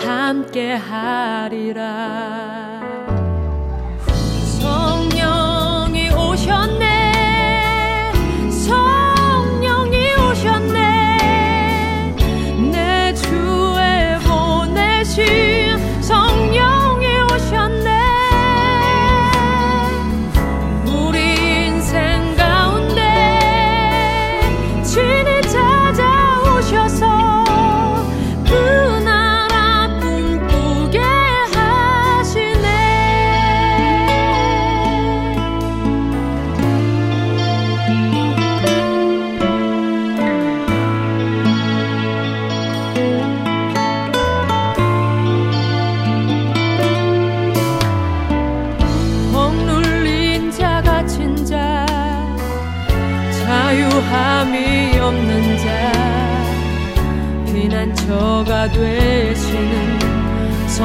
함께 0.00 0.74
하리라 0.74 2.67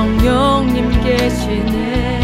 성령님 0.03 1.01
계시네. 1.01 2.19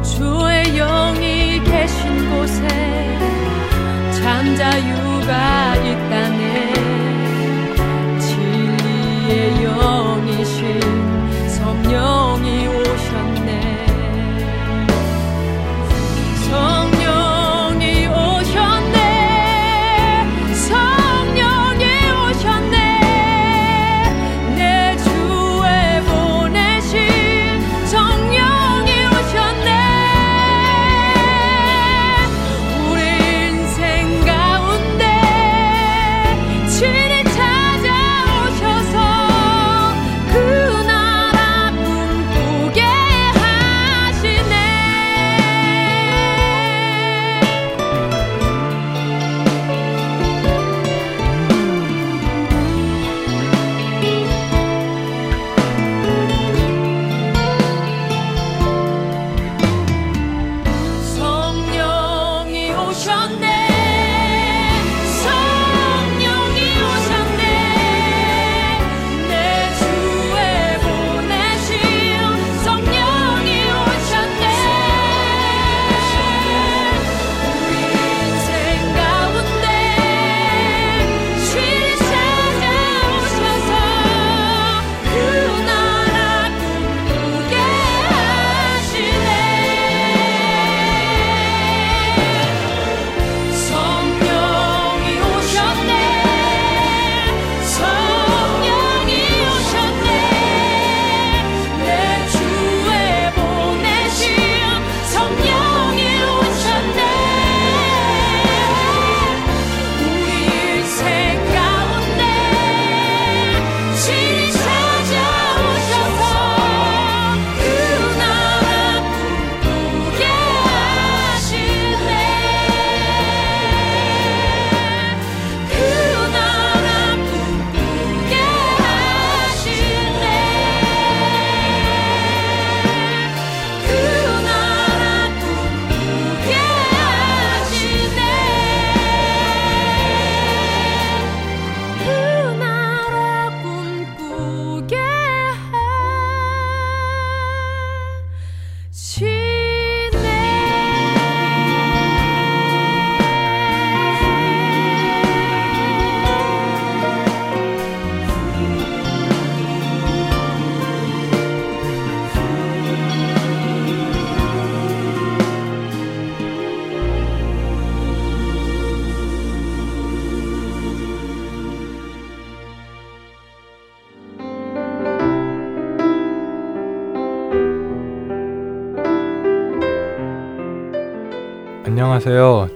주의 0.00 0.76
영이 0.76 1.60
계신 1.64 2.30
곳에 2.30 2.68
잠자유가 4.12 5.71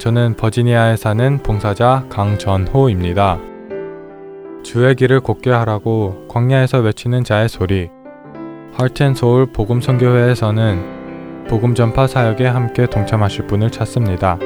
저는 0.07 0.37
버지니아에 0.37 0.95
사는 0.95 1.39
봉사자 1.39 2.07
강전호입니다. 2.11 3.41
주의 4.63 4.95
길을 4.95 5.19
곧게 5.19 5.51
하라고 5.51 6.29
광야에서 6.29 6.79
외치는 6.79 7.25
자의 7.25 7.49
소리. 7.49 7.91
하트앤소울 8.75 9.47
복음선교회에서는 9.47 11.47
복음 11.49 11.75
전파 11.75 12.07
사역에 12.07 12.47
함께 12.47 12.87
동참하실 12.87 13.49
분을 13.49 13.73
찾습니다. 13.73 14.39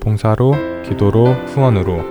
봉사로, 0.00 0.54
기도로, 0.84 1.28
후원으로 1.46 2.04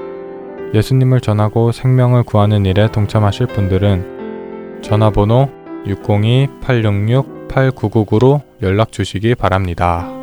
예수님을 0.73 1.21
전하고 1.21 1.71
생명을 1.71 2.23
구하는 2.23 2.65
일에 2.65 2.91
동참하실 2.91 3.45
분들은 3.45 4.81
전화번호 4.81 5.51
602-866-8999로 5.85 8.41
연락 8.63 8.91
주시기 8.91 9.35
바랍니다. 9.35 10.20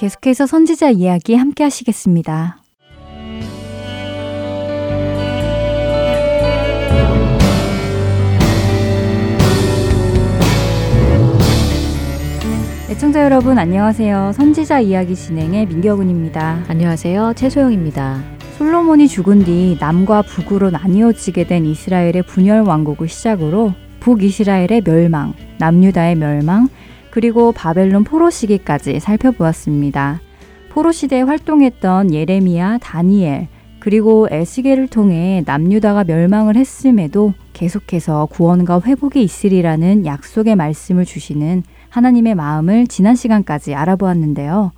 계속해서 0.00 0.46
선지자 0.46 0.92
이야기 0.92 1.34
함께 1.34 1.62
하시겠습니다. 1.62 2.56
애청자 12.88 13.22
여러분 13.22 13.58
안녕하세요. 13.58 14.32
선지자 14.34 14.80
이야기 14.80 15.14
진행의 15.14 15.66
민경훈입니다. 15.66 16.64
안녕하세요. 16.66 17.34
최소영입니다. 17.36 18.22
솔로몬이 18.56 19.06
죽은 19.06 19.44
뒤 19.44 19.76
남과 19.78 20.22
북으로 20.22 20.70
나뉘어지게 20.70 21.46
된 21.46 21.66
이스라엘의 21.66 22.22
분열 22.26 22.62
왕국을 22.62 23.06
시작으로 23.06 23.74
북이스라엘의 24.00 24.80
멸망, 24.82 25.34
남유다의 25.58 26.14
멸망, 26.14 26.70
그리고 27.10 27.52
바벨론 27.52 28.04
포로 28.04 28.30
시기까지 28.30 29.00
살펴보았습니다. 29.00 30.20
포로 30.70 30.92
시대에 30.92 31.22
활동했던 31.22 32.14
예레미야, 32.14 32.78
다니엘, 32.78 33.48
그리고 33.80 34.28
에스겔을 34.30 34.88
통해 34.88 35.42
남유다가 35.46 36.04
멸망을 36.04 36.56
했음에도 36.56 37.32
계속해서 37.54 38.26
구원과 38.26 38.82
회복이 38.84 39.22
있으리라는 39.22 40.06
약속의 40.06 40.54
말씀을 40.54 41.04
주시는 41.04 41.64
하나님의 41.88 42.34
마음을 42.34 42.86
지난 42.86 43.16
시간까지 43.16 43.74
알아보았는데요. 43.74 44.72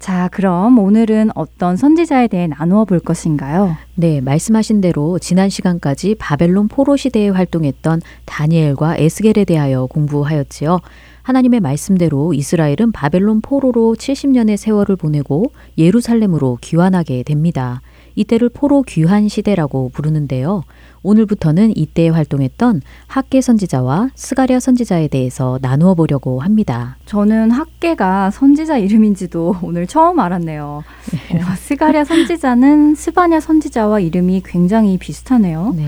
자, 0.00 0.28
그럼 0.32 0.78
오늘은 0.78 1.30
어떤 1.34 1.76
선지자에 1.76 2.28
대해 2.28 2.46
나누어 2.46 2.86
볼 2.86 3.00
것인가요? 3.00 3.76
네, 3.94 4.22
말씀하신 4.22 4.80
대로 4.80 5.18
지난 5.18 5.50
시간까지 5.50 6.16
바벨론 6.18 6.68
포로 6.68 6.96
시대에 6.96 7.28
활동했던 7.28 8.00
다니엘과 8.24 8.96
에스겔에 8.96 9.44
대하여 9.44 9.86
공부하였지요. 9.86 10.80
하나님의 11.30 11.60
말씀대로 11.60 12.34
이스라엘은 12.34 12.90
바벨론 12.92 13.40
포로로 13.40 13.94
70년의 13.96 14.56
세월을 14.56 14.96
보내고 14.96 15.52
예루살렘으로 15.78 16.58
귀환하게 16.60 17.22
됩니다. 17.22 17.82
이때를 18.16 18.48
포로 18.48 18.82
귀환 18.82 19.28
시대라고 19.28 19.90
부르는데요. 19.94 20.64
오늘부터는 21.04 21.76
이때에 21.76 22.08
활동했던 22.08 22.82
학개 23.06 23.40
선지자와 23.40 24.10
스가랴 24.16 24.58
선지자에 24.58 25.06
대해서 25.06 25.60
나누어 25.62 25.94
보려고 25.94 26.40
합니다. 26.40 26.96
저는 27.06 27.52
학개가 27.52 28.32
선지자 28.32 28.78
이름인지도 28.78 29.58
오늘 29.62 29.86
처음 29.86 30.18
알았네요. 30.18 30.82
어, 30.82 31.54
스가랴 31.56 32.04
선지자는 32.06 32.96
스바냐 32.96 33.38
선지자와 33.38 34.00
이름이 34.00 34.42
굉장히 34.44 34.98
비슷하네요. 34.98 35.74
네. 35.76 35.84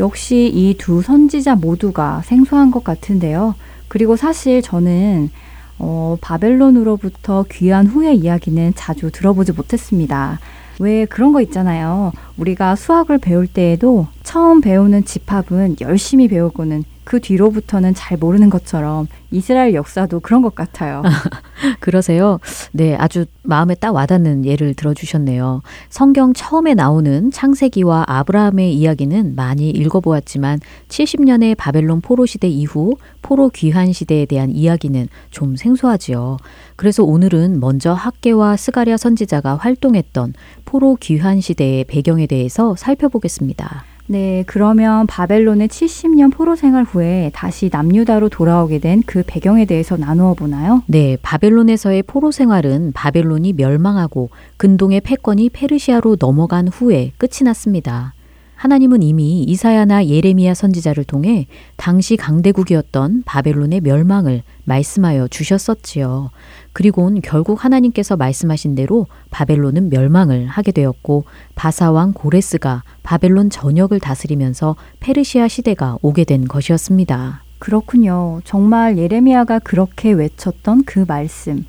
역시 0.00 0.50
이 0.52 0.74
두 0.78 1.02
선지자 1.02 1.56
모두가 1.56 2.22
생소한 2.24 2.70
것 2.70 2.82
같은데요. 2.82 3.54
그리고 3.88 4.16
사실 4.16 4.62
저는 4.62 5.30
어, 5.78 6.16
바벨론으로부터 6.20 7.44
귀한 7.50 7.86
후의 7.86 8.16
이야기는 8.16 8.72
자주 8.74 9.10
들어보지 9.10 9.52
못했습니다. 9.52 10.38
왜 10.78 11.04
그런 11.06 11.32
거 11.32 11.40
있잖아요. 11.42 12.12
우리가 12.36 12.76
수학을 12.76 13.18
배울 13.18 13.46
때에도 13.46 14.06
처음 14.22 14.60
배우는 14.60 15.04
집합은 15.04 15.76
열심히 15.80 16.28
배우고는 16.28 16.84
그 17.06 17.20
뒤로부터는 17.20 17.94
잘 17.94 18.18
모르는 18.18 18.50
것처럼 18.50 19.06
이스라엘 19.30 19.74
역사도 19.74 20.18
그런 20.18 20.42
것 20.42 20.56
같아요. 20.56 21.04
그러세요? 21.78 22.40
네, 22.72 22.96
아주 22.96 23.26
마음에 23.44 23.76
딱 23.76 23.94
와닿는 23.94 24.44
예를 24.44 24.74
들어주셨네요. 24.74 25.62
성경 25.88 26.32
처음에 26.32 26.74
나오는 26.74 27.30
창세기와 27.30 28.06
아브라함의 28.08 28.74
이야기는 28.74 29.36
많이 29.36 29.70
읽어보았지만 29.70 30.58
70년의 30.88 31.56
바벨론 31.56 32.00
포로 32.00 32.26
시대 32.26 32.48
이후 32.48 32.96
포로 33.22 33.50
귀환 33.50 33.92
시대에 33.92 34.26
대한 34.26 34.50
이야기는 34.50 35.06
좀 35.30 35.54
생소하지요. 35.54 36.38
그래서 36.74 37.04
오늘은 37.04 37.60
먼저 37.60 37.92
학계와 37.92 38.56
스가랴 38.56 38.96
선지자가 38.96 39.54
활동했던 39.54 40.34
포로 40.64 40.96
귀환 40.96 41.40
시대의 41.40 41.84
배경에 41.84 42.26
대해서 42.26 42.74
살펴보겠습니다. 42.74 43.95
네, 44.08 44.44
그러면 44.46 45.06
바벨론의 45.06 45.68
70년 45.68 46.32
포로 46.32 46.54
생활 46.56 46.84
후에 46.84 47.30
다시 47.34 47.70
남유다로 47.72 48.28
돌아오게 48.28 48.78
된 48.80 48.96
그 49.06 49.22
배경에 49.26 49.64
대해서 49.64 49.96
나누어 49.96 50.34
보나요? 50.34 50.82
네, 50.86 51.16
바벨론에서의 51.22 52.02
포로 52.02 52.30
생활은 52.32 52.92
바벨론이 52.92 53.52
멸망하고 53.54 54.30
근동의 54.56 55.00
패권이 55.00 55.50
페르시아로 55.50 56.16
넘어간 56.18 56.68
후에 56.68 57.12
끝이 57.18 57.44
났습니다. 57.44 58.14
하나님은 58.56 59.02
이미 59.02 59.42
이사야나 59.44 60.06
예레미야 60.06 60.54
선지자를 60.54 61.04
통해 61.04 61.46
당시 61.76 62.16
강대국이었던 62.16 63.22
바벨론의 63.26 63.82
멸망을 63.82 64.42
말씀하여 64.64 65.28
주셨었지요. 65.28 66.30
그리고는 66.72 67.20
결국 67.20 67.64
하나님께서 67.64 68.16
말씀하신 68.16 68.74
대로 68.74 69.06
바벨론은 69.30 69.90
멸망을 69.90 70.46
하게 70.46 70.72
되었고 70.72 71.24
바사왕 71.54 72.14
고레스가 72.14 72.82
바벨론 73.02 73.50
전역을 73.50 74.00
다스리면서 74.00 74.74
페르시아 75.00 75.48
시대가 75.48 75.98
오게 76.00 76.24
된 76.24 76.48
것이었습니다. 76.48 77.42
그렇군요. 77.58 78.40
정말 78.44 78.98
예레미야가 78.98 79.60
그렇게 79.60 80.12
외쳤던 80.12 80.84
그 80.84 81.04
말씀. 81.06 81.64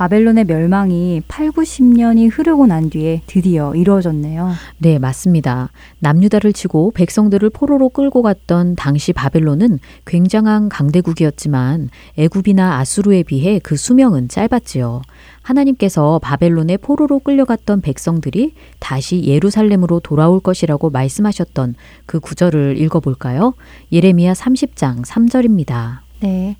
바벨론의 0.00 0.46
멸망이 0.46 1.20
8, 1.28 1.50
90년이 1.50 2.30
흐르고 2.32 2.66
난 2.66 2.88
뒤에 2.88 3.20
드디어 3.26 3.74
이루어졌네요. 3.74 4.52
네, 4.78 4.98
맞습니다. 4.98 5.68
남유다를 5.98 6.54
치고 6.54 6.92
백성들을 6.92 7.50
포로로 7.50 7.90
끌고 7.90 8.22
갔던 8.22 8.76
당시 8.76 9.12
바벨론은 9.12 9.78
굉장한 10.06 10.70
강대국이었지만 10.70 11.90
애굽이나 12.16 12.78
아수르에 12.78 13.24
비해 13.24 13.60
그 13.62 13.76
수명은 13.76 14.28
짧았지요. 14.28 15.02
하나님께서 15.42 16.18
바벨론의 16.22 16.78
포로로 16.78 17.18
끌려갔던 17.18 17.82
백성들이 17.82 18.54
다시 18.78 19.24
예루살렘으로 19.24 20.00
돌아올 20.00 20.40
것이라고 20.40 20.88
말씀하셨던 20.88 21.74
그 22.06 22.20
구절을 22.20 22.78
읽어볼까요? 22.78 23.52
예레미야 23.92 24.32
30장 24.32 25.04
3절입니다. 25.04 25.98
네. 26.20 26.56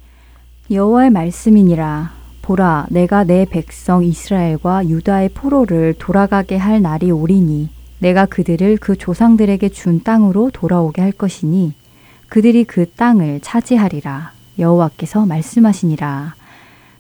여호와의 0.71 1.09
말씀이니라. 1.09 2.20
보라, 2.43 2.87
내가 2.91 3.25
내 3.25 3.45
백성 3.45 4.05
이스라엘과 4.05 4.89
유다의 4.89 5.31
포로를 5.31 5.95
돌아가게 5.99 6.57
할 6.57 6.83
날이 6.83 7.11
오리니 7.11 7.69
내가 7.99 8.27
그들을 8.27 8.79
그 8.79 8.97
조상들에게 8.97 9.69
준 9.69 10.03
땅으로 10.03 10.51
돌아오게 10.51 11.03
할 11.03 11.13
것이니 11.13 11.75
그들이 12.29 12.65
그 12.65 12.91
땅을 12.91 13.41
차지하리라. 13.43 14.33
여호와께서 14.59 15.27
말씀하시니라. 15.27 16.35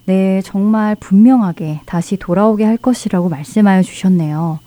네, 0.07 0.43
정말 0.43 0.97
분명하게 0.97 1.81
다시 1.87 2.17
돌아오게 2.17 2.65
할 2.65 2.77
것이라고 2.77 3.29
말씀하여 3.29 3.83
주셨네요. 3.83 4.59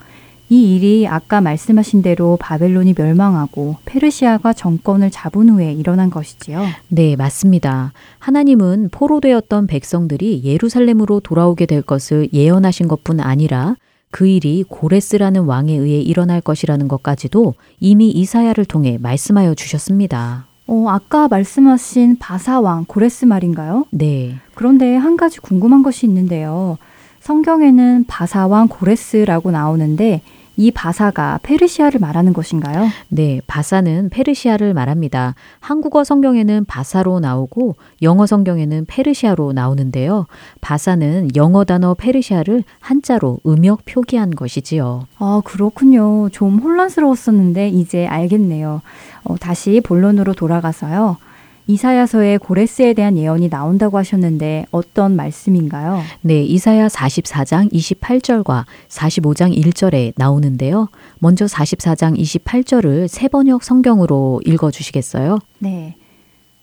이 0.54 0.76
일이 0.76 1.08
아까 1.08 1.42
말씀하신 1.42 2.04
대로 2.04 2.38
바벨론이 2.40 2.94
멸망하고 2.96 3.78
페르시아가 3.86 4.54
정권을 4.54 5.10
잡은 5.10 5.50
후에 5.50 5.74
일어난 5.74 6.12
것이지요. 6.12 6.64
네, 6.90 7.16
맞습니다. 7.16 7.92
하나님은 8.20 8.90
포로되었던 8.92 9.66
백성들이 9.66 10.44
예루살렘으로 10.44 11.22
돌아오게 11.22 11.66
될 11.66 11.82
것을 11.82 12.30
예언하신 12.32 12.88
것뿐 12.88 13.20
아니라 13.20 13.78
그 14.12 14.28
일이 14.28 14.64
고레스라는 14.68 15.46
왕에 15.46 15.74
의해 15.74 16.00
일어날 16.00 16.40
것이라는 16.40 16.88
것까지도 16.88 17.56
이미 17.80 18.12
이사야를 18.12 18.66
통해 18.66 19.00
말씀하여 19.02 19.56
주셨습니다. 19.56 20.46
어, 20.68 20.86
아까 20.88 21.28
말씀하신 21.28 22.20
바사왕 22.20 22.86
고레스 22.88 23.26
말인가요? 23.26 23.88
네. 23.90 24.36
그런데 24.54 24.96
한 24.98 25.18
가지 25.18 25.40
궁금한 25.40 25.82
것이 25.82 26.06
있는데요. 26.06 26.78
성경에는 27.22 28.04
바사왕 28.08 28.68
고레스라고 28.68 29.50
나오는데 29.50 30.22
이 30.56 30.72
바사가 30.72 31.40
페르시아를 31.44 32.00
말하는 32.00 32.34
것인가요? 32.34 32.88
네, 33.10 33.42
바사는 33.48 34.10
페르시아를 34.10 34.74
말합니다. 34.74 35.36
한국어 35.60 36.04
성경에는 36.04 36.66
바사로 36.66 37.20
나오고 37.20 37.76
영어 38.02 38.26
성경에는 38.26 38.86
페르시아로 38.86 39.54
나오는데요. 39.54 40.28
바사는 40.62 41.30
영어 41.36 41.64
단어 41.64 41.94
페르시아를 41.96 42.64
한자로 42.80 43.40
음역 43.48 43.86
표기한 43.86 44.32
것이지요. 44.32 45.08
아, 45.18 45.42
그렇군요. 45.44 46.30
좀 46.30 46.60
혼란스러웠었는데 46.60 47.70
이제 47.70 48.06
알겠네요. 48.06 48.82
어, 49.24 49.38
다시 49.38 49.82
본론으로 49.84 50.34
돌아가서요. 50.34 51.18
이사야서에 51.66 52.38
고레스에 52.38 52.94
대한 52.94 53.18
예언이 53.18 53.50
나온다고 53.50 53.98
하셨는데 53.98 54.66
어떤 54.72 55.16
말씀인가요? 55.16 56.02
네, 56.22 56.44
이사야 56.44 56.88
44장 56.88 57.72
28절과 57.72 58.66
45장 58.90 59.56
1절에 59.56 60.14
나오는데요. 60.18 60.90
먼저 61.20 61.46
44장 61.46 62.20
28절을 62.20 63.08
세 63.08 63.30
번역 63.30 63.64
성경으로 63.64 64.42
읽어 64.46 64.72
주시겠어요? 64.72 65.40
네. 65.60 65.96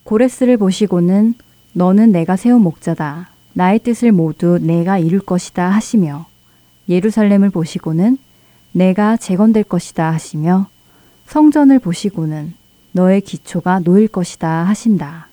고레스를 0.05 0.59
보시고는 0.59 1.35
너는 1.73 2.13
내가 2.13 2.37
세운 2.37 2.63
목자다. 2.63 3.31
나의 3.55 3.79
뜻을 3.79 4.13
모두 4.13 4.59
내가 4.61 4.99
이룰 4.99 5.21
것이다 5.21 5.71
하시며 5.71 6.27
예루살렘을 6.89 7.51
보시고는 7.51 8.19
내가 8.73 9.17
재건될 9.17 9.65
것이다 9.65 10.13
하시며 10.13 10.69
성전을 11.27 11.79
보시고는 11.79 12.55
너의 12.93 13.21
기초가 13.21 13.81
놓일 13.81 14.09
것이다 14.09 14.49
하신다. 14.65 15.29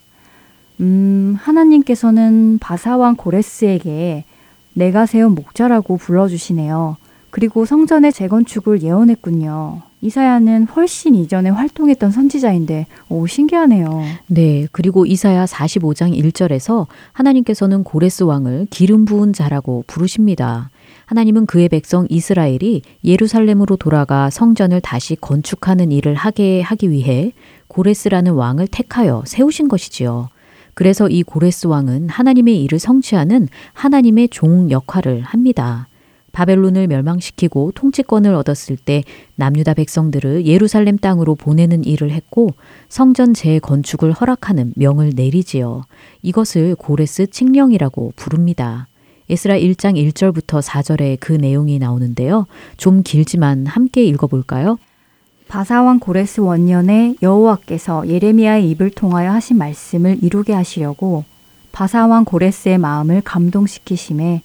음, 0.80 1.36
하나님께서는 1.40 2.60
바사왕 2.60 3.16
고레스에게 3.16 4.26
내가 4.74 5.06
세운 5.06 5.34
목자라고 5.34 5.98
불러주시네요. 5.98 6.98
그리고 7.30 7.66
성전의 7.66 8.14
재건축을 8.14 8.84
예언했군요. 8.84 9.82
이사야는 10.02 10.66
훨씬 10.66 11.16
이전에 11.16 11.50
활동했던 11.50 12.12
선지자인데, 12.12 12.86
오, 13.10 13.26
신기하네요. 13.26 14.04
네, 14.28 14.68
그리고 14.72 15.08
이사야 15.08 15.46
45장 15.46 16.16
1절에서 16.16 16.86
하나님께서는 17.14 17.84
고레스 17.84 18.24
왕을 18.24 18.68
기름 18.70 19.06
부은 19.06 19.34
자라고 19.34 19.84
부르십니다. 19.88 20.70
하나님은 21.08 21.46
그의 21.46 21.70
백성 21.70 22.06
이스라엘이 22.10 22.82
예루살렘으로 23.06 23.78
돌아가 23.78 24.30
성전을 24.30 24.82
다시 24.82 25.16
건축하는 25.16 25.90
일을 25.94 26.16
하게 26.16 26.62
하기 26.62 26.92
위해 26.92 27.32
고레스라는 27.70 28.34
왕을 28.34 28.68
택하여 28.68 29.24
세우신 29.26 29.70
것이지요. 29.70 30.28
그래서 30.74 31.08
이 31.08 31.24
고레스 31.24 31.68
왕은 31.68 32.10
하나님의 32.10 32.62
일을 32.62 32.78
성취하는 32.78 33.48
하나님의 33.72 34.28
종 34.30 34.70
역할을 34.70 35.22
합니다. 35.22 35.88
바벨론을 36.34 36.88
멸망시키고 36.88 37.72
통치권을 37.74 38.36
얻었을 38.36 38.76
때 38.76 39.04
남유다 39.36 39.76
백성들을 39.76 40.46
예루살렘 40.46 40.98
땅으로 40.98 41.36
보내는 41.36 41.86
일을 41.86 42.12
했고 42.12 42.50
성전 42.90 43.34
재건축을 43.34 44.12
허락하는 44.12 44.74
명을 44.76 45.14
내리지요. 45.16 45.84
이것을 46.22 46.76
고레스 46.76 47.28
칙령이라고 47.28 48.12
부릅니다. 48.18 48.88
에스라 49.30 49.56
1장 49.56 49.96
1절부터 49.96 50.62
4절에 50.62 51.18
그 51.20 51.34
내용이 51.34 51.80
나오는데요. 51.80 52.48
좀 52.78 53.04
길지만 53.04 53.66
함께 53.66 54.04
읽어볼까요? 54.06 54.78
바사왕 55.50 56.00
고레스 56.00 56.42
원년에 56.42 57.16
여호와께서 57.22 58.08
예레미야의 58.08 58.70
입을 58.72 58.92
통하여 58.92 59.32
하신 59.32 59.58
말씀을 59.58 60.18
이루게 60.22 60.54
하시려고 60.54 61.24
바사왕 61.72 62.26
고레스의 62.26 62.78
마음을 62.78 63.22
감동시키심에 63.22 64.42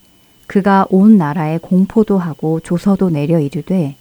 그가 0.46 0.86
온 0.90 1.16
나라에 1.16 1.58
공포도 1.58 2.18
하고 2.18 2.60
조서도 2.60 3.10
내려 3.10 3.40
이르되 3.40 3.96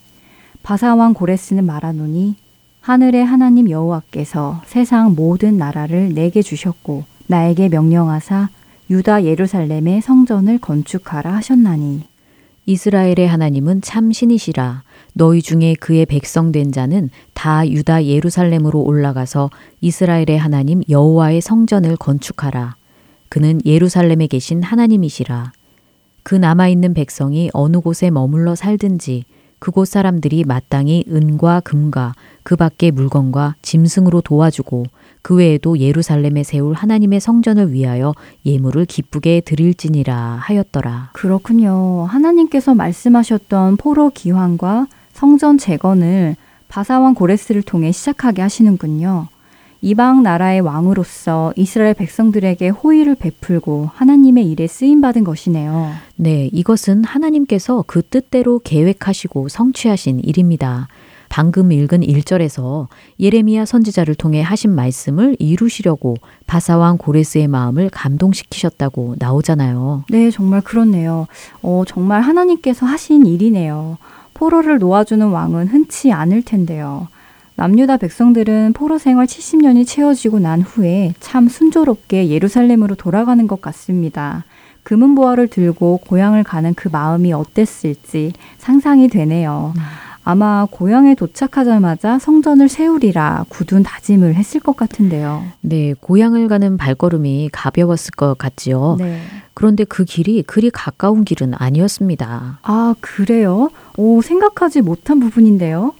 바사왕 0.64 1.14
고레스는 1.14 1.66
말하노니 1.66 2.36
하늘의 2.82 3.24
하나님 3.24 3.70
여호와께서 3.70 4.62
세상 4.66 5.14
모든 5.16 5.58
나라를 5.58 6.14
내게 6.14 6.42
주셨고 6.42 7.04
나에게 7.28 7.70
명령하사 7.70 8.50
유다 8.92 9.24
예루살렘의 9.24 10.02
성전을 10.02 10.58
건축하라 10.58 11.34
하셨나니 11.36 12.04
이스라엘의 12.66 13.26
하나님은 13.26 13.82
참 13.82 14.12
신이시라. 14.12 14.84
너희 15.14 15.42
중에 15.42 15.76
그의 15.80 16.06
백성 16.06 16.52
된 16.52 16.74
자는 16.74 17.10
다 17.34 17.66
유다 17.66 18.04
예루살렘으로 18.04 18.82
올라가서 18.82 19.50
이스라엘의 19.80 20.38
하나님 20.38 20.82
여호와의 20.90 21.40
성전을 21.40 21.96
건축하라. 21.96 22.76
그는 23.30 23.62
예루살렘에 23.66 24.28
계신 24.28 24.62
하나님이시라. 24.62 25.54
그 26.24 26.36
남아 26.36 26.68
있는 26.68 26.94
백성이 26.94 27.50
어느 27.54 27.80
곳에 27.80 28.10
머물러 28.10 28.56
살든지 28.56 29.24
그곳 29.60 29.88
사람들이 29.88 30.44
마땅히 30.44 31.06
은과 31.08 31.62
금과 31.62 32.14
그 32.44 32.58
밖의 32.58 32.92
물건과 32.92 33.56
짐승으로 33.62 34.20
도와주고 34.20 34.84
그 35.22 35.36
외에도 35.36 35.78
예루살렘에 35.78 36.44
세울 36.44 36.74
하나님의 36.74 37.20
성전을 37.20 37.74
위하여 37.74 38.14
예물을 38.46 38.86
기쁘게 38.86 39.42
드릴지니라 39.42 40.40
하였더라. 40.42 41.12
그렇군요. 41.14 42.06
하나님께서 42.10 42.74
말씀하셨던 42.74 43.78
포로 43.78 44.10
기환과 44.10 44.88
성전 45.14 45.58
재건을 45.58 46.36
바사왕 46.68 47.14
고레스를 47.14 47.62
통해 47.62 47.92
시작하게 47.92 48.42
하시는군요. 48.42 49.28
이방 49.84 50.22
나라의 50.22 50.62
왕으로서 50.62 51.54
이스라엘 51.56 51.96
백성들에게 51.96 52.70
호의를 52.70 53.16
베풀고 53.16 53.90
하나님의 53.94 54.50
일에 54.50 54.68
쓰임 54.68 55.02
받은 55.02 55.24
것이네요. 55.24 55.92
네, 56.16 56.50
이것은 56.54 57.04
하나님께서 57.04 57.84
그 57.88 58.04
뜻대로 58.04 58.60
계획하시고 58.60 59.50
성취하신 59.50 60.20
일입니다. 60.20 60.88
방금 61.32 61.72
읽은 61.72 62.02
1절에서 62.02 62.88
예레미야 63.18 63.64
선지자를 63.64 64.16
통해 64.16 64.42
하신 64.42 64.76
말씀을 64.76 65.38
이루시려고 65.40 66.18
바사왕 66.46 66.98
고레스의 66.98 67.48
마음을 67.48 67.90
감동시키셨다고 67.90 69.16
나오잖아요. 69.18 70.04
네, 70.10 70.30
정말 70.30 70.60
그렇네요. 70.60 71.28
어, 71.62 71.84
정말 71.88 72.20
하나님께서 72.20 72.86
하신 72.86 73.26
일이네요. 73.26 73.98
포로를 74.34 74.80
놓아주는 74.80 75.26
왕은 75.26 75.68
흔치 75.70 76.12
않을 76.12 76.42
텐데요. 76.44 77.08
남유다 77.56 77.96
백성들은 77.96 78.74
포로 78.74 78.98
생활 78.98 79.26
70년이 79.26 79.88
채워지고 79.88 80.40
난 80.40 80.62
후에 80.62 81.14
참 81.22 81.48
순조롭게 81.48 82.28
예루살렘으로 82.28 82.96
돌아가는 82.96 83.48
것 83.48 83.62
같습니다. 83.62 84.44
금은보화를 84.84 85.48
들고 85.48 86.02
고향을 86.08 86.44
가는 86.44 86.74
그 86.74 86.90
마음이 86.92 87.32
어땠을지 87.32 88.34
상상이 88.58 89.08
되네요. 89.08 89.74
아마 90.24 90.68
고향에 90.70 91.16
도착하자마자 91.16 92.20
성전을 92.20 92.70
세우리라 92.70 93.46
굳은 93.50 93.84
다짐을 93.84 94.36
했을 94.36 94.60
것 94.60 94.76
같은데요. 94.76 95.44
네, 95.62 95.94
고향을 96.00 96.48
가는 96.48 96.78
발걸음이 96.78 97.50
가벼웠을 97.52 98.12
것 98.12 98.38
같지요. 98.38 98.98
네. 99.00 99.20
그런데 99.54 99.84
그 99.84 100.06
길이 100.06 100.44
그리 100.44 100.70
가까운 100.70 101.24
길은 101.24 101.54
아니었습니다. 101.56 102.60
아, 102.62 102.96
그래요? 103.02 103.70
오, 103.98 104.22
생각하지 104.22 104.82
못한 104.82 105.20
부분인데요. 105.20 105.94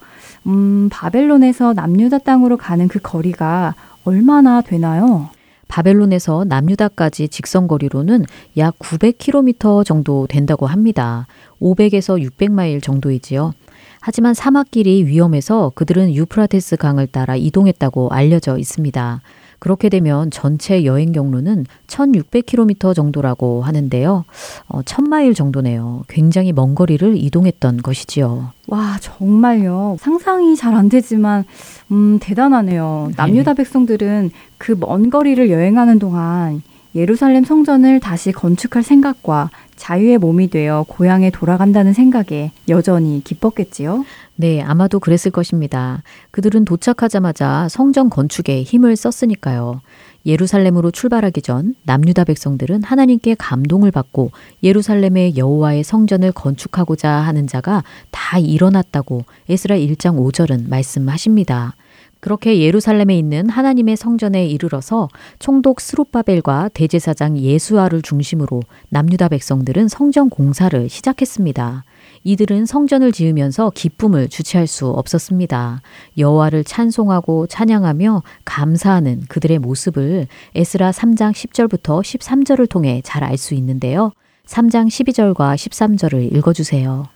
음, 0.48 0.90
바벨론에서 0.92 1.74
남유다 1.74 2.20
땅으로 2.20 2.58
가는 2.58 2.88
그 2.88 3.00
거리가 3.00 3.76
얼마나 4.04 4.62
되나요? 4.62 5.30
바벨론에서 5.68 6.44
남유다까지 6.48 7.30
직선 7.30 7.68
거리로는 7.68 8.26
약 8.58 8.78
900km 8.80 9.86
정도 9.86 10.28
된다고 10.28 10.68
합니다. 10.68 11.28
500에서 11.62 12.22
600마일 12.22 12.84
정도이지요. 12.84 13.54
하지만 14.02 14.34
사막길이 14.34 15.06
위험해서 15.06 15.72
그들은 15.76 16.14
유프라테스 16.16 16.78
강을 16.78 17.08
따라 17.08 17.36
이동했다고 17.36 18.10
알려져 18.10 18.58
있습니다. 18.58 19.22
그렇게 19.60 19.90
되면 19.90 20.32
전체 20.32 20.86
여행 20.86 21.12
경로는 21.12 21.68
1600km 21.86 22.96
정도라고 22.96 23.62
하는데요. 23.62 24.26
어, 24.68 24.82
1000마일 24.82 25.36
정도네요. 25.36 26.02
굉장히 26.08 26.52
먼 26.52 26.74
거리를 26.74 27.16
이동했던 27.16 27.78
것이지요. 27.84 28.54
와, 28.68 28.98
정말요. 29.00 29.98
상상이 30.00 30.56
잘 30.56 30.74
안 30.74 30.90
되지만, 30.90 31.44
음, 31.92 32.18
대단하네요. 32.20 33.12
남유다 33.16 33.54
백성들은 33.54 34.32
그 34.58 34.74
먼 34.76 35.12
거리를 35.12 35.52
여행하는 35.52 36.00
동안 36.00 36.64
예루살렘 36.94 37.44
성전을 37.44 38.00
다시 38.00 38.32
건축할 38.32 38.84
생각과 38.84 39.50
자유의 39.76 40.18
몸이 40.18 40.50
되어 40.50 40.86
고향에 40.88 41.32
돌아간다는 41.32 41.94
생각에 41.94 42.52
여전히 42.68 43.24
기뻤겠지요? 43.24 44.06
네, 44.36 44.62
아마도 44.62 45.00
그랬을 45.00 45.32
것입니다. 45.32 46.04
그들은 46.32 46.66
도착하자마자 46.66 47.68
성전 47.70 48.10
건축에 48.10 48.64
힘을 48.64 48.96
썼으니까요. 48.96 49.82
예루살렘으로 50.26 50.92
출발하기 50.92 51.42
전 51.42 51.74
남유다 51.84 52.26
백성들은 52.26 52.84
하나님께 52.84 53.36
감동을 53.36 53.92
받고 53.92 54.32
예루살렘의 54.62 55.38
여호와의 55.38 55.84
성전을 55.84 56.32
건축하고자 56.32 57.10
하는 57.10 57.48
자가 57.48 57.84
다 58.12 58.38
일어났다고 58.38 59.26
에스라 59.50 59.78
1장 59.78 60.18
5절은 60.18 60.70
말씀하십니다. 60.70 61.76
그렇게 62.22 62.62
예루살렘에 62.62 63.18
있는 63.18 63.50
하나님의 63.50 63.98
성전에 63.98 64.46
이르러서 64.46 65.10
총독 65.40 65.82
스룹바벨과 65.82 66.70
대제사장 66.74 67.38
예수아를 67.38 68.02
중심으로 68.02 68.62
남유다 68.90 69.28
백성들은 69.28 69.90
성전 69.90 70.30
공사를 70.30 70.88
시작했습니다. 70.88 71.84
이들은 72.24 72.66
성전을 72.68 73.12
지으면서 73.12 73.72
기쁨을 73.74 74.30
주체할 74.30 74.68
수 74.68 74.88
없었습니다. 74.88 75.82
여호와를 76.18 76.64
찬송하고 76.64 77.48
찬양하며 77.48 78.22
감사하는 78.46 79.24
그들의 79.28 79.60
모습을 79.60 80.28
에스라 80.56 80.92
3장 80.92 81.34
10절부터 81.34 82.02
13절을 82.02 82.70
통해 82.70 83.02
잘 83.04 83.24
알 83.24 83.38
수 83.38 83.56
있는데요. 83.56 84.12
3장 84.46 84.88
12절과 84.88 85.56
13절을 85.56 86.36
읽어 86.36 86.54
주세요. 86.54 87.08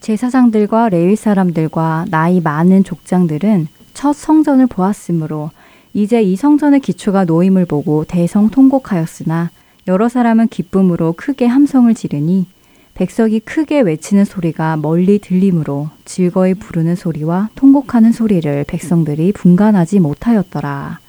제사장들과 0.00 0.88
레위 0.88 1.16
사람들과 1.16 2.06
나이 2.10 2.40
많은 2.40 2.84
족장들은 2.84 3.68
첫 3.94 4.14
성전을 4.14 4.66
보았으므로 4.66 5.50
이제 5.94 6.22
이 6.22 6.36
성전의 6.36 6.80
기초가 6.80 7.24
놓임을 7.24 7.66
보고 7.66 8.04
대성 8.04 8.48
통곡하였으나 8.48 9.50
여러 9.88 10.08
사람은 10.08 10.48
기쁨으로 10.48 11.14
크게 11.16 11.46
함성을 11.46 11.92
지르니 11.94 12.46
백석이 12.94 13.40
크게 13.40 13.80
외치는 13.80 14.24
소리가 14.24 14.76
멀리 14.76 15.18
들림으로 15.18 15.88
즐거이 16.04 16.54
부르는 16.54 16.94
소리와 16.94 17.48
통곡하는 17.54 18.12
소리를 18.12 18.64
백성들이 18.68 19.32
분간하지 19.32 20.00
못하였더라. 20.00 21.00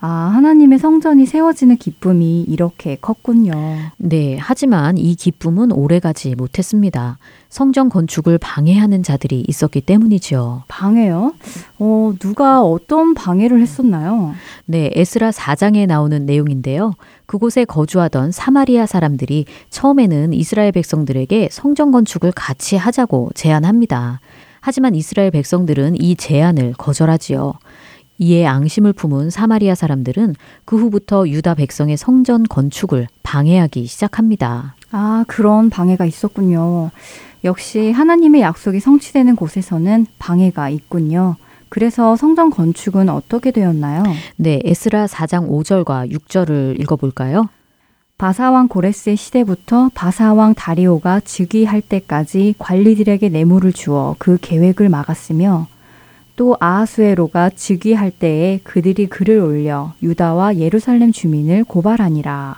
아, 0.00 0.06
하나님의 0.06 0.78
성전이 0.78 1.26
세워지는 1.26 1.76
기쁨이 1.76 2.42
이렇게 2.42 2.96
컸군요. 3.00 3.52
네, 3.96 4.36
하지만 4.40 4.96
이 4.96 5.16
기쁨은 5.16 5.72
오래가지 5.72 6.36
못했습니다. 6.36 7.18
성전 7.48 7.88
건축을 7.88 8.38
방해하는 8.38 9.02
자들이 9.02 9.44
있었기 9.48 9.80
때문이지요. 9.80 10.62
방해요? 10.68 11.34
어, 11.80 12.12
누가 12.20 12.62
어떤 12.62 13.14
방해를 13.14 13.60
했었나요? 13.60 14.34
네, 14.66 14.90
에스라 14.94 15.30
4장에 15.30 15.86
나오는 15.88 16.24
내용인데요. 16.24 16.92
그곳에 17.26 17.64
거주하던 17.64 18.30
사마리아 18.30 18.86
사람들이 18.86 19.46
처음에는 19.70 20.32
이스라엘 20.32 20.70
백성들에게 20.70 21.48
성전 21.50 21.90
건축을 21.90 22.30
같이 22.30 22.76
하자고 22.76 23.30
제안합니다. 23.34 24.20
하지만 24.60 24.94
이스라엘 24.94 25.32
백성들은 25.32 26.00
이 26.00 26.14
제안을 26.14 26.74
거절하지요. 26.78 27.54
이에 28.18 28.46
앙심을 28.46 28.92
품은 28.92 29.30
사마리아 29.30 29.74
사람들은 29.74 30.34
그 30.64 30.76
후부터 30.76 31.28
유다 31.28 31.54
백성의 31.54 31.96
성전 31.96 32.42
건축을 32.42 33.06
방해하기 33.22 33.86
시작합니다. 33.86 34.74
아, 34.90 35.24
그런 35.28 35.70
방해가 35.70 36.04
있었군요. 36.04 36.90
역시 37.44 37.92
하나님의 37.92 38.40
약속이 38.40 38.80
성취되는 38.80 39.36
곳에서는 39.36 40.06
방해가 40.18 40.68
있군요. 40.70 41.36
그래서 41.68 42.16
성전 42.16 42.50
건축은 42.50 43.08
어떻게 43.08 43.50
되었나요? 43.50 44.02
네, 44.36 44.60
에스라 44.64 45.06
4장 45.06 45.48
5절과 45.48 46.10
6절을 46.10 46.80
읽어볼까요? 46.80 47.48
바사왕 48.16 48.66
고레스의 48.66 49.16
시대부터 49.16 49.90
바사왕 49.94 50.54
다리오가 50.54 51.20
즉위할 51.20 51.80
때까지 51.82 52.56
관리들에게 52.58 53.28
뇌물을 53.28 53.72
주어 53.72 54.16
그 54.18 54.38
계획을 54.40 54.88
막았으며 54.88 55.68
또 56.38 56.56
아하수에로가 56.60 57.50
즉위할 57.50 58.12
때에 58.12 58.60
그들이 58.62 59.08
글을 59.08 59.40
올려 59.40 59.92
유다와 60.04 60.58
예루살렘 60.58 61.10
주민을 61.10 61.64
고발하니라. 61.64 62.54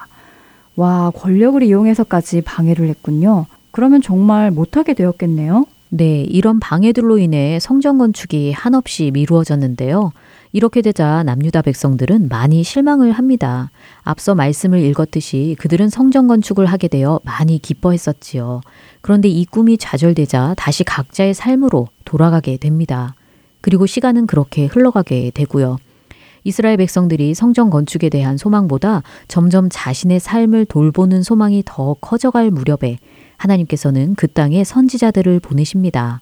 와, 0.77 1.11
권력을 1.16 1.62
이용해서까지 1.62 2.43
방해를 2.43 2.89
했군요. 2.89 3.47
그러면 3.70 4.02
정말 4.02 4.51
못하게 4.51 4.93
되었겠네요. 4.93 5.65
네, 5.89 6.20
이런 6.20 6.61
방해들로 6.61 7.16
인해 7.16 7.59
성전 7.59 7.97
건축이 7.97 8.52
한없이 8.52 9.11
미루어졌는데요. 9.15 10.12
이렇게 10.52 10.82
되자 10.82 11.23
남유다 11.23 11.62
백성들은 11.62 12.28
많이 12.28 12.62
실망을 12.62 13.12
합니다. 13.12 13.70
앞서 14.02 14.35
말씀을 14.35 14.81
읽었듯이 14.81 15.57
그들은 15.59 15.89
성전 15.89 16.28
건축을 16.28 16.66
하게 16.66 16.89
되어 16.89 17.19
많이 17.24 17.59
기뻐했었지요. 17.59 18.61
그런데 19.01 19.28
이 19.28 19.47
꿈이 19.47 19.78
좌절되자 19.78 20.55
다시 20.59 20.85
각자의 20.85 21.32
삶으로 21.32 21.89
돌아가게 22.05 22.59
됩니다. 22.59 23.15
그리고 23.61 23.87
시간은 23.87 24.27
그렇게 24.27 24.66
흘러가게 24.66 25.31
되고요. 25.35 25.78
이스라엘 26.45 26.77
백성들이 26.78 27.35
성전 27.35 27.70
건축에 27.70 28.09
대한 28.09 28.37
소망보다 28.37 29.03
점점 29.28 29.69
자신의 29.70 30.20
삶을 30.20 30.65
돌보는 30.66 31.23
소망이 31.23 31.62
더 31.66 31.95
커져갈 32.01 32.51
무렵에 32.51 32.99
하나님께서는 33.37 34.15
그 34.15 34.27
땅에 34.28 34.65
선지자들을 34.65 35.41
보내십니다. 35.41 36.20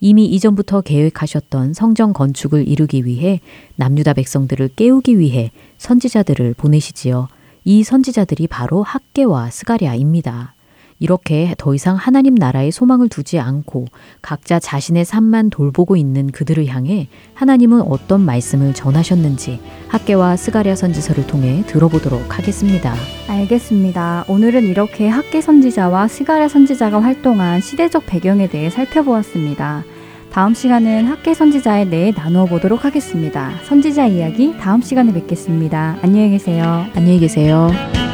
이미 0.00 0.26
이전부터 0.26 0.82
계획하셨던 0.82 1.74
성전 1.74 2.12
건축을 2.12 2.68
이루기 2.68 3.04
위해 3.04 3.40
남유다 3.76 4.14
백성들을 4.14 4.70
깨우기 4.76 5.18
위해 5.18 5.50
선지자들을 5.78 6.54
보내시지요. 6.54 7.28
이 7.64 7.82
선지자들이 7.82 8.46
바로 8.46 8.82
학개와 8.82 9.50
스가랴입니다. 9.50 10.54
이렇게 10.98 11.54
더 11.58 11.74
이상 11.74 11.96
하나님 11.96 12.34
나라에 12.34 12.70
소망을 12.70 13.08
두지 13.08 13.38
않고 13.38 13.86
각자 14.22 14.58
자신의 14.58 15.04
삶만 15.04 15.50
돌보고 15.50 15.96
있는 15.96 16.30
그들을 16.30 16.66
향해 16.66 17.08
하나님은 17.34 17.82
어떤 17.82 18.20
말씀을 18.20 18.74
전하셨는지 18.74 19.60
학개와 19.88 20.36
스가랴 20.36 20.74
선지서를 20.76 21.26
통해 21.26 21.62
들어보도록 21.66 22.38
하겠습니다. 22.38 22.94
알겠습니다. 23.28 24.24
오늘은 24.28 24.64
이렇게 24.64 25.08
학개 25.08 25.40
선지자와 25.40 26.08
스가랴 26.08 26.48
선지자가 26.48 27.02
활동한 27.02 27.60
시대적 27.60 28.06
배경에 28.06 28.48
대해 28.48 28.70
살펴보았습니다. 28.70 29.84
다음 30.32 30.54
시간은 30.54 31.06
학개 31.06 31.34
선지자에 31.34 31.88
대해 31.88 32.12
나누어 32.14 32.46
보도록 32.46 32.84
하겠습니다. 32.84 33.52
선지자 33.64 34.06
이야기 34.08 34.56
다음 34.58 34.82
시간에 34.82 35.12
뵙겠습니다. 35.12 35.98
안녕히 36.02 36.30
계세요. 36.30 36.86
안녕히 36.94 37.18
계세요. 37.18 38.07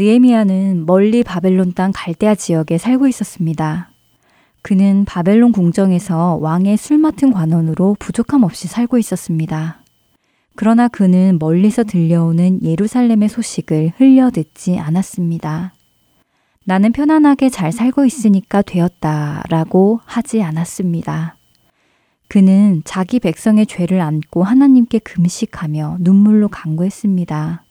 느헤미야는 0.00 0.86
멀리 0.86 1.22
바벨론 1.22 1.74
땅 1.74 1.92
갈대아 1.94 2.34
지역에 2.34 2.78
살고 2.78 3.06
있었습니다. 3.08 3.90
그는 4.62 5.04
바벨론 5.04 5.52
궁정에서 5.52 6.38
왕의 6.40 6.78
술 6.78 6.96
맡은 6.96 7.30
관원으로 7.32 7.96
부족함 7.98 8.42
없이 8.42 8.66
살고 8.66 8.96
있었습니다. 8.96 9.82
그러나 10.56 10.88
그는 10.88 11.36
멀리서 11.38 11.84
들려오는 11.84 12.62
예루살렘의 12.62 13.28
소식을 13.28 13.92
흘려 13.98 14.30
듣지 14.30 14.78
않았습니다. 14.78 15.74
나는 16.64 16.92
편안하게 16.92 17.50
잘 17.50 17.70
살고 17.70 18.06
있으니까 18.06 18.62
되었다 18.62 19.42
라고 19.50 20.00
하지 20.06 20.42
않았습니다. 20.42 21.36
그는 22.28 22.80
자기 22.86 23.20
백성의 23.20 23.66
죄를 23.66 24.00
안고 24.00 24.44
하나님께 24.44 25.00
금식하며 25.00 25.98
눈물로 26.00 26.48
간구했습니다. 26.48 27.64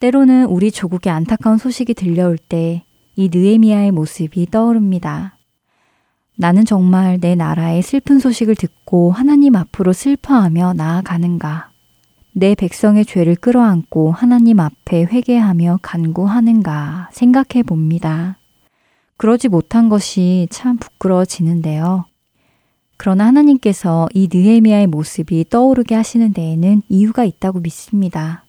때로는 0.00 0.46
우리 0.46 0.70
조국의 0.70 1.12
안타까운 1.12 1.58
소식이 1.58 1.94
들려올 1.94 2.38
때 2.38 2.86
이 3.18 3.30
느에미아의 3.32 3.92
모습이 3.92 4.46
떠오릅니다. 4.50 5.38
나는 6.36 6.66
정말 6.66 7.18
내 7.18 7.34
나라의 7.34 7.80
슬픈 7.80 8.18
소식을 8.18 8.54
듣고 8.56 9.10
하나님 9.10 9.56
앞으로 9.56 9.94
슬퍼하며 9.94 10.74
나아가는가? 10.74 11.70
내 12.34 12.54
백성의 12.54 13.06
죄를 13.06 13.34
끌어안고 13.36 14.12
하나님 14.12 14.60
앞에 14.60 15.04
회개하며 15.04 15.78
간구하는가 15.80 17.08
생각해 17.10 17.62
봅니다. 17.62 18.38
그러지 19.16 19.48
못한 19.48 19.88
것이 19.88 20.46
참 20.50 20.76
부끄러워지는데요. 20.76 22.04
그러나 22.98 23.24
하나님께서 23.28 24.08
이 24.12 24.28
느헤미야의 24.30 24.88
모습이 24.88 25.46
떠오르게 25.48 25.94
하시는 25.94 26.34
데에는 26.34 26.82
이유가 26.90 27.24
있다고 27.24 27.60
믿습니다. 27.60 28.45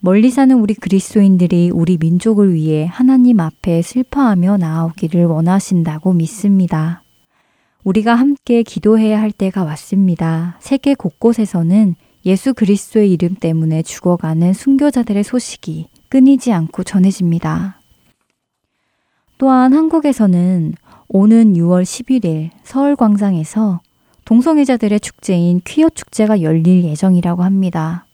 멀리 0.00 0.30
사는 0.30 0.56
우리 0.56 0.74
그리스도인들이 0.74 1.70
우리 1.70 1.98
민족을 1.98 2.54
위해 2.54 2.86
하나님 2.88 3.40
앞에 3.40 3.82
슬퍼하며 3.82 4.58
나아오기를 4.58 5.24
원하신다고 5.24 6.12
믿습니다. 6.12 7.02
우리가 7.82 8.14
함께 8.14 8.62
기도해야 8.62 9.20
할 9.20 9.32
때가 9.32 9.64
왔습니다. 9.64 10.56
세계 10.60 10.94
곳곳에서는 10.94 11.96
예수 12.26 12.54
그리스도의 12.54 13.10
이름 13.10 13.34
때문에 13.34 13.82
죽어가는 13.82 14.52
순교자들의 14.52 15.24
소식이 15.24 15.88
끊이지 16.10 16.52
않고 16.52 16.84
전해집니다. 16.84 17.80
또한 19.36 19.72
한국에서는 19.72 20.74
오는 21.08 21.54
6월 21.54 21.82
11일 21.82 22.50
서울 22.62 22.94
광장에서 22.94 23.80
동성애자들의 24.26 25.00
축제인 25.00 25.60
퀴어 25.64 25.88
축제가 25.88 26.42
열릴 26.42 26.84
예정이라고 26.84 27.42
합니다. 27.42 28.07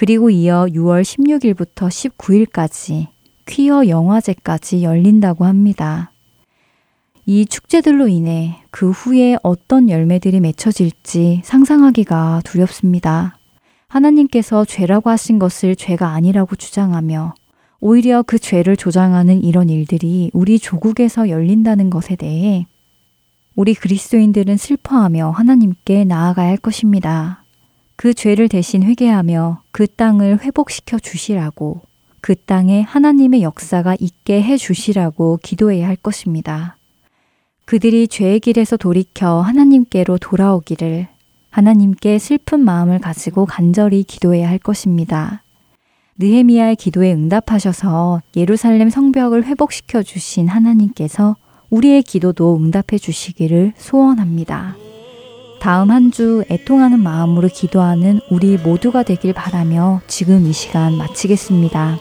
그리고 0.00 0.30
이어 0.30 0.64
6월 0.64 1.02
16일부터 1.02 1.90
19일까지 2.16 3.08
퀴어 3.44 3.86
영화제까지 3.86 4.82
열린다고 4.82 5.44
합니다. 5.44 6.10
이 7.26 7.44
축제들로 7.44 8.08
인해 8.08 8.62
그 8.70 8.92
후에 8.92 9.36
어떤 9.42 9.90
열매들이 9.90 10.40
맺혀질지 10.40 11.42
상상하기가 11.44 12.40
두렵습니다. 12.46 13.36
하나님께서 13.88 14.64
죄라고 14.64 15.10
하신 15.10 15.38
것을 15.38 15.76
죄가 15.76 16.08
아니라고 16.08 16.56
주장하며 16.56 17.34
오히려 17.80 18.22
그 18.22 18.38
죄를 18.38 18.78
조장하는 18.78 19.44
이런 19.44 19.68
일들이 19.68 20.30
우리 20.32 20.58
조국에서 20.58 21.28
열린다는 21.28 21.90
것에 21.90 22.16
대해 22.16 22.66
우리 23.54 23.74
그리스도인들은 23.74 24.56
슬퍼하며 24.56 25.28
하나님께 25.28 26.04
나아가야 26.06 26.48
할 26.48 26.56
것입니다. 26.56 27.39
그 28.00 28.14
죄를 28.14 28.48
대신 28.48 28.82
회개하며 28.82 29.60
그 29.72 29.86
땅을 29.86 30.40
회복시켜 30.40 30.98
주시라고 30.98 31.82
그 32.22 32.34
땅에 32.34 32.80
하나님의 32.80 33.42
역사가 33.42 33.94
있게 34.00 34.40
해 34.42 34.56
주시라고 34.56 35.38
기도해야 35.42 35.86
할 35.86 35.96
것입니다. 35.96 36.78
그들이 37.66 38.08
죄의 38.08 38.40
길에서 38.40 38.78
돌이켜 38.78 39.42
하나님께로 39.42 40.16
돌아오기를 40.16 41.08
하나님께 41.50 42.18
슬픈 42.18 42.60
마음을 42.60 43.00
가지고 43.00 43.44
간절히 43.44 44.02
기도해야 44.02 44.48
할 44.48 44.58
것입니다. 44.58 45.42
느헤미야의 46.18 46.76
기도에 46.76 47.12
응답하셔서 47.12 48.22
예루살렘 48.34 48.88
성벽을 48.88 49.44
회복시켜 49.44 50.02
주신 50.02 50.48
하나님께서 50.48 51.36
우리의 51.68 52.02
기도도 52.02 52.56
응답해 52.56 52.96
주시기를 52.96 53.74
소원합니다. 53.76 54.79
다음 55.60 55.90
한 55.90 56.10
주 56.10 56.42
애통하는 56.50 56.98
마음으로 57.00 57.48
기도하는 57.48 58.20
우리 58.30 58.56
모두가 58.56 59.02
되길 59.04 59.32
바라며 59.32 60.00
지금 60.08 60.46
이 60.46 60.52
시간 60.52 60.96
마치겠습니다. 60.96 61.98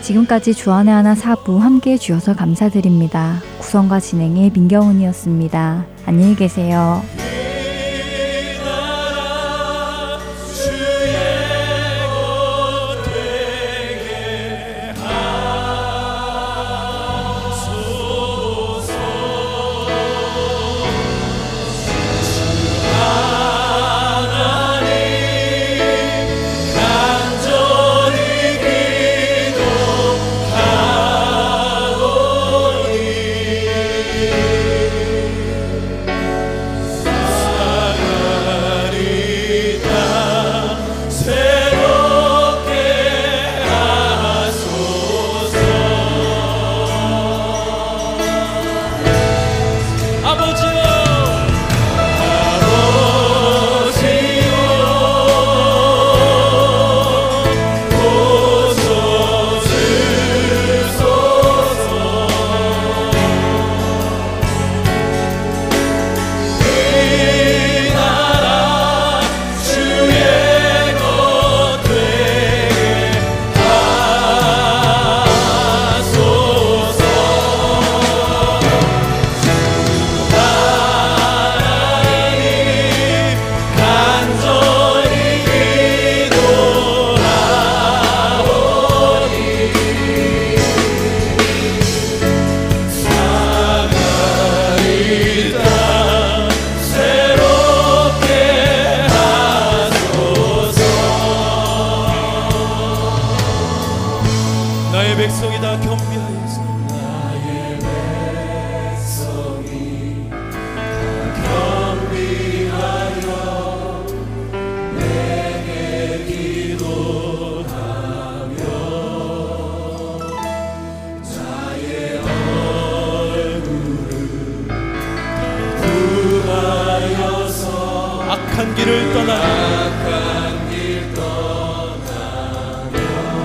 지금까지 0.00 0.54
주안의 0.54 0.94
하나 0.94 1.14
사부 1.14 1.58
함께 1.58 1.92
해주셔서 1.92 2.34
감사드립니다. 2.34 3.40
구성과 3.58 4.00
진행의 4.00 4.52
민경훈이었습니다. 4.54 5.84
안녕히 6.06 6.34
계세요. 6.34 7.02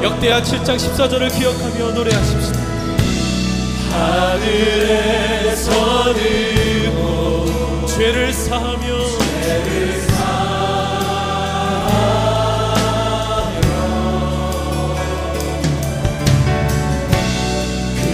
역대하 0.07 0.41
7장 0.41 0.77
14절을 0.77 1.37
기억하며 1.37 1.91
노래하십시다. 1.91 2.59
하늘에서 3.91 5.69
들고 6.13 7.85
죄를 7.87 8.31
사하며 8.31 8.85
죄를 9.41 9.99
사하며 10.01 10.37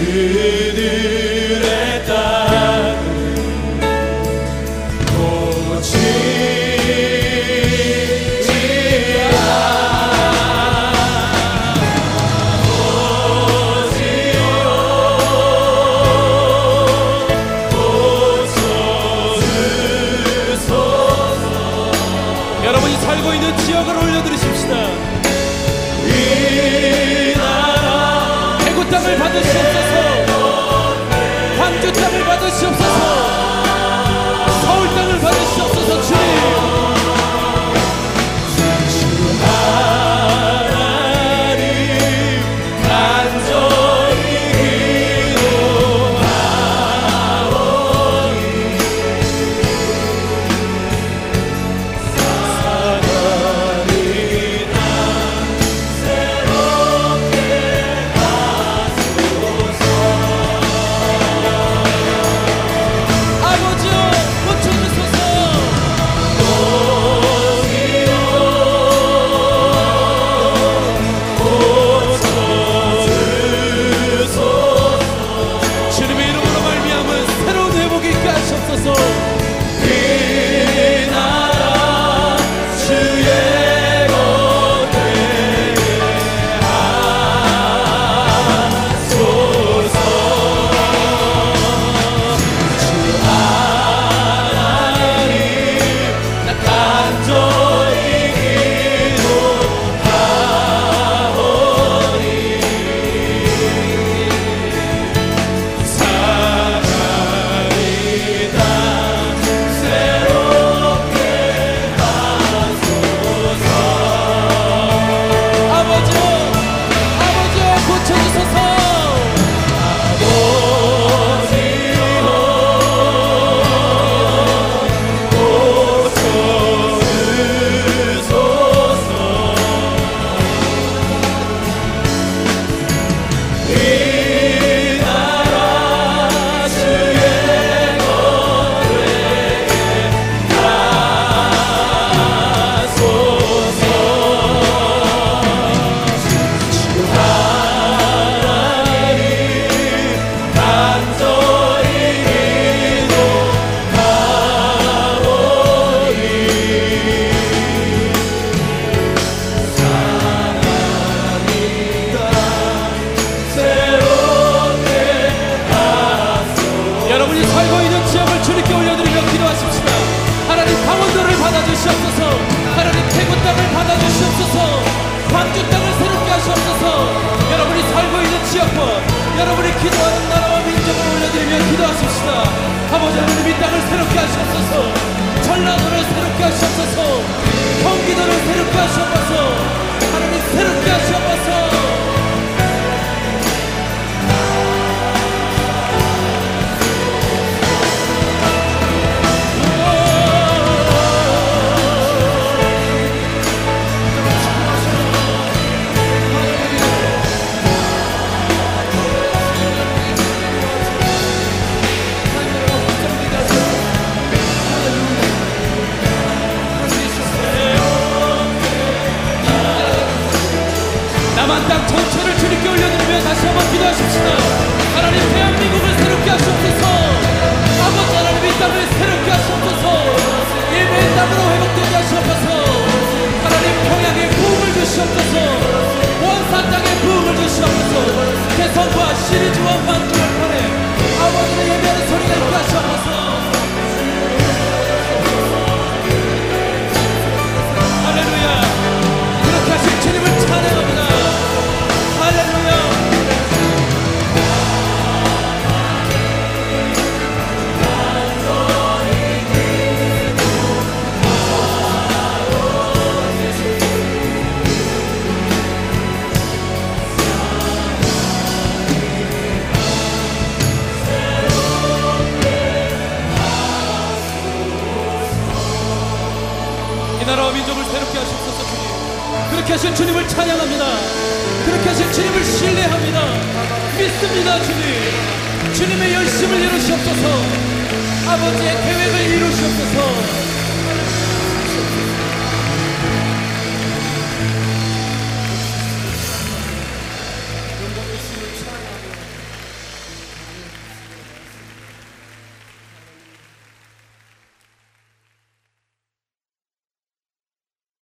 그들 0.00 1.33